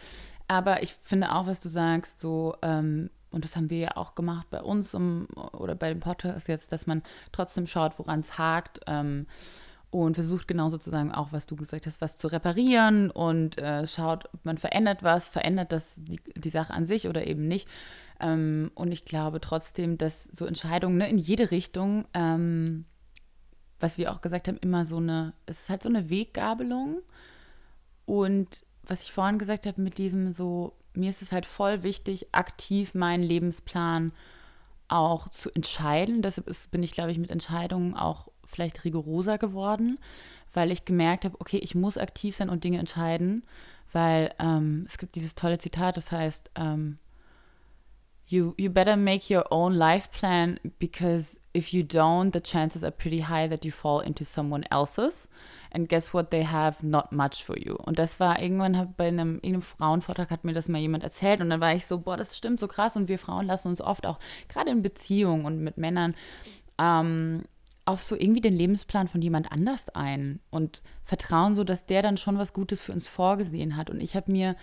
Aber 0.49 0.81
ich 0.81 0.95
finde 1.03 1.31
auch, 1.33 1.45
was 1.45 1.61
du 1.61 1.69
sagst, 1.69 2.19
so, 2.19 2.55
ähm, 2.63 3.11
und 3.29 3.45
das 3.45 3.55
haben 3.55 3.69
wir 3.69 3.77
ja 3.77 3.97
auch 3.97 4.15
gemacht 4.15 4.47
bei 4.49 4.61
uns 4.61 4.95
um, 4.95 5.27
oder 5.53 5.75
bei 5.75 5.89
dem 5.89 5.99
Podcast 5.99 6.47
jetzt, 6.47 6.71
dass 6.71 6.87
man 6.87 7.03
trotzdem 7.31 7.67
schaut, 7.67 7.99
woran 7.99 8.19
es 8.19 8.39
hakt. 8.39 8.79
Ähm, 8.87 9.27
und 9.91 10.15
versucht 10.15 10.47
genau 10.47 10.69
sozusagen 10.69 11.11
auch, 11.11 11.31
was 11.31 11.45
du 11.47 11.55
gesagt 11.55 11.87
hast, 11.87 12.01
was 12.01 12.15
zu 12.15 12.27
reparieren 12.27 13.09
und 13.09 13.57
äh, 13.57 13.87
schaut, 13.87 14.29
man 14.43 14.59
verändert 14.59 15.01
was, 15.01 15.27
verändert 15.27 15.71
das 15.71 15.95
die, 15.97 16.19
die 16.35 16.49
Sache 16.49 16.73
an 16.73 16.85
sich 16.85 17.07
oder 17.07 17.25
eben 17.25 17.47
nicht. 17.47 17.67
Ähm, 18.19 18.71
und 18.75 18.91
ich 18.91 19.03
glaube 19.03 19.41
trotzdem, 19.41 19.97
dass 19.97 20.25
so 20.25 20.45
Entscheidungen 20.45 20.97
ne, 20.97 21.09
in 21.09 21.17
jede 21.17 21.49
Richtung, 21.49 22.05
ähm, 22.13 22.85
was 23.79 23.97
wir 23.97 24.11
auch 24.11 24.21
gesagt 24.21 24.47
haben, 24.47 24.57
immer 24.57 24.85
so 24.85 24.97
eine, 24.97 25.33
es 25.47 25.61
ist 25.61 25.69
halt 25.69 25.83
so 25.83 25.89
eine 25.89 26.09
Weggabelung. 26.09 27.01
Und 28.05 28.63
was 28.83 29.03
ich 29.03 29.11
vorhin 29.11 29.39
gesagt 29.39 29.65
habe 29.65 29.81
mit 29.81 29.97
diesem 29.97 30.33
so, 30.33 30.73
mir 30.93 31.09
ist 31.09 31.21
es 31.21 31.31
halt 31.31 31.45
voll 31.45 31.83
wichtig, 31.83 32.27
aktiv 32.31 32.93
meinen 32.93 33.23
Lebensplan 33.23 34.11
auch 34.87 35.29
zu 35.29 35.51
entscheiden. 35.51 36.21
Deshalb 36.21 36.47
ist, 36.47 36.71
bin 36.71 36.83
ich, 36.83 36.91
glaube 36.91 37.11
ich, 37.11 37.17
mit 37.17 37.29
Entscheidungen 37.29 37.95
auch 37.95 38.27
vielleicht 38.45 38.83
rigoroser 38.83 39.37
geworden, 39.37 39.99
weil 40.53 40.71
ich 40.71 40.85
gemerkt 40.85 41.25
habe, 41.25 41.39
okay, 41.39 41.57
ich 41.57 41.75
muss 41.75 41.97
aktiv 41.97 42.35
sein 42.35 42.49
und 42.49 42.63
Dinge 42.63 42.79
entscheiden, 42.79 43.43
weil 43.93 44.33
ähm, 44.39 44.85
es 44.87 44.97
gibt 44.97 45.15
dieses 45.15 45.35
tolle 45.35 45.59
Zitat, 45.59 45.97
das 45.97 46.11
heißt, 46.11 46.49
ähm, 46.55 46.97
you, 48.31 48.53
you 48.57 48.69
better 48.69 48.95
make 48.95 49.29
your 49.29 49.45
own 49.51 49.75
life 49.75 50.11
plan 50.11 50.59
because 50.79 51.39
if 51.53 51.73
you 51.73 51.83
don't, 51.83 52.31
the 52.31 52.39
chances 52.39 52.83
are 52.83 52.91
pretty 52.91 53.21
high 53.21 53.47
that 53.47 53.65
you 53.65 53.71
fall 53.71 53.99
into 53.99 54.23
someone 54.23 54.63
else's. 54.71 55.27
And 55.71 55.87
guess 55.87 56.13
what? 56.13 56.31
They 56.31 56.43
have 56.43 56.83
not 56.83 57.11
much 57.11 57.43
for 57.43 57.57
you. 57.57 57.75
Und 57.75 57.99
das 57.99 58.19
war 58.19 58.41
irgendwann 58.41 58.93
bei 58.97 59.07
einem, 59.07 59.39
einem 59.43 59.61
Frauenvortrag 59.61 60.29
hat 60.31 60.43
mir 60.43 60.53
das 60.53 60.69
mal 60.69 60.79
jemand 60.79 61.03
erzählt 61.03 61.41
und 61.41 61.49
dann 61.49 61.61
war 61.61 61.73
ich 61.73 61.85
so, 61.85 61.99
boah, 61.99 62.17
das 62.17 62.37
stimmt 62.37 62.59
so 62.59 62.67
krass. 62.67 62.95
Und 62.95 63.07
wir 63.07 63.19
Frauen 63.19 63.45
lassen 63.45 63.67
uns 63.67 63.81
oft 63.81 64.05
auch, 64.05 64.19
gerade 64.47 64.71
in 64.71 64.81
Beziehungen 64.81 65.45
und 65.45 65.59
mit 65.59 65.77
Männern, 65.77 66.15
ähm, 66.79 67.43
auf 67.85 68.03
so 68.03 68.15
irgendwie 68.15 68.41
den 68.41 68.53
Lebensplan 68.53 69.07
von 69.07 69.21
jemand 69.21 69.51
anders 69.51 69.89
ein 69.89 70.39
und 70.51 70.83
vertrauen 71.03 71.55
so, 71.55 71.63
dass 71.63 71.87
der 71.87 72.03
dann 72.03 72.17
schon 72.17 72.37
was 72.37 72.53
Gutes 72.53 72.81
für 72.81 72.91
uns 72.91 73.07
vorgesehen 73.07 73.75
hat. 73.77 73.89
Und 73.89 73.99
ich 73.99 74.15
habe 74.15 74.31
mir 74.31 74.55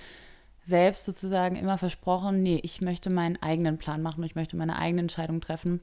selbst 0.66 1.04
sozusagen 1.04 1.54
immer 1.54 1.78
versprochen, 1.78 2.42
nee, 2.42 2.60
ich 2.64 2.80
möchte 2.80 3.08
meinen 3.08 3.40
eigenen 3.40 3.78
Plan 3.78 4.02
machen, 4.02 4.24
ich 4.24 4.34
möchte 4.34 4.56
meine 4.56 4.76
eigene 4.76 5.02
Entscheidung 5.02 5.40
treffen. 5.40 5.80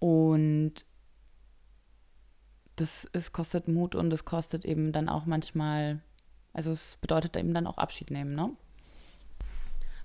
Und 0.00 0.74
das 2.74 3.06
es 3.12 3.32
kostet 3.32 3.68
Mut 3.68 3.94
und 3.94 4.12
es 4.12 4.24
kostet 4.24 4.64
eben 4.64 4.90
dann 4.92 5.08
auch 5.08 5.26
manchmal, 5.26 6.00
also 6.52 6.72
es 6.72 6.98
bedeutet 7.00 7.36
eben 7.36 7.54
dann 7.54 7.68
auch 7.68 7.78
Abschied 7.78 8.10
nehmen, 8.10 8.34
ne? 8.34 8.50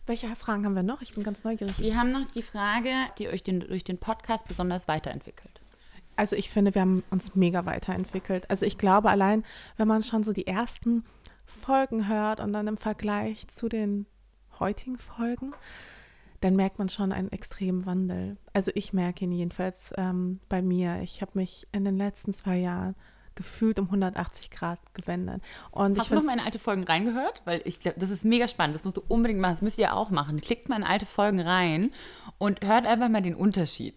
Welche 0.05 0.27
Fragen 0.35 0.65
haben 0.65 0.75
wir 0.75 0.83
noch? 0.83 1.01
Ich 1.01 1.13
bin 1.13 1.23
ganz 1.23 1.43
neugierig. 1.43 1.79
Wir 1.79 1.97
haben 1.97 2.11
noch 2.11 2.25
die 2.25 2.41
Frage, 2.43 2.91
die 3.17 3.27
euch 3.27 3.41
den, 3.43 3.61
durch 3.61 3.83
den 3.83 3.97
Podcast 3.97 4.47
besonders 4.47 4.87
weiterentwickelt. 4.87 5.61
Also 6.15 6.35
ich 6.35 6.51
finde, 6.51 6.75
wir 6.75 6.81
haben 6.81 7.03
uns 7.09 7.33
mega 7.33 7.65
weiterentwickelt. 7.65 8.47
Also 8.51 8.67
ich 8.67 8.77
glaube 8.77 9.09
allein, 9.09 9.43
wenn 9.77 9.87
man 9.87 10.03
schon 10.03 10.23
so 10.23 10.31
die 10.31 10.45
ersten 10.45 11.03
Folgen 11.51 12.07
hört 12.07 12.39
und 12.39 12.53
dann 12.53 12.67
im 12.67 12.77
Vergleich 12.77 13.47
zu 13.47 13.69
den 13.69 14.05
heutigen 14.59 14.97
Folgen, 14.97 15.53
dann 16.39 16.55
merkt 16.55 16.79
man 16.79 16.89
schon 16.89 17.11
einen 17.11 17.31
extremen 17.31 17.85
Wandel. 17.85 18.37
Also 18.53 18.71
ich 18.73 18.93
merke 18.93 19.25
ihn 19.25 19.31
jedenfalls 19.31 19.93
ähm, 19.97 20.39
bei 20.49 20.61
mir. 20.61 21.01
Ich 21.01 21.21
habe 21.21 21.31
mich 21.35 21.67
in 21.71 21.85
den 21.85 21.97
letzten 21.97 22.33
zwei 22.33 22.57
Jahren 22.57 22.95
gefühlt 23.35 23.79
um 23.79 23.85
180 23.85 24.51
Grad 24.51 24.79
gewendet. 24.93 25.41
Und 25.71 25.97
Hast 25.97 26.11
du 26.11 26.15
noch 26.15 26.23
meine 26.23 26.43
alte 26.43 26.59
Folgen 26.59 26.83
reingehört? 26.83 27.41
Weil 27.45 27.61
ich 27.65 27.79
glaube, 27.79 27.99
das 27.99 28.09
ist 28.09 28.25
mega 28.25 28.47
spannend. 28.47 28.75
Das 28.75 28.83
musst 28.83 28.97
du 28.97 29.03
unbedingt 29.07 29.39
machen. 29.39 29.53
Das 29.53 29.61
müsst 29.61 29.77
ihr 29.77 29.95
auch 29.95 30.09
machen. 30.09 30.41
Klickt 30.41 30.67
mal 30.67 30.77
in 30.77 30.83
alte 30.83 31.05
Folgen 31.05 31.39
rein 31.39 31.91
und 32.37 32.65
hört 32.65 32.85
einfach 32.85 33.09
mal 33.09 33.21
den 33.21 33.35
Unterschied. 33.35 33.95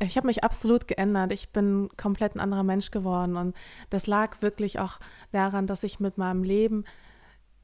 Ich 0.00 0.16
habe 0.16 0.26
mich 0.26 0.44
absolut 0.44 0.88
geändert. 0.88 1.32
Ich 1.32 1.50
bin 1.50 1.88
komplett 1.96 2.34
ein 2.34 2.40
anderer 2.40 2.62
Mensch 2.62 2.90
geworden 2.90 3.36
und 3.36 3.56
das 3.90 4.06
lag 4.06 4.42
wirklich 4.42 4.78
auch 4.78 4.98
daran, 5.32 5.66
dass 5.66 5.82
ich 5.82 6.00
mit 6.00 6.18
meinem 6.18 6.42
Leben, 6.42 6.84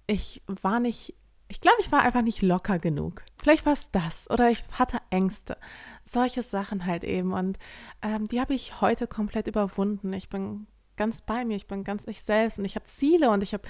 ich 0.06 0.42
war 0.46 0.80
nicht, 0.80 1.14
ich 1.48 1.60
glaube, 1.60 1.78
ich 1.80 1.92
war 1.92 2.02
einfach 2.02 2.22
nicht 2.22 2.42
locker 2.42 2.78
genug. 2.78 3.22
Vielleicht 3.40 3.66
war 3.66 3.74
es 3.74 3.90
das 3.90 4.30
oder 4.30 4.50
ich 4.50 4.64
hatte 4.72 4.98
Ängste. 5.10 5.56
Solche 6.04 6.42
Sachen 6.42 6.86
halt 6.86 7.04
eben 7.04 7.32
und 7.32 7.58
ähm, 8.02 8.26
die 8.26 8.40
habe 8.40 8.54
ich 8.54 8.80
heute 8.80 9.06
komplett 9.06 9.46
überwunden. 9.46 10.12
Ich 10.12 10.28
bin 10.28 10.66
ganz 10.96 11.22
bei 11.22 11.44
mir, 11.44 11.56
ich 11.56 11.66
bin 11.66 11.84
ganz 11.84 12.06
ich 12.06 12.22
selbst 12.22 12.58
und 12.58 12.64
ich 12.64 12.74
habe 12.74 12.84
Ziele 12.84 13.30
und 13.30 13.42
ich 13.42 13.54
habe 13.54 13.64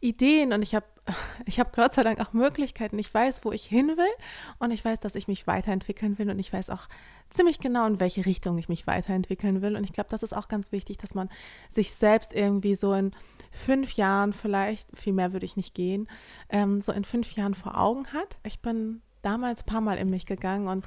Ideen 0.00 0.52
und 0.52 0.62
ich 0.62 0.74
habe 0.74 0.86
ich 1.46 1.60
habe 1.60 1.70
Gott 1.74 1.94
sei 1.94 2.02
Dank 2.02 2.20
auch 2.20 2.32
Möglichkeiten. 2.32 2.98
Ich 2.98 3.12
weiß, 3.12 3.44
wo 3.44 3.52
ich 3.52 3.64
hin 3.64 3.88
will 3.96 4.14
und 4.58 4.70
ich 4.70 4.84
weiß, 4.84 5.00
dass 5.00 5.14
ich 5.14 5.28
mich 5.28 5.46
weiterentwickeln 5.46 6.18
will 6.18 6.30
und 6.30 6.38
ich 6.38 6.52
weiß 6.52 6.70
auch 6.70 6.88
ziemlich 7.32 7.58
genau, 7.60 7.86
in 7.86 8.00
welche 8.00 8.26
Richtung 8.26 8.58
ich 8.58 8.68
mich 8.68 8.86
weiterentwickeln 8.86 9.62
will. 9.62 9.76
Und 9.76 9.84
ich 9.84 9.92
glaube, 9.92 10.10
das 10.10 10.22
ist 10.22 10.36
auch 10.36 10.48
ganz 10.48 10.72
wichtig, 10.72 10.98
dass 10.98 11.14
man 11.14 11.28
sich 11.68 11.94
selbst 11.94 12.32
irgendwie 12.32 12.74
so 12.74 12.92
in 12.92 13.10
fünf 13.50 13.94
Jahren 13.94 14.32
vielleicht, 14.32 14.88
viel 14.96 15.12
mehr 15.12 15.32
würde 15.32 15.46
ich 15.46 15.56
nicht 15.56 15.74
gehen, 15.74 16.08
ähm, 16.48 16.80
so 16.80 16.92
in 16.92 17.04
fünf 17.04 17.32
Jahren 17.32 17.54
vor 17.54 17.78
Augen 17.78 18.06
hat. 18.08 18.36
Ich 18.44 18.60
bin 18.60 19.02
damals 19.22 19.62
ein 19.62 19.66
paar 19.66 19.80
Mal 19.80 19.98
in 19.98 20.10
mich 20.10 20.26
gegangen 20.26 20.68
und 20.68 20.84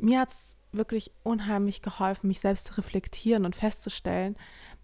mir 0.00 0.20
hat 0.20 0.30
es 0.30 0.56
wirklich 0.72 1.12
unheimlich 1.22 1.82
geholfen, 1.82 2.28
mich 2.28 2.40
selbst 2.40 2.66
zu 2.66 2.76
reflektieren 2.76 3.44
und 3.44 3.56
festzustellen, 3.56 4.36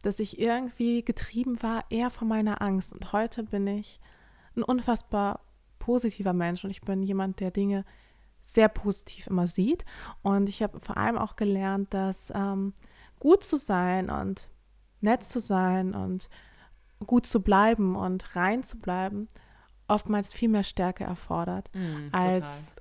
dass 0.03 0.21
ich 0.21 0.39
irgendwie 0.39 1.05
getrieben 1.05 1.63
war 1.63 1.85
eher 1.91 2.11
von 2.11 2.29
meiner 2.29 2.63
Angst. 2.63 2.93
Und 2.93 3.13
heute 3.13 3.43
bin 3.43 3.67
ich 3.67 4.01
ein 4.57 4.63
unfassbar 4.63 5.41
positiver 5.79 6.33
Mensch 6.33 6.65
und 6.65 6.71
ich 6.71 6.83
bin 6.83 7.03
jemand, 7.03 7.41
der 7.41 7.51
Dinge 7.51 7.85
sehr 8.55 8.69
positiv 8.69 9.27
immer 9.27 9.47
sieht. 9.47 9.85
Und 10.23 10.49
ich 10.49 10.63
habe 10.63 10.81
vor 10.81 10.97
allem 10.97 11.19
auch 11.19 11.37
gelernt, 11.37 11.93
dass 11.95 12.33
ähm, 12.35 12.75
gut 13.19 13.45
zu 13.45 13.57
sein 13.57 14.11
und 14.11 14.49
nett 15.01 15.25
zu 15.25 15.41
sein 15.41 15.95
und 15.95 16.29
gut 17.07 17.27
zu 17.27 17.41
bleiben 17.41 17.97
und 17.97 18.37
rein 18.37 18.63
zu 18.63 18.79
bleiben 18.79 19.29
oftmals 19.91 20.33
viel 20.33 20.49
mehr 20.49 20.63
Stärke 20.63 21.05
erfordert, 21.05 21.69
mm, 21.75 22.09
als 22.13 22.73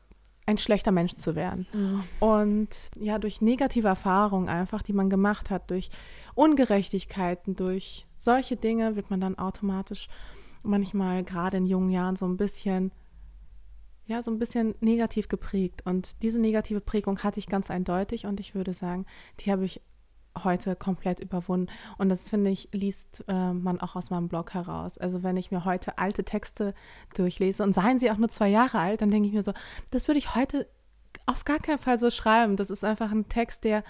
ein 0.45 0.57
schlechter 0.57 0.91
Mensch 0.91 1.15
zu 1.15 1.35
werden. 1.35 1.67
Mhm. 1.73 2.03
Und 2.19 2.69
ja, 2.95 3.19
durch 3.19 3.41
negative 3.41 3.87
Erfahrungen 3.87 4.47
einfach, 4.47 4.81
die 4.81 4.93
man 4.93 5.09
gemacht 5.09 5.49
hat, 5.49 5.69
durch 5.69 5.89
Ungerechtigkeiten, 6.35 7.55
durch 7.55 8.07
solche 8.15 8.55
Dinge 8.55 8.95
wird 8.95 9.09
man 9.09 9.19
dann 9.19 9.37
automatisch 9.37 10.07
manchmal 10.63 11.23
gerade 11.23 11.57
in 11.57 11.65
jungen 11.65 11.89
Jahren 11.89 12.15
so 12.15 12.25
ein 12.25 12.37
bisschen, 12.37 12.91
ja, 14.09 14.23
so 14.23 14.31
ein 14.31 14.39
bisschen 14.39 14.73
negativ 14.81 15.27
geprägt. 15.27 15.83
Und 15.85 16.23
diese 16.23 16.39
negative 16.39 16.81
Prägung 16.81 17.19
hatte 17.19 17.39
ich 17.39 17.47
ganz 17.47 17.69
eindeutig 17.69 18.25
und 18.25 18.39
ich 18.39 18.55
würde 18.55 18.73
sagen, 18.73 19.05
die 19.39 19.51
habe 19.51 19.65
ich 19.65 19.81
heute 20.43 20.75
komplett 20.75 21.19
überwunden. 21.19 21.71
Und 21.99 22.09
das 22.09 22.27
finde 22.27 22.49
ich, 22.49 22.69
liest 22.71 23.23
äh, 23.27 23.53
man 23.53 23.79
auch 23.79 23.95
aus 23.95 24.09
meinem 24.09 24.27
Blog 24.27 24.55
heraus. 24.55 24.97
Also 24.97 25.21
wenn 25.21 25.37
ich 25.37 25.51
mir 25.51 25.63
heute 25.63 25.99
alte 25.99 26.23
Texte 26.23 26.73
durchlese 27.13 27.61
und 27.61 27.73
seien 27.73 27.99
sie 27.99 28.09
auch 28.09 28.17
nur 28.17 28.29
zwei 28.29 28.49
Jahre 28.49 28.79
alt, 28.79 29.01
dann 29.01 29.11
denke 29.11 29.27
ich 29.27 29.33
mir 29.33 29.43
so, 29.43 29.53
das 29.91 30.07
würde 30.07 30.17
ich 30.17 30.33
heute 30.33 30.67
auf 31.27 31.45
gar 31.45 31.59
keinen 31.59 31.77
Fall 31.77 31.99
so 31.99 32.09
schreiben. 32.09 32.55
Das 32.55 32.71
ist 32.71 32.83
einfach 32.83 33.11
ein 33.11 33.29
Text, 33.29 33.63
der 33.63 33.83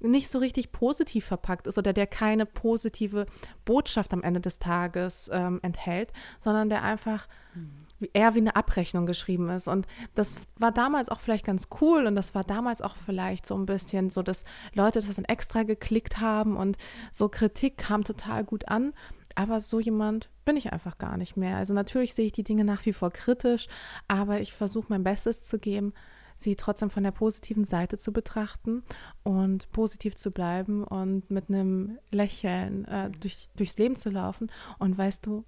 nicht 0.00 0.30
so 0.30 0.38
richtig 0.38 0.72
positiv 0.72 1.26
verpackt 1.26 1.66
ist 1.66 1.76
oder 1.76 1.92
der 1.92 2.06
keine 2.06 2.46
positive 2.46 3.26
Botschaft 3.66 4.14
am 4.14 4.22
Ende 4.22 4.40
des 4.40 4.60
Tages 4.60 5.28
ähm, 5.30 5.58
enthält, 5.60 6.12
sondern 6.40 6.70
der 6.70 6.84
einfach 6.84 7.28
mhm. 7.54 7.76
Eher 8.12 8.34
wie 8.34 8.40
eine 8.40 8.56
Abrechnung 8.56 9.06
geschrieben 9.06 9.48
ist. 9.50 9.68
Und 9.68 9.86
das 10.14 10.36
war 10.56 10.72
damals 10.72 11.08
auch 11.08 11.20
vielleicht 11.20 11.44
ganz 11.44 11.68
cool 11.80 12.06
und 12.06 12.14
das 12.14 12.34
war 12.34 12.44
damals 12.44 12.80
auch 12.80 12.96
vielleicht 12.96 13.46
so 13.46 13.56
ein 13.56 13.66
bisschen 13.66 14.10
so, 14.10 14.22
dass 14.22 14.44
Leute 14.74 15.00
das 15.00 15.16
dann 15.16 15.24
extra 15.24 15.64
geklickt 15.64 16.20
haben 16.20 16.56
und 16.56 16.76
so 17.10 17.28
Kritik 17.28 17.78
kam 17.78 18.04
total 18.04 18.44
gut 18.44 18.68
an. 18.68 18.92
Aber 19.34 19.60
so 19.60 19.78
jemand 19.78 20.30
bin 20.44 20.56
ich 20.56 20.72
einfach 20.72 20.98
gar 20.98 21.16
nicht 21.16 21.36
mehr. 21.36 21.56
Also 21.56 21.72
natürlich 21.72 22.14
sehe 22.14 22.26
ich 22.26 22.32
die 22.32 22.42
Dinge 22.42 22.64
nach 22.64 22.84
wie 22.86 22.92
vor 22.92 23.10
kritisch, 23.10 23.68
aber 24.08 24.40
ich 24.40 24.52
versuche 24.52 24.86
mein 24.88 25.04
Bestes 25.04 25.42
zu 25.42 25.58
geben, 25.58 25.92
sie 26.36 26.56
trotzdem 26.56 26.90
von 26.90 27.02
der 27.02 27.10
positiven 27.10 27.64
Seite 27.64 27.98
zu 27.98 28.12
betrachten 28.12 28.82
und 29.24 29.70
positiv 29.70 30.16
zu 30.16 30.30
bleiben 30.30 30.84
und 30.84 31.30
mit 31.30 31.48
einem 31.48 31.98
Lächeln 32.10 32.84
äh, 32.86 33.10
durch, 33.10 33.48
durchs 33.56 33.76
Leben 33.76 33.96
zu 33.96 34.10
laufen. 34.10 34.50
Und 34.78 34.96
weißt 34.96 35.26
du, 35.26 35.44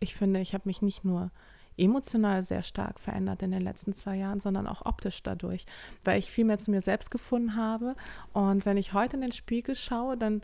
ich 0.00 0.14
finde, 0.14 0.40
ich 0.40 0.54
habe 0.54 0.68
mich 0.68 0.82
nicht 0.82 1.04
nur 1.04 1.30
emotional 1.76 2.42
sehr 2.44 2.62
stark 2.62 3.00
verändert 3.00 3.42
in 3.42 3.50
den 3.50 3.62
letzten 3.62 3.92
zwei 3.92 4.16
Jahren, 4.16 4.40
sondern 4.40 4.66
auch 4.66 4.84
optisch 4.84 5.22
dadurch, 5.22 5.66
weil 6.04 6.18
ich 6.18 6.30
viel 6.30 6.44
mehr 6.44 6.58
zu 6.58 6.70
mir 6.70 6.80
selbst 6.80 7.10
gefunden 7.10 7.56
habe. 7.56 7.94
Und 8.32 8.66
wenn 8.66 8.76
ich 8.76 8.92
heute 8.92 9.16
in 9.16 9.22
den 9.22 9.32
Spiegel 9.32 9.74
schaue, 9.74 10.16
dann, 10.16 10.42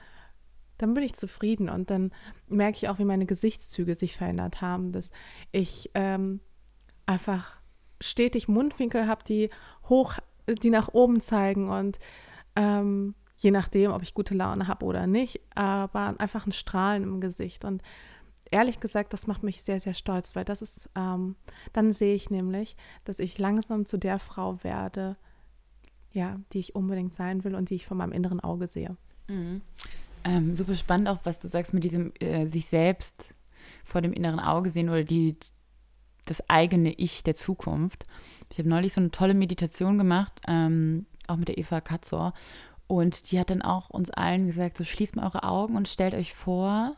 dann 0.79 0.95
bin 0.95 1.05
ich 1.05 1.15
zufrieden 1.15 1.69
und 1.69 1.91
dann 1.91 2.13
merke 2.49 2.79
ich 2.79 2.89
auch, 2.89 2.99
wie 2.99 3.05
meine 3.05 3.27
Gesichtszüge 3.27 3.95
sich 3.95 4.17
verändert 4.17 4.61
haben, 4.61 4.93
dass 4.93 5.11
ich 5.53 5.91
ähm, 5.95 6.41
einfach 7.07 7.57
stetig 8.01 8.49
Mundwinkel 8.49 9.07
habe, 9.07 9.25
die 9.25 9.51
hoch, 9.89 10.15
die 10.49 10.71
nach 10.71 10.89
oben 10.89 11.21
zeigen 11.21 11.69
und 11.69 11.99
ähm, 12.57 13.15
je 13.37 13.51
nachdem, 13.51 13.93
ob 13.93 14.03
ich 14.03 14.15
gute 14.15 14.35
Laune 14.35 14.69
habe 14.69 14.85
oder 14.85 15.07
nicht, 15.07 15.41
aber 15.55 16.15
einfach 16.19 16.47
ein 16.47 16.53
Strahlen 16.53 17.05
im 17.05 17.21
Gesicht. 17.21 17.65
Und 17.65 17.83
ehrlich 18.51 18.81
gesagt, 18.81 19.13
das 19.13 19.27
macht 19.27 19.43
mich 19.43 19.63
sehr, 19.63 19.81
sehr 19.81 19.95
stolz, 19.95 20.35
weil 20.35 20.45
das 20.45 20.63
ist, 20.63 20.91
ähm, 20.97 21.37
dann 21.73 21.93
sehe 21.93 22.15
ich 22.15 22.31
nämlich, 22.31 22.77
dass 23.05 23.19
ich 23.19 23.39
langsam 23.39 23.87
zu 23.87 23.97
der 23.97 24.19
Frau 24.19 24.63
werde, 24.63 25.17
ja, 26.13 26.41
die 26.53 26.59
ich 26.59 26.75
unbedingt 26.75 27.15
sein 27.15 27.45
will 27.45 27.55
und 27.55 27.71
die 27.71 27.77
ich 27.77 27.87
von 27.87 27.97
meinem 27.97 28.13
inneren 28.13 28.41
Auge 28.41 28.67
sehe. 28.67 28.97
Mhm. 29.29 29.63
Ähm, 30.25 30.55
super 30.55 30.75
spannend 30.75 31.09
auch, 31.09 31.21
was 31.25 31.39
du 31.39 31.49
sagst 31.49 31.73
mit 31.73 31.85
diesem 31.85 32.13
äh, 32.21 32.47
sich 32.47 32.67
selbst 32.67 33.35
vor 33.85 34.01
dem 34.01 34.13
inneren 34.13 34.41
Auge 34.41 34.71
sehen 34.71 34.89
oder 34.89 35.05
die 35.05 35.37
das 36.27 36.49
eigene 36.49 36.93
Ich 36.93 37.23
der 37.23 37.35
Zukunft. 37.35 38.07
Ich 38.51 38.59
habe 38.59 38.69
neulich 38.69 38.93
so 38.93 39.01
eine 39.01 39.11
tolle 39.11 39.35
Meditation 39.35 39.99
gemacht, 39.99 40.41
ähm, 40.47 41.07
auch 41.27 41.37
mit 41.37 41.49
der 41.49 41.59
Eva 41.59 41.81
Katzor. 41.81 42.35
Und 42.87 43.31
die 43.31 43.39
hat 43.39 43.51
dann 43.51 43.63
auch 43.63 43.91
uns 43.91 44.11
allen 44.11 44.47
gesagt, 44.47 44.77
so 44.77 44.85
schließt 44.85 45.17
mal 45.17 45.25
eure 45.25 45.45
Augen 45.45 45.77
und 45.77 45.89
stellt 45.89 46.15
euch 46.15 46.35
vor, 46.35 46.97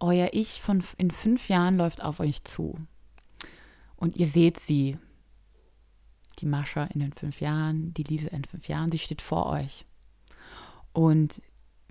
euer 0.00 0.30
Ich 0.32 0.60
von 0.60 0.82
in 0.96 1.10
fünf 1.10 1.48
Jahren 1.48 1.76
läuft 1.76 2.02
auf 2.02 2.20
euch 2.20 2.44
zu. 2.44 2.78
Und 3.96 4.16
ihr 4.16 4.26
seht 4.26 4.58
sie. 4.58 4.96
Die 6.38 6.46
Mascha 6.46 6.84
in 6.84 7.00
den 7.00 7.12
fünf 7.12 7.42
Jahren, 7.42 7.92
die 7.92 8.02
Lise 8.02 8.28
in 8.28 8.44
fünf 8.44 8.66
Jahren, 8.66 8.88
die 8.88 8.98
steht 8.98 9.20
vor 9.20 9.46
euch. 9.46 9.84
Und 10.94 11.42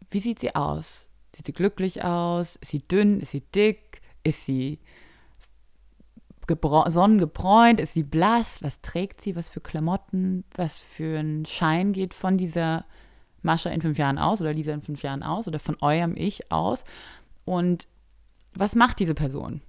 wie 0.09 0.19
sieht 0.19 0.39
sie 0.39 0.55
aus? 0.55 1.07
Sieht 1.35 1.45
sie 1.45 1.53
glücklich 1.53 2.03
aus? 2.03 2.55
Ist 2.57 2.71
sie 2.71 2.79
dünn? 2.79 3.19
Ist 3.19 3.31
sie 3.31 3.41
dick? 3.41 4.01
Ist 4.23 4.45
sie 4.45 4.79
sonnengebräunt? 6.87 7.79
Ist 7.79 7.93
sie 7.93 8.03
blass? 8.03 8.63
Was 8.63 8.81
trägt 8.81 9.21
sie? 9.21 9.35
Was 9.35 9.49
für 9.49 9.61
Klamotten? 9.61 10.43
Was 10.55 10.77
für 10.77 11.19
ein 11.19 11.45
Schein 11.45 11.93
geht 11.93 12.15
von 12.15 12.37
dieser 12.37 12.85
Mascha 13.43 13.69
in 13.69 13.81
fünf 13.81 13.99
Jahren 13.99 14.17
aus 14.17 14.41
oder 14.41 14.53
Lisa 14.53 14.73
in 14.73 14.81
fünf 14.81 15.03
Jahren 15.03 15.21
aus 15.21 15.47
oder 15.47 15.59
von 15.59 15.77
eurem 15.81 16.15
Ich 16.17 16.51
aus? 16.51 16.83
Und 17.45 17.87
was 18.53 18.75
macht 18.75 18.99
diese 18.99 19.13
Person? 19.13 19.61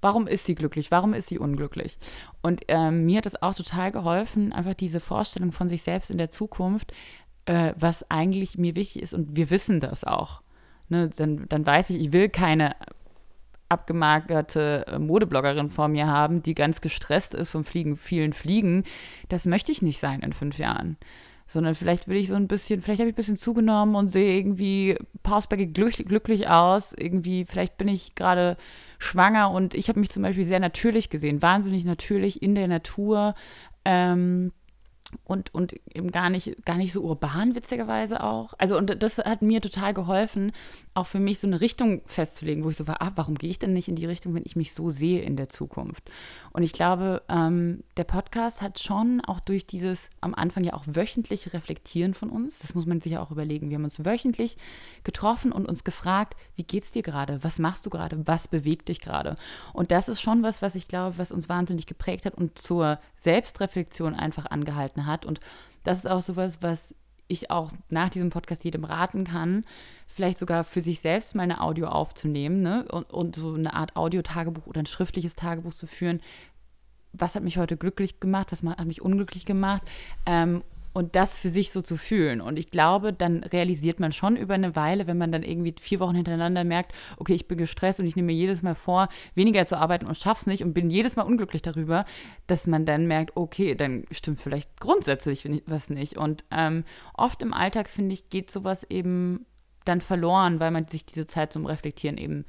Warum 0.00 0.26
ist 0.26 0.46
sie 0.46 0.54
glücklich? 0.54 0.90
Warum 0.90 1.12
ist 1.12 1.28
sie 1.28 1.38
unglücklich? 1.38 1.98
Und 2.42 2.62
ähm, 2.68 3.04
mir 3.04 3.18
hat 3.18 3.26
es 3.26 3.40
auch 3.42 3.54
total 3.54 3.92
geholfen, 3.92 4.52
einfach 4.52 4.74
diese 4.74 5.00
Vorstellung 5.00 5.52
von 5.52 5.68
sich 5.68 5.82
selbst 5.82 6.10
in 6.10 6.18
der 6.18 6.30
Zukunft, 6.30 6.92
äh, 7.44 7.74
was 7.76 8.10
eigentlich 8.10 8.56
mir 8.56 8.76
wichtig 8.76 9.02
ist. 9.02 9.12
Und 9.12 9.36
wir 9.36 9.50
wissen 9.50 9.80
das 9.80 10.04
auch. 10.04 10.42
Ne, 10.88 11.08
dann, 11.08 11.46
dann 11.48 11.66
weiß 11.66 11.90
ich, 11.90 12.00
ich 12.00 12.12
will 12.12 12.28
keine 12.28 12.74
abgemagerte 13.68 14.86
äh, 14.88 14.98
Modebloggerin 14.98 15.70
vor 15.70 15.88
mir 15.88 16.06
haben, 16.06 16.42
die 16.42 16.54
ganz 16.54 16.80
gestresst 16.80 17.34
ist 17.34 17.50
vom 17.50 17.64
Fliegen, 17.64 17.96
vielen 17.96 18.32
Fliegen. 18.32 18.84
Das 19.28 19.46
möchte 19.46 19.70
ich 19.70 19.82
nicht 19.82 20.00
sein 20.00 20.20
in 20.20 20.32
fünf 20.32 20.58
Jahren. 20.58 20.96
Sondern 21.50 21.74
vielleicht 21.74 22.06
will 22.06 22.16
ich 22.16 22.28
so 22.28 22.36
ein 22.36 22.46
bisschen, 22.46 22.80
vielleicht 22.80 23.00
habe 23.00 23.10
ich 23.10 23.14
ein 23.14 23.16
bisschen 23.16 23.36
zugenommen 23.36 23.96
und 23.96 24.08
sehe 24.08 24.38
irgendwie 24.38 24.96
pausbäckig 25.24 25.74
glücklich 25.74 26.48
aus. 26.48 26.92
Irgendwie, 26.96 27.44
vielleicht 27.44 27.76
bin 27.76 27.88
ich 27.88 28.14
gerade 28.14 28.56
schwanger 29.00 29.50
und 29.50 29.74
ich 29.74 29.88
habe 29.88 29.98
mich 29.98 30.10
zum 30.10 30.22
Beispiel 30.22 30.44
sehr 30.44 30.60
natürlich 30.60 31.10
gesehen, 31.10 31.42
wahnsinnig 31.42 31.84
natürlich 31.84 32.40
in 32.40 32.54
der 32.54 32.68
Natur. 32.68 33.34
Ähm, 33.84 34.52
und, 35.24 35.52
und 35.52 35.74
eben 35.92 36.12
gar 36.12 36.30
nicht, 36.30 36.64
gar 36.64 36.76
nicht 36.76 36.92
so 36.92 37.02
urban, 37.02 37.56
witzigerweise 37.56 38.22
auch. 38.22 38.54
Also, 38.58 38.78
und 38.78 39.02
das 39.02 39.18
hat 39.18 39.42
mir 39.42 39.60
total 39.60 39.92
geholfen, 39.92 40.52
auch 40.94 41.06
für 41.06 41.20
mich 41.20 41.38
so 41.38 41.46
eine 41.46 41.60
Richtung 41.60 42.02
festzulegen, 42.06 42.64
wo 42.64 42.70
ich 42.70 42.76
so 42.76 42.86
war, 42.86 43.00
ah, 43.00 43.12
warum 43.14 43.36
gehe 43.36 43.50
ich 43.50 43.58
denn 43.58 43.72
nicht 43.72 43.88
in 43.88 43.94
die 43.94 44.06
Richtung, 44.06 44.34
wenn 44.34 44.42
ich 44.44 44.56
mich 44.56 44.74
so 44.74 44.90
sehe 44.90 45.22
in 45.22 45.36
der 45.36 45.48
Zukunft? 45.48 46.10
Und 46.52 46.62
ich 46.62 46.72
glaube, 46.72 47.22
ähm, 47.28 47.84
der 47.96 48.04
Podcast 48.04 48.60
hat 48.60 48.80
schon 48.80 49.20
auch 49.20 49.38
durch 49.38 49.66
dieses 49.66 50.08
am 50.20 50.34
Anfang 50.34 50.64
ja 50.64 50.74
auch 50.74 50.84
wöchentliche 50.86 51.52
Reflektieren 51.52 52.14
von 52.14 52.28
uns, 52.28 52.58
das 52.58 52.74
muss 52.74 52.86
man 52.86 53.00
sich 53.00 53.12
ja 53.12 53.22
auch 53.22 53.30
überlegen. 53.30 53.70
Wir 53.70 53.76
haben 53.76 53.84
uns 53.84 54.04
wöchentlich 54.04 54.56
getroffen 55.04 55.52
und 55.52 55.66
uns 55.66 55.84
gefragt, 55.84 56.36
wie 56.56 56.64
geht's 56.64 56.90
dir 56.90 57.02
gerade? 57.02 57.42
Was 57.44 57.60
machst 57.60 57.86
du 57.86 57.90
gerade? 57.90 58.26
Was 58.26 58.48
bewegt 58.48 58.88
dich 58.88 59.00
gerade? 59.00 59.36
Und 59.72 59.92
das 59.92 60.08
ist 60.08 60.20
schon 60.20 60.42
was, 60.42 60.60
was 60.60 60.74
ich 60.74 60.88
glaube, 60.88 61.18
was 61.18 61.30
uns 61.30 61.48
wahnsinnig 61.48 61.86
geprägt 61.86 62.26
hat 62.26 62.34
und 62.34 62.58
zur 62.58 62.98
Selbstreflexion 63.18 64.14
einfach 64.14 64.46
angehalten 64.46 65.06
hat. 65.06 65.24
Und 65.24 65.40
das 65.84 65.98
ist 65.98 66.06
auch 66.10 66.22
sowas, 66.22 66.58
was 66.62 66.94
ich 67.30 67.50
auch 67.50 67.72
nach 67.88 68.08
diesem 68.08 68.30
Podcast 68.30 68.64
jedem 68.64 68.84
raten 68.84 69.24
kann, 69.24 69.64
vielleicht 70.06 70.38
sogar 70.38 70.64
für 70.64 70.80
sich 70.80 71.00
selbst 71.00 71.34
mal 71.34 71.44
eine 71.44 71.60
Audio 71.60 71.88
aufzunehmen 71.88 72.62
ne? 72.62 72.86
und, 72.90 73.10
und 73.10 73.36
so 73.36 73.54
eine 73.54 73.74
Art 73.74 73.96
Audiotagebuch 73.96 74.66
oder 74.66 74.80
ein 74.80 74.86
schriftliches 74.86 75.36
Tagebuch 75.36 75.72
zu 75.72 75.86
führen. 75.86 76.20
Was 77.12 77.34
hat 77.34 77.42
mich 77.42 77.58
heute 77.58 77.76
glücklich 77.76 78.20
gemacht? 78.20 78.48
Was 78.50 78.62
hat 78.62 78.86
mich 78.86 79.02
unglücklich 79.02 79.44
gemacht? 79.44 79.82
Ähm, 80.26 80.62
und 80.92 81.14
das 81.16 81.36
für 81.36 81.48
sich 81.48 81.70
so 81.70 81.82
zu 81.82 81.96
fühlen. 81.96 82.40
Und 82.40 82.58
ich 82.58 82.70
glaube, 82.70 83.12
dann 83.12 83.44
realisiert 83.44 84.00
man 84.00 84.12
schon 84.12 84.36
über 84.36 84.54
eine 84.54 84.74
Weile, 84.74 85.06
wenn 85.06 85.18
man 85.18 85.30
dann 85.30 85.42
irgendwie 85.42 85.74
vier 85.80 86.00
Wochen 86.00 86.16
hintereinander 86.16 86.64
merkt, 86.64 86.92
okay, 87.16 87.34
ich 87.34 87.46
bin 87.46 87.58
gestresst 87.58 88.00
und 88.00 88.06
ich 88.06 88.16
nehme 88.16 88.26
mir 88.26 88.38
jedes 88.38 88.62
Mal 88.62 88.74
vor, 88.74 89.08
weniger 89.34 89.66
zu 89.66 89.76
arbeiten 89.76 90.06
und 90.06 90.16
schaff's 90.16 90.46
nicht 90.46 90.64
und 90.64 90.74
bin 90.74 90.90
jedes 90.90 91.16
Mal 91.16 91.22
unglücklich 91.22 91.62
darüber, 91.62 92.04
dass 92.46 92.66
man 92.66 92.84
dann 92.84 93.06
merkt, 93.06 93.36
okay, 93.36 93.74
dann 93.74 94.04
stimmt 94.10 94.40
vielleicht 94.40 94.80
grundsätzlich 94.80 95.48
was 95.66 95.90
nicht. 95.90 96.16
Und 96.16 96.44
ähm, 96.50 96.84
oft 97.14 97.42
im 97.42 97.54
Alltag, 97.54 97.88
finde 97.88 98.14
ich, 98.14 98.28
geht 98.30 98.50
sowas 98.50 98.84
eben 98.88 99.46
dann 99.84 100.00
verloren, 100.00 100.60
weil 100.60 100.70
man 100.70 100.88
sich 100.88 101.06
diese 101.06 101.26
Zeit 101.26 101.52
zum 101.52 101.66
Reflektieren 101.66 102.18
eben 102.18 102.44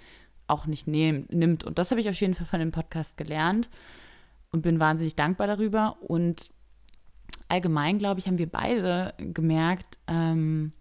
auch 0.48 0.66
nicht 0.66 0.88
nehm, 0.88 1.28
nimmt. 1.30 1.64
Und 1.64 1.78
das 1.78 1.92
habe 1.92 2.02
ich 2.02 2.10
auf 2.10 2.20
jeden 2.20 2.36
Fall 2.36 2.46
von 2.46 2.60
dem 2.60 2.72
Podcast 2.72 3.18
gelernt 3.18 3.70
und 4.52 4.62
bin 4.62 4.80
wahnsinnig 4.80 5.16
dankbar 5.16 5.48
darüber. 5.48 5.98
Und 6.02 6.50
allgemein, 7.52 7.98
glaube 7.98 8.20
ich, 8.20 8.28
haben 8.28 8.38
wir 8.38 8.50
beide 8.50 9.14
gemerkt, 9.18 10.00
ähm, 10.08 10.72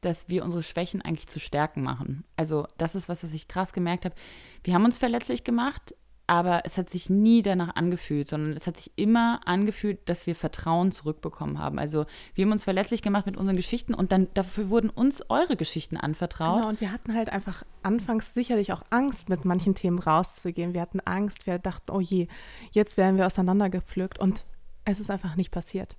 dass 0.00 0.28
wir 0.28 0.44
unsere 0.44 0.62
Schwächen 0.62 1.02
eigentlich 1.02 1.28
zu 1.28 1.38
Stärken 1.38 1.82
machen. 1.82 2.24
Also 2.36 2.66
das 2.78 2.94
ist 2.94 3.08
was, 3.08 3.22
was 3.22 3.32
ich 3.32 3.48
krass 3.48 3.72
gemerkt 3.72 4.04
habe. 4.04 4.14
Wir 4.64 4.74
haben 4.74 4.84
uns 4.84 4.98
verletzlich 4.98 5.44
gemacht, 5.44 5.94
aber 6.26 6.62
es 6.64 6.78
hat 6.78 6.88
sich 6.88 7.10
nie 7.10 7.42
danach 7.42 7.74
angefühlt, 7.74 8.28
sondern 8.28 8.56
es 8.56 8.66
hat 8.66 8.76
sich 8.76 8.92
immer 8.96 9.40
angefühlt, 9.46 10.08
dass 10.08 10.26
wir 10.26 10.34
Vertrauen 10.34 10.90
zurückbekommen 10.90 11.58
haben. 11.58 11.78
Also 11.78 12.06
wir 12.34 12.44
haben 12.44 12.52
uns 12.52 12.64
verletzlich 12.64 13.02
gemacht 13.02 13.26
mit 13.26 13.36
unseren 13.36 13.56
Geschichten 13.56 13.94
und 13.94 14.10
dann 14.10 14.28
dafür 14.34 14.70
wurden 14.70 14.90
uns 14.90 15.22
eure 15.28 15.56
Geschichten 15.56 15.96
anvertraut. 15.96 16.56
Genau, 16.56 16.68
und 16.68 16.80
wir 16.80 16.92
hatten 16.92 17.14
halt 17.14 17.30
einfach 17.30 17.64
anfangs 17.82 18.32
sicherlich 18.34 18.72
auch 18.72 18.82
Angst, 18.90 19.28
mit 19.28 19.44
manchen 19.44 19.74
Themen 19.74 19.98
rauszugehen. 19.98 20.72
Wir 20.74 20.80
hatten 20.80 21.00
Angst, 21.00 21.46
wir 21.46 21.58
dachten, 21.58 21.92
oh 21.92 22.00
je, 22.00 22.26
jetzt 22.72 22.96
werden 22.96 23.16
wir 23.16 23.26
auseinandergepflückt 23.26 24.18
und 24.18 24.44
es 24.84 25.00
ist 25.00 25.10
einfach 25.10 25.36
nicht 25.36 25.50
passiert. 25.50 25.96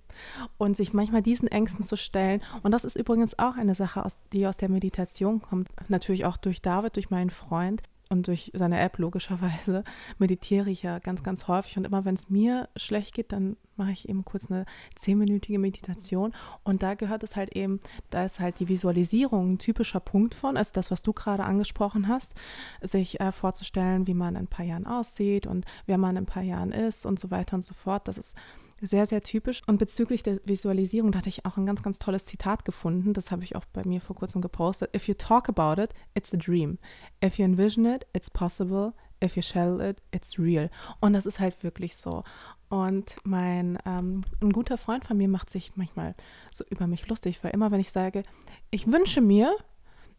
Und 0.57 0.75
sich 0.75 0.93
manchmal 0.93 1.21
diesen 1.21 1.47
Ängsten 1.47 1.83
zu 1.83 1.97
stellen, 1.97 2.41
und 2.63 2.71
das 2.71 2.83
ist 2.83 2.95
übrigens 2.95 3.37
auch 3.39 3.55
eine 3.55 3.75
Sache, 3.75 4.05
die 4.33 4.47
aus 4.47 4.57
der 4.57 4.69
Meditation 4.69 5.41
kommt, 5.41 5.69
natürlich 5.87 6.25
auch 6.25 6.37
durch 6.37 6.61
David, 6.61 6.95
durch 6.95 7.09
meinen 7.09 7.29
Freund 7.29 7.83
und 8.11 8.27
durch 8.27 8.51
seine 8.53 8.79
App 8.79 8.97
logischerweise, 8.97 9.83
meditiere 10.19 10.69
ich 10.69 10.83
ja 10.83 10.99
ganz, 10.99 11.23
ganz 11.23 11.47
häufig. 11.47 11.77
Und 11.77 11.85
immer 11.85 12.03
wenn 12.03 12.15
es 12.15 12.29
mir 12.29 12.67
schlecht 12.75 13.15
geht, 13.15 13.31
dann 13.31 13.55
mache 13.77 13.91
ich 13.91 14.09
eben 14.09 14.25
kurz 14.25 14.51
eine 14.51 14.65
zehnminütige 14.95 15.57
Meditation. 15.57 16.33
Und 16.63 16.83
da 16.83 16.93
gehört 16.93 17.23
es 17.23 17.37
halt 17.37 17.55
eben, 17.55 17.79
da 18.09 18.25
ist 18.25 18.39
halt 18.39 18.59
die 18.59 18.67
Visualisierung 18.67 19.53
ein 19.53 19.57
typischer 19.59 20.01
Punkt 20.01 20.35
von, 20.35 20.57
also 20.57 20.71
das, 20.73 20.91
was 20.91 21.03
du 21.03 21.13
gerade 21.13 21.45
angesprochen 21.45 22.09
hast, 22.09 22.33
sich 22.81 23.21
äh, 23.21 23.31
vorzustellen, 23.31 24.07
wie 24.07 24.13
man 24.13 24.35
in 24.35 24.41
ein 24.41 24.47
paar 24.47 24.65
Jahren 24.65 24.85
aussieht 24.85 25.47
und 25.47 25.65
wer 25.85 25.97
man 25.97 26.17
in 26.17 26.23
ein 26.23 26.27
paar 26.27 26.43
Jahren 26.43 26.73
ist 26.73 27.05
und 27.05 27.17
so 27.17 27.31
weiter 27.31 27.55
und 27.55 27.63
so 27.63 27.73
fort. 27.73 28.09
Das 28.09 28.17
ist 28.17 28.35
sehr, 28.81 29.05
sehr 29.05 29.21
typisch. 29.21 29.61
Und 29.67 29.77
bezüglich 29.77 30.23
der 30.23 30.39
Visualisierung, 30.45 31.11
da 31.11 31.19
hatte 31.19 31.29
ich 31.29 31.45
auch 31.45 31.57
ein 31.57 31.65
ganz, 31.65 31.83
ganz 31.83 31.99
tolles 31.99 32.25
Zitat 32.25 32.65
gefunden. 32.65 33.13
Das 33.13 33.31
habe 33.31 33.43
ich 33.43 33.55
auch 33.55 33.65
bei 33.73 33.83
mir 33.85 34.01
vor 34.01 34.15
kurzem 34.15 34.41
gepostet. 34.41 34.95
If 34.95 35.07
you 35.07 35.13
talk 35.13 35.47
about 35.47 35.81
it, 35.81 35.93
it's 36.15 36.33
a 36.33 36.37
dream. 36.37 36.79
If 37.23 37.37
you 37.37 37.45
envision 37.45 37.85
it, 37.85 38.05
it's 38.13 38.29
possible. 38.29 38.93
If 39.23 39.35
you 39.35 39.43
shall 39.43 39.79
it, 39.79 40.01
it's 40.11 40.39
real. 40.39 40.69
Und 40.99 41.13
das 41.13 41.27
ist 41.27 41.39
halt 41.39 41.63
wirklich 41.63 41.95
so. 41.95 42.23
Und 42.69 43.17
mein, 43.23 43.77
ähm, 43.85 44.21
ein 44.41 44.51
guter 44.51 44.77
Freund 44.77 45.05
von 45.05 45.17
mir 45.17 45.27
macht 45.27 45.49
sich 45.49 45.73
manchmal 45.75 46.15
so 46.51 46.63
über 46.69 46.87
mich 46.87 47.07
lustig, 47.07 47.43
weil 47.43 47.51
immer, 47.51 47.69
wenn 47.69 47.81
ich 47.81 47.91
sage, 47.91 48.23
ich 48.71 48.91
wünsche 48.91 49.21
mir, 49.21 49.55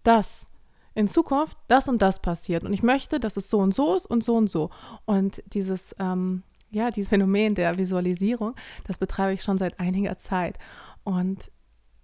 dass 0.02 0.48
in 0.94 1.08
Zukunft 1.08 1.56
das 1.68 1.88
und 1.88 2.02
das 2.02 2.20
passiert 2.20 2.64
und 2.64 2.72
ich 2.72 2.82
möchte, 2.82 3.18
dass 3.18 3.36
es 3.36 3.48
so 3.48 3.58
und 3.58 3.74
so 3.74 3.96
ist 3.96 4.06
und 4.06 4.22
so 4.22 4.36
und 4.36 4.48
so. 4.48 4.70
Und 5.06 5.42
dieses, 5.52 5.96
ähm, 5.98 6.42
ja, 6.72 6.90
dieses 6.90 7.10
Phänomen 7.10 7.54
der 7.54 7.78
Visualisierung, 7.78 8.54
das 8.86 8.98
betreibe 8.98 9.34
ich 9.34 9.42
schon 9.42 9.58
seit 9.58 9.78
einiger 9.78 10.16
Zeit. 10.16 10.58
Und 11.04 11.50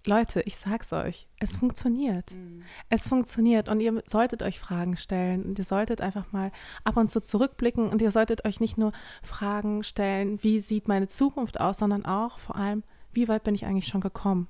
Leute, 0.05 0.41
ich 0.41 0.55
sag's 0.55 0.93
euch, 0.93 1.27
es 1.39 1.57
funktioniert. 1.57 2.31
Mhm. 2.31 2.63
Es 2.89 3.07
funktioniert 3.07 3.67
und 3.67 3.81
ihr 3.81 4.01
solltet 4.05 4.43
euch 4.43 4.59
Fragen 4.59 4.95
stellen 4.95 5.43
und 5.43 5.59
ihr 5.59 5.65
solltet 5.65 6.01
einfach 6.01 6.31
mal 6.31 6.51
ab 6.83 6.97
und 6.97 7.09
zu 7.09 7.19
zurückblicken 7.19 7.89
und 7.89 8.01
ihr 8.01 8.11
solltet 8.11 8.45
euch 8.45 8.59
nicht 8.59 8.77
nur 8.77 8.93
Fragen 9.21 9.83
stellen, 9.83 10.41
wie 10.41 10.59
sieht 10.59 10.87
meine 10.87 11.07
Zukunft 11.07 11.59
aus, 11.59 11.79
sondern 11.79 12.05
auch 12.05 12.39
vor 12.39 12.55
allem, 12.55 12.83
wie 13.11 13.27
weit 13.27 13.43
bin 13.43 13.55
ich 13.55 13.65
eigentlich 13.65 13.87
schon 13.87 14.01
gekommen? 14.01 14.47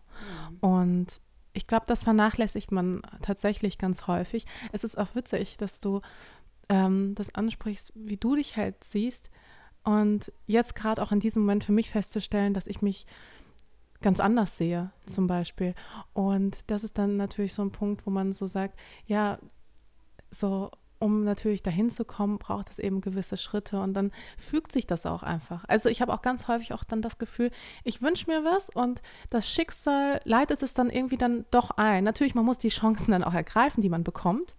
Mhm. 0.51 0.57
Und 0.59 1.21
ich 1.53 1.65
glaube, 1.65 1.85
das 1.87 2.03
vernachlässigt 2.03 2.71
man 2.71 3.01
tatsächlich 3.21 3.77
ganz 3.77 4.05
häufig. 4.05 4.45
Es 4.71 4.83
ist 4.83 4.97
auch 4.97 5.15
witzig, 5.15 5.57
dass 5.57 5.79
du 5.79 6.01
ähm, 6.69 7.15
das 7.15 7.33
ansprichst, 7.33 7.91
wie 7.95 8.17
du 8.17 8.35
dich 8.35 8.55
halt 8.55 8.83
siehst. 8.83 9.29
Und 9.89 10.31
jetzt 10.45 10.75
gerade 10.75 11.01
auch 11.01 11.11
in 11.11 11.19
diesem 11.19 11.41
Moment 11.41 11.63
für 11.63 11.71
mich 11.71 11.89
festzustellen, 11.89 12.53
dass 12.53 12.67
ich 12.67 12.83
mich 12.83 13.07
ganz 14.01 14.19
anders 14.19 14.55
sehe, 14.55 14.91
zum 15.07 15.25
Beispiel. 15.25 15.73
Und 16.13 16.69
das 16.69 16.83
ist 16.83 16.99
dann 16.99 17.17
natürlich 17.17 17.55
so 17.55 17.63
ein 17.63 17.71
Punkt, 17.71 18.05
wo 18.05 18.11
man 18.11 18.31
so 18.31 18.45
sagt, 18.45 18.79
ja, 19.07 19.39
so 20.29 20.69
um 20.99 21.23
natürlich 21.23 21.63
dahin 21.63 21.89
zu 21.89 22.05
kommen, 22.05 22.37
braucht 22.37 22.69
es 22.69 22.77
eben 22.77 23.01
gewisse 23.01 23.35
Schritte 23.35 23.81
und 23.81 23.95
dann 23.95 24.11
fügt 24.37 24.71
sich 24.71 24.85
das 24.85 25.07
auch 25.07 25.23
einfach. 25.23 25.65
Also 25.67 25.89
ich 25.89 26.03
habe 26.03 26.13
auch 26.13 26.21
ganz 26.21 26.47
häufig 26.47 26.71
auch 26.71 26.83
dann 26.83 27.01
das 27.01 27.17
Gefühl, 27.17 27.49
ich 27.83 28.03
wünsche 28.03 28.29
mir 28.29 28.43
was 28.43 28.69
und 28.69 29.01
das 29.31 29.49
Schicksal 29.49 30.21
leitet 30.23 30.61
es 30.61 30.75
dann 30.75 30.91
irgendwie 30.91 31.17
dann 31.17 31.45
doch 31.49 31.71
ein. 31.71 32.03
Natürlich, 32.03 32.35
man 32.35 32.45
muss 32.45 32.59
die 32.59 32.69
Chancen 32.69 33.09
dann 33.09 33.23
auch 33.23 33.33
ergreifen, 33.33 33.81
die 33.81 33.89
man 33.89 34.03
bekommt, 34.03 34.55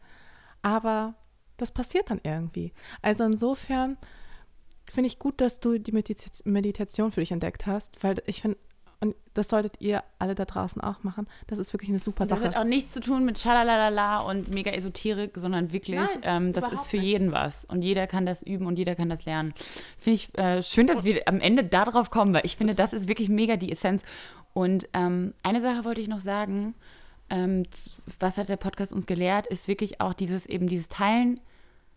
aber 0.62 1.14
das 1.56 1.70
passiert 1.70 2.10
dann 2.10 2.20
irgendwie. 2.24 2.72
Also 3.00 3.22
insofern 3.22 3.96
finde 4.92 5.08
ich 5.08 5.18
gut, 5.18 5.40
dass 5.40 5.60
du 5.60 5.78
die 5.78 5.92
Meditation 6.44 7.12
für 7.12 7.20
dich 7.20 7.32
entdeckt 7.32 7.66
hast, 7.66 8.02
weil 8.02 8.22
ich 8.26 8.42
finde, 8.42 8.58
und 9.02 9.16
das 9.32 9.48
solltet 9.48 9.80
ihr 9.80 10.04
alle 10.18 10.34
da 10.34 10.44
draußen 10.44 10.82
auch 10.82 11.02
machen. 11.02 11.26
Das 11.46 11.58
ist 11.58 11.72
wirklich 11.72 11.88
eine 11.88 11.98
super 11.98 12.26
Sache. 12.26 12.44
Das 12.44 12.54
hat 12.54 12.60
auch 12.60 12.68
nichts 12.68 12.92
zu 12.92 13.00
tun 13.00 13.24
mit 13.24 13.38
Schalalala 13.38 14.20
und 14.20 14.52
mega 14.52 14.72
Esoterik, 14.72 15.38
sondern 15.38 15.72
wirklich, 15.72 15.96
Nein, 15.96 16.18
ähm, 16.22 16.52
das 16.52 16.70
ist 16.70 16.86
für 16.86 16.98
nicht. 16.98 17.06
jeden 17.06 17.32
was. 17.32 17.64
Und 17.64 17.80
jeder 17.80 18.06
kann 18.06 18.26
das 18.26 18.42
üben 18.42 18.66
und 18.66 18.78
jeder 18.78 18.94
kann 18.94 19.08
das 19.08 19.24
lernen. 19.24 19.54
Finde 19.96 20.14
ich 20.16 20.38
äh, 20.38 20.62
schön, 20.62 20.86
dass 20.86 21.02
wir 21.02 21.26
am 21.26 21.40
Ende 21.40 21.64
darauf 21.64 22.10
kommen, 22.10 22.34
weil 22.34 22.44
ich 22.44 22.58
finde, 22.58 22.74
das 22.74 22.92
ist 22.92 23.08
wirklich 23.08 23.30
mega 23.30 23.56
die 23.56 23.72
Essenz. 23.72 24.02
Und 24.52 24.86
ähm, 24.92 25.32
eine 25.42 25.62
Sache 25.62 25.84
wollte 25.86 26.02
ich 26.02 26.08
noch 26.08 26.20
sagen. 26.20 26.74
Ähm, 27.30 27.62
was 28.18 28.36
hat 28.36 28.48
der 28.48 28.56
Podcast 28.56 28.92
uns 28.92 29.06
gelehrt, 29.06 29.46
ist 29.46 29.66
wirklich 29.68 30.00
auch 30.00 30.12
dieses 30.12 30.46
eben 30.46 30.66
dieses 30.66 30.88
Teilen 30.88 31.40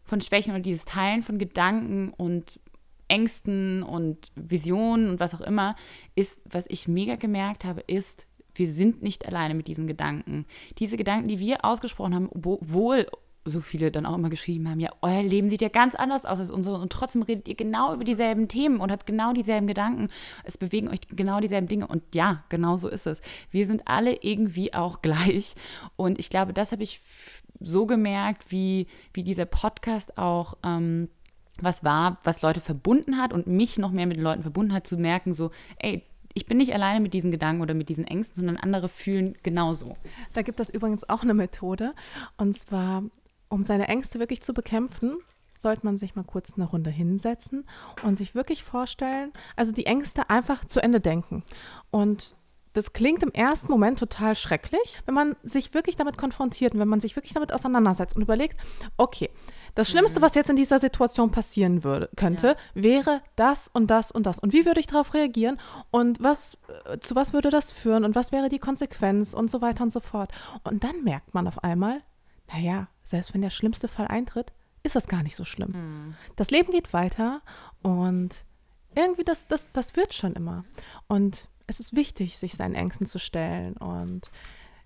von 0.05 0.21
Schwächen 0.21 0.53
und 0.53 0.65
dieses 0.65 0.85
Teilen 0.85 1.23
von 1.23 1.37
Gedanken 1.37 2.13
und 2.15 2.59
Ängsten 3.07 3.83
und 3.83 4.31
Visionen 4.35 5.09
und 5.09 5.19
was 5.19 5.33
auch 5.33 5.41
immer, 5.41 5.75
ist, 6.15 6.41
was 6.49 6.65
ich 6.69 6.87
mega 6.87 7.15
gemerkt 7.15 7.65
habe, 7.65 7.81
ist, 7.81 8.27
wir 8.55 8.67
sind 8.67 9.01
nicht 9.01 9.27
alleine 9.27 9.55
mit 9.55 9.67
diesen 9.67 9.87
Gedanken. 9.87 10.45
Diese 10.77 10.97
Gedanken, 10.97 11.27
die 11.27 11.39
wir 11.39 11.65
ausgesprochen 11.65 12.13
haben, 12.15 12.29
obwohl 12.29 13.07
so 13.45 13.61
viele 13.61 13.91
dann 13.91 14.05
auch 14.05 14.15
immer 14.15 14.29
geschrieben 14.29 14.69
haben, 14.69 14.79
ja, 14.79 14.89
euer 15.01 15.21
Leben 15.21 15.49
sieht 15.49 15.61
ja 15.61 15.69
ganz 15.69 15.95
anders 15.95 16.25
aus 16.25 16.39
als 16.39 16.51
unsere 16.51 16.77
und 16.77 16.91
trotzdem 16.91 17.23
redet 17.23 17.47
ihr 17.47 17.55
genau 17.55 17.93
über 17.93 18.03
dieselben 18.03 18.47
Themen 18.47 18.79
und 18.79 18.91
habt 18.91 19.05
genau 19.05 19.33
dieselben 19.33 19.67
Gedanken. 19.67 20.07
Es 20.43 20.57
bewegen 20.57 20.87
euch 20.87 21.01
genau 21.09 21.39
dieselben 21.39 21.67
Dinge 21.67 21.87
und 21.87 22.03
ja, 22.15 22.43
genau 22.49 22.77
so 22.77 22.87
ist 22.87 23.05
es. 23.05 23.21
Wir 23.51 23.65
sind 23.65 23.87
alle 23.87 24.15
irgendwie 24.21 24.73
auch 24.73 25.01
gleich 25.01 25.55
und 25.95 26.19
ich 26.19 26.29
glaube, 26.29 26.53
das 26.53 26.71
habe 26.71 26.83
ich 26.83 27.01
so 27.59 27.85
gemerkt, 27.85 28.51
wie, 28.51 28.87
wie 29.13 29.23
dieser 29.23 29.45
Podcast 29.45 30.17
auch 30.17 30.57
ähm, 30.63 31.09
was 31.61 31.83
war, 31.83 32.17
was 32.23 32.41
Leute 32.41 32.61
verbunden 32.61 33.17
hat 33.17 33.33
und 33.33 33.47
mich 33.47 33.77
noch 33.77 33.91
mehr 33.91 34.07
mit 34.07 34.17
den 34.17 34.23
Leuten 34.23 34.41
verbunden 34.41 34.73
hat, 34.73 34.87
zu 34.87 34.97
merken, 34.97 35.33
so, 35.33 35.51
ey, 35.77 36.03
ich 36.33 36.45
bin 36.45 36.57
nicht 36.57 36.73
alleine 36.73 36.99
mit 36.99 37.13
diesen 37.13 37.31
Gedanken 37.31 37.61
oder 37.61 37.73
mit 37.73 37.89
diesen 37.89 38.05
Ängsten, 38.05 38.35
sondern 38.35 38.57
andere 38.57 38.89
fühlen 38.89 39.37
genauso. 39.43 39.95
Da 40.33 40.41
gibt 40.41 40.59
es 40.59 40.69
übrigens 40.69 41.07
auch 41.07 41.21
eine 41.21 41.35
Methode. 41.35 41.93
Und 42.37 42.57
zwar, 42.57 43.03
um 43.49 43.63
seine 43.63 43.87
Ängste 43.87 44.19
wirklich 44.19 44.41
zu 44.41 44.53
bekämpfen, 44.53 45.17
sollte 45.57 45.85
man 45.85 45.97
sich 45.97 46.15
mal 46.15 46.23
kurz 46.23 46.53
eine 46.55 46.65
Runde 46.65 46.89
hinsetzen 46.89 47.65
und 48.03 48.17
sich 48.17 48.35
wirklich 48.35 48.63
vorstellen, 48.63 49.31
also 49.55 49.71
die 49.71 49.85
Ängste 49.85 50.29
einfach 50.29 50.65
zu 50.65 50.81
Ende 50.81 50.99
denken. 50.99 51.43
Und 51.91 52.35
das 52.73 52.93
klingt 52.93 53.21
im 53.21 53.31
ersten 53.31 53.71
Moment 53.71 53.99
total 53.99 54.35
schrecklich, 54.35 54.99
wenn 55.05 55.13
man 55.13 55.35
sich 55.43 55.73
wirklich 55.73 55.95
damit 55.95 56.17
konfrontiert 56.17 56.73
und 56.73 56.79
wenn 56.79 56.87
man 56.87 56.99
sich 56.99 57.15
wirklich 57.15 57.33
damit 57.33 57.53
auseinandersetzt 57.53 58.15
und 58.15 58.23
überlegt, 58.23 58.57
okay, 58.97 59.29
das 59.75 59.89
Schlimmste, 59.89 60.19
mhm. 60.19 60.23
was 60.23 60.35
jetzt 60.35 60.49
in 60.49 60.55
dieser 60.55 60.79
Situation 60.79 61.31
passieren 61.31 61.83
würde, 61.83 62.09
könnte, 62.15 62.55
ja. 62.75 62.83
wäre 62.83 63.21
das 63.35 63.67
und 63.67 63.87
das 63.87 64.11
und 64.11 64.25
das. 64.25 64.39
Und 64.39 64.53
wie 64.53 64.65
würde 64.65 64.79
ich 64.79 64.87
darauf 64.87 65.13
reagieren? 65.13 65.59
Und 65.91 66.21
was, 66.23 66.57
äh, 66.85 66.99
zu 66.99 67.15
was 67.15 67.33
würde 67.33 67.49
das 67.49 67.71
führen? 67.71 68.05
Und 68.05 68.15
was 68.15 68.31
wäre 68.31 68.49
die 68.49 68.59
Konsequenz? 68.59 69.33
Und 69.33 69.49
so 69.49 69.61
weiter 69.61 69.83
und 69.83 69.91
so 69.91 69.99
fort. 69.99 70.31
Und 70.63 70.83
dann 70.83 71.03
merkt 71.03 71.33
man 71.33 71.47
auf 71.47 71.63
einmal, 71.63 72.01
naja, 72.51 72.87
selbst 73.03 73.33
wenn 73.33 73.41
der 73.41 73.49
schlimmste 73.49 73.87
Fall 73.87 74.07
eintritt, 74.07 74.53
ist 74.83 74.95
das 74.95 75.07
gar 75.07 75.23
nicht 75.23 75.35
so 75.35 75.45
schlimm. 75.45 75.71
Mhm. 75.71 76.15
Das 76.35 76.51
Leben 76.51 76.71
geht 76.71 76.93
weiter 76.93 77.41
und 77.81 78.45
irgendwie 78.95 79.23
das, 79.23 79.47
das, 79.47 79.67
das 79.73 79.95
wird 79.95 80.13
schon 80.13 80.33
immer. 80.33 80.65
Und 81.07 81.47
es 81.67 81.79
ist 81.79 81.95
wichtig, 81.95 82.37
sich 82.37 82.53
seinen 82.55 82.75
Ängsten 82.75 83.07
zu 83.07 83.17
stellen. 83.17 83.75
Und 83.77 84.29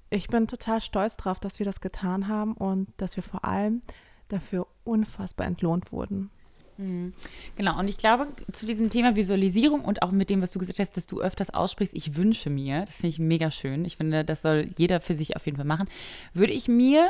ich 0.10 0.28
bin 0.28 0.48
total 0.48 0.82
stolz 0.82 1.18
darauf, 1.18 1.40
dass 1.40 1.60
wir 1.60 1.66
das 1.66 1.82
getan 1.82 2.28
haben 2.28 2.54
und 2.54 2.90
dass 2.98 3.16
wir 3.16 3.24
vor 3.24 3.44
allem 3.44 3.82
dafür 4.28 4.68
unfassbar 4.84 5.48
entlohnt 5.48 5.92
wurden. 5.92 6.30
Mhm. 6.78 7.14
Genau, 7.56 7.80
und 7.80 7.88
ich 7.88 7.98
glaube, 7.98 8.28
zu 8.52 8.66
diesem 8.66 8.90
Thema 8.90 9.16
Visualisierung 9.16 9.84
und 9.84 10.04
auch 10.04 10.12
mit 10.12 10.30
dem, 10.30 10.42
was 10.42 10.52
du 10.52 10.60
gesagt 10.60 10.80
hast, 10.80 10.96
dass 10.96 11.08
du 11.08 11.22
öfters 11.22 11.50
aussprichst, 11.50 11.96
ich 11.96 12.16
wünsche 12.16 12.50
mir, 12.50 12.86
das 12.86 12.96
finde 12.96 13.10
ich 13.10 13.20
mega 13.20 13.52
schön. 13.52 13.84
Ich 13.86 13.98
finde, 13.98 14.24
das 14.24 14.44
soll 14.44 14.70
jeder 14.78 15.02
für 15.02 15.16
sich 15.16 15.36
auf 15.36 15.46
jeden 15.46 15.58
Fall 15.58 15.66
machen. 15.66 15.90
Würde 16.34 16.54
ich 16.54 16.68
mir 16.68 17.10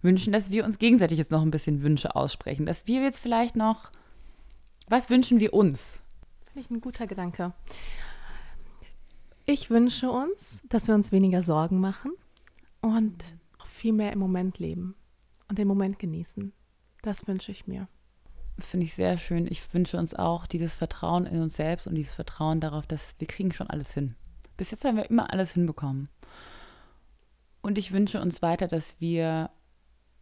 wünschen, 0.00 0.32
dass 0.32 0.50
wir 0.50 0.64
uns 0.64 0.78
gegenseitig 0.78 1.18
jetzt 1.18 1.30
noch 1.30 1.42
ein 1.42 1.50
bisschen 1.50 1.82
Wünsche 1.82 2.16
aussprechen. 2.16 2.66
Dass 2.66 2.86
wir 2.86 3.02
jetzt 3.02 3.20
vielleicht 3.20 3.54
noch, 3.54 3.90
was 4.88 5.10
wünschen 5.10 5.40
wir 5.40 5.52
uns? 5.52 6.00
Finde 6.52 6.66
ich 6.66 6.70
ein 6.70 6.80
guter 6.80 7.06
Gedanke. 7.06 7.52
Ich 9.44 9.70
wünsche 9.70 10.10
uns, 10.10 10.62
dass 10.68 10.88
wir 10.88 10.94
uns 10.94 11.12
weniger 11.12 11.42
Sorgen 11.42 11.80
machen 11.80 12.12
und 12.80 13.16
viel 13.64 13.92
mehr 13.92 14.12
im 14.12 14.18
Moment 14.18 14.58
leben 14.58 14.94
und 15.52 15.58
den 15.58 15.68
Moment 15.68 15.98
genießen. 15.98 16.54
Das 17.02 17.28
wünsche 17.28 17.52
ich 17.52 17.66
mir. 17.66 17.86
Finde 18.58 18.86
ich 18.86 18.94
sehr 18.94 19.18
schön. 19.18 19.46
Ich 19.46 19.74
wünsche 19.74 19.98
uns 19.98 20.14
auch 20.14 20.46
dieses 20.46 20.72
Vertrauen 20.72 21.26
in 21.26 21.42
uns 21.42 21.56
selbst 21.56 21.86
und 21.86 21.94
dieses 21.94 22.14
Vertrauen 22.14 22.58
darauf, 22.58 22.86
dass 22.86 23.16
wir 23.18 23.26
kriegen 23.26 23.52
schon 23.52 23.68
alles 23.68 23.92
hin. 23.92 24.14
Bis 24.56 24.70
jetzt 24.70 24.82
haben 24.86 24.96
wir 24.96 25.10
immer 25.10 25.30
alles 25.30 25.52
hinbekommen. 25.52 26.08
Und 27.60 27.76
ich 27.76 27.92
wünsche 27.92 28.22
uns 28.22 28.40
weiter, 28.40 28.66
dass 28.66 28.98
wir 28.98 29.50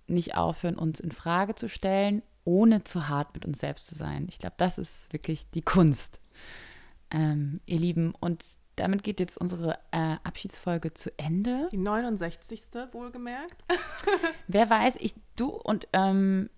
nicht 0.09 0.35
aufhören, 0.35 0.75
uns 0.75 0.99
in 0.99 1.13
Frage 1.13 1.55
zu 1.55 1.69
stellen, 1.69 2.25
ohne 2.43 2.83
zu 2.83 3.07
hart 3.07 3.33
mit 3.33 3.47
uns 3.47 3.61
selbst 3.61 3.87
zu 3.87 3.95
sein. 3.95 4.27
Ich 4.29 4.41
glaube, 4.41 4.57
das 4.59 4.79
ist 4.79 5.13
wirklich 5.13 5.49
die 5.51 5.63
Kunst, 5.63 6.19
ähm, 7.13 7.61
ihr 7.67 7.79
Lieben. 7.79 8.15
Und 8.19 8.45
damit 8.81 9.03
geht 9.05 9.21
jetzt 9.21 9.39
unsere 9.39 9.79
äh, 9.93 10.17
Abschiedsfolge 10.25 10.95
zu 10.95 11.11
Ende. 11.19 11.69
Die 11.71 11.77
69. 11.77 12.63
wohlgemerkt. 12.93 13.65
Wer 14.49 14.69
weiß, 14.69 14.97
ich, 14.99 15.15
du 15.37 15.49
und 15.49 15.87
ähm, 15.93 16.51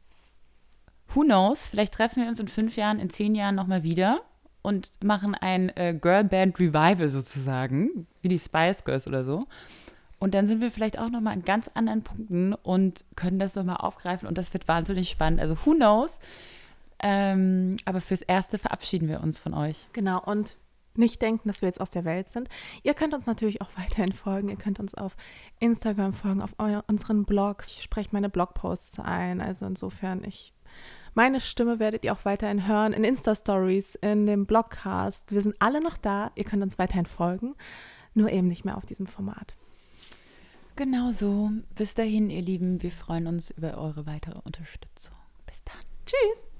who 1.09 1.23
knows, 1.23 1.67
vielleicht 1.67 1.95
treffen 1.95 2.23
wir 2.23 2.29
uns 2.29 2.41
in 2.41 2.49
fünf 2.49 2.77
Jahren, 2.77 2.99
in 2.99 3.11
zehn 3.11 3.35
Jahren 3.35 3.55
nochmal 3.55 3.83
wieder 3.83 4.23
und 4.63 4.91
machen 5.03 5.35
ein 5.35 5.71
äh, 5.77 5.95
Girlband 5.95 6.59
Revival 6.59 7.09
sozusagen, 7.09 8.07
wie 8.23 8.29
die 8.29 8.39
Spice 8.39 8.85
Girls 8.85 9.07
oder 9.07 9.25
so. 9.25 9.47
Und 10.19 10.35
dann 10.35 10.47
sind 10.47 10.61
wir 10.61 10.71
vielleicht 10.71 11.01
auch 11.01 11.11
nochmal 11.11 11.33
an 11.33 11.43
ganz 11.43 11.69
anderen 11.75 12.03
Punkten 12.03 12.55
und 12.55 13.05
können 13.17 13.41
das 13.41 13.57
nochmal 13.57 13.79
aufgreifen 13.79 14.29
und 14.29 14.39
das 14.39 14.53
wird 14.55 14.69
wahnsinnig 14.69 15.11
spannend. 15.11 15.41
Also 15.41 15.57
who 15.65 15.75
knows. 15.75 16.21
Ähm, 17.05 17.79
aber 17.85 18.01
fürs 18.01 18.23
Erste 18.23 18.59
verabschieden 18.59 19.09
wir 19.09 19.21
uns 19.21 19.41
von 19.41 19.55
euch. 19.55 19.89
Genau, 19.93 20.23
und 20.23 20.57
nicht 20.97 21.23
denken, 21.23 21.49
dass 21.49 21.63
wir 21.63 21.69
jetzt 21.69 21.81
aus 21.81 21.91
der 21.91 22.05
Welt 22.05 22.29
sind. 22.29 22.49
Ihr 22.83 22.95
könnt 22.95 23.15
uns 23.15 23.27
natürlich 23.27 23.61
auch 23.61 23.71
weiterhin 23.77 24.13
folgen. 24.13 24.49
Ihr 24.49 24.57
könnt 24.57 24.81
uns 24.81 24.95
auf 24.95 25.17
Instagram 25.61 26.13
folgen, 26.13 26.43
auf 26.43 26.55
euer, 26.59 26.85
unseren 26.87 27.25
Blogs. 27.25 27.69
Ich 27.69 27.83
spreche 27.83 28.11
meine 28.13 28.29
Blogposts 28.29 28.99
ein. 28.99 29.41
Also 29.41 29.67
insofern, 29.67 30.25
ich 30.25 30.53
meine 31.15 31.41
Stimme 31.41 31.79
werdet 31.79 32.05
ihr 32.05 32.13
auch 32.13 32.25
weiterhin 32.25 32.67
hören 32.67 32.95
in 32.95 33.05
Insta-Stories, 33.05 33.97
in 33.97 34.27
dem 34.27 34.47
Blogcast. 34.47 35.33
Wir 35.33 35.43
sind 35.43 35.55
alle 35.59 35.83
noch 35.83 35.99
da. 35.99 36.31
Ihr 36.37 36.45
könnt 36.45 36.63
uns 36.63 36.79
weiterhin 36.79 37.07
folgen, 37.07 37.55
nur 38.15 38.31
eben 38.31 38.49
nicht 38.49 38.65
mehr 38.65 38.79
auf 38.79 38.87
diesem 38.87 39.07
Format. 39.07 39.55
Genau 40.75 41.13
so. 41.13 41.51
Bis 41.75 41.95
dahin, 41.95 42.31
ihr 42.31 42.41
Lieben. 42.41 42.83
Wir 42.83 42.93
freuen 42.93 43.27
uns 43.27 43.51
über 43.51 43.77
eure 43.77 44.07
weitere 44.07 44.39
Unterstützung. 44.39 45.17
Bis 45.47 45.63
dann. 45.65 45.85
Tschüss. 46.07 46.52